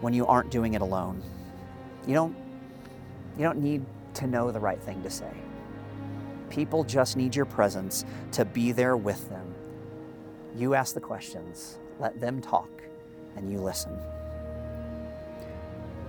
when 0.00 0.14
you 0.14 0.26
aren't 0.26 0.50
doing 0.50 0.74
it 0.74 0.82
alone. 0.82 1.22
You 2.06 2.14
don't, 2.14 2.36
you 3.36 3.44
don't 3.44 3.58
need 3.58 3.84
to 4.14 4.26
know 4.26 4.50
the 4.50 4.60
right 4.60 4.80
thing 4.80 5.02
to 5.02 5.10
say. 5.10 5.30
People 6.50 6.84
just 6.84 7.16
need 7.16 7.34
your 7.34 7.46
presence 7.46 8.04
to 8.32 8.44
be 8.44 8.72
there 8.72 8.96
with 8.96 9.28
them. 9.30 9.54
You 10.56 10.74
ask 10.74 10.94
the 10.94 11.00
questions, 11.00 11.78
Let 11.98 12.20
them 12.20 12.40
talk 12.40 12.68
and 13.36 13.50
you 13.50 13.58
listen. 13.58 13.98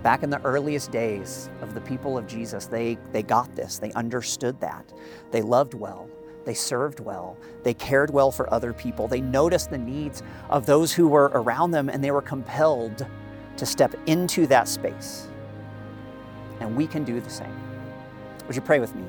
Back 0.01 0.23
in 0.23 0.29
the 0.29 0.41
earliest 0.43 0.91
days 0.91 1.49
of 1.61 1.73
the 1.73 1.79
people 1.79 2.17
of 2.17 2.27
Jesus, 2.27 2.65
they, 2.65 2.97
they 3.13 3.23
got 3.23 3.55
this. 3.55 3.79
They 3.79 3.93
understood 3.93 4.59
that. 4.59 4.91
They 5.31 5.41
loved 5.41 5.73
well. 5.73 6.09
They 6.45 6.53
served 6.53 6.99
well. 6.99 7.37
They 7.63 7.73
cared 7.73 8.11
well 8.11 8.31
for 8.31 8.51
other 8.53 8.73
people. 8.73 9.07
They 9.07 9.21
noticed 9.21 9.69
the 9.69 9.77
needs 9.77 10.23
of 10.49 10.65
those 10.65 10.93
who 10.93 11.07
were 11.07 11.31
around 11.33 11.71
them, 11.71 11.89
and 11.89 12.03
they 12.03 12.11
were 12.11 12.21
compelled 12.21 13.05
to 13.57 13.65
step 13.65 13.95
into 14.07 14.47
that 14.47 14.67
space. 14.67 15.27
And 16.59 16.75
we 16.75 16.87
can 16.87 17.03
do 17.03 17.19
the 17.19 17.29
same. 17.29 17.55
Would 18.47 18.55
you 18.55 18.61
pray 18.61 18.79
with 18.79 18.93
me? 18.95 19.03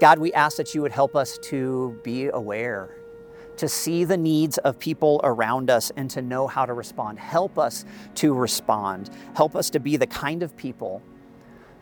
God, 0.00 0.18
we 0.18 0.32
ask 0.32 0.56
that 0.56 0.74
you 0.74 0.82
would 0.82 0.92
help 0.92 1.14
us 1.14 1.38
to 1.38 1.98
be 2.02 2.26
aware 2.26 2.90
to 3.60 3.68
see 3.68 4.04
the 4.04 4.16
needs 4.16 4.56
of 4.58 4.78
people 4.78 5.20
around 5.22 5.68
us 5.68 5.92
and 5.94 6.08
to 6.08 6.22
know 6.22 6.46
how 6.46 6.64
to 6.64 6.72
respond. 6.72 7.18
Help 7.18 7.58
us 7.58 7.84
to 8.14 8.32
respond. 8.32 9.10
Help 9.34 9.54
us 9.54 9.68
to 9.68 9.78
be 9.78 9.98
the 9.98 10.06
kind 10.06 10.42
of 10.42 10.56
people 10.56 11.02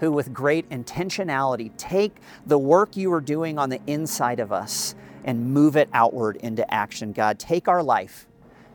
who, 0.00 0.12
with 0.12 0.32
great 0.32 0.68
intentionality, 0.70 1.70
take 1.76 2.16
the 2.46 2.58
work 2.58 2.96
you 2.96 3.12
are 3.12 3.20
doing 3.20 3.58
on 3.58 3.70
the 3.70 3.80
inside 3.86 4.40
of 4.40 4.52
us 4.52 4.94
and 5.24 5.52
move 5.52 5.76
it 5.76 5.88
outward 5.92 6.36
into 6.36 6.68
action. 6.72 7.12
God, 7.12 7.38
take 7.38 7.68
our 7.68 7.82
life 7.82 8.26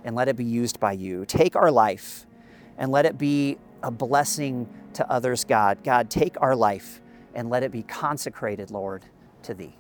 and 0.04 0.16
let 0.16 0.28
it 0.28 0.36
be 0.36 0.44
used 0.44 0.80
by 0.80 0.92
you. 0.92 1.26
Take 1.26 1.56
our 1.56 1.72
life 1.72 2.26
and 2.78 2.92
let 2.92 3.06
it 3.06 3.18
be 3.18 3.58
a 3.82 3.92
blessing 3.92 4.68
to 4.94 5.10
others, 5.10 5.44
God. 5.44 5.84
God, 5.84 6.10
take 6.10 6.40
our 6.42 6.56
life 6.56 7.02
and 7.34 7.50
let 7.50 7.64
it 7.64 7.72
be 7.72 7.84
consecrated, 7.84 8.70
Lord, 8.72 9.06
to 9.44 9.54
Thee. 9.54 9.76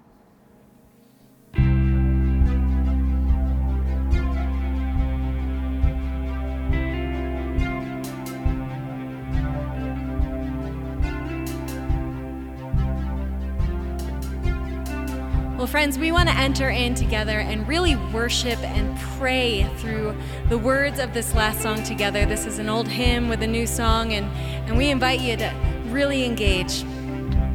Well, 15.64 15.72
friends, 15.72 15.97
we 15.97 16.11
want 16.11 16.28
to 16.28 16.36
enter 16.36 16.70
in 16.70 16.93
together 16.93 17.39
and 17.39 17.66
really 17.66 17.95
worship 17.95 18.59
and 18.64 18.99
pray 19.18 19.64
through 19.78 20.14
the 20.49 20.57
words 20.57 20.99
of 20.99 21.14
this 21.14 21.34
last 21.34 21.61
song 21.61 21.84
together. 21.84 22.26
This 22.26 22.45
is 22.45 22.59
an 22.59 22.68
old 22.68 22.86
hymn 22.86 23.30
with 23.30 23.41
a 23.43 23.47
new 23.47 23.66
song, 23.66 24.11
and, 24.11 24.26
and 24.68 24.78
we 24.78 24.89
invite 24.89 25.22
you 25.22 25.38
to 25.38 25.53
really 25.86 26.26
engage. 26.26 26.84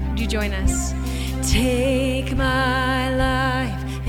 Would 0.09 0.21
you 0.21 0.27
join 0.27 0.55
us? 0.55 0.95
Take 1.53 2.35
my 2.35 3.15
life 3.15 4.09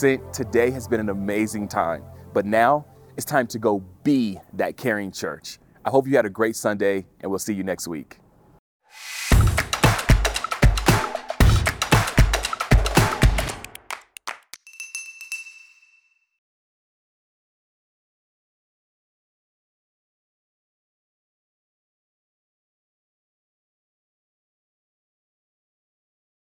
Today 0.00 0.70
has 0.72 0.86
been 0.86 1.00
an 1.00 1.08
amazing 1.08 1.68
time, 1.68 2.04
but 2.34 2.44
now 2.44 2.84
it's 3.16 3.24
time 3.24 3.46
to 3.46 3.58
go 3.58 3.82
be 4.04 4.38
that 4.52 4.76
caring 4.76 5.10
church. 5.10 5.58
I 5.86 5.90
hope 5.90 6.06
you 6.06 6.16
had 6.16 6.26
a 6.26 6.30
great 6.30 6.54
Sunday, 6.54 7.06
and 7.20 7.30
we'll 7.30 7.38
see 7.38 7.54
you 7.54 7.64
next 7.64 7.88
week. 7.88 8.18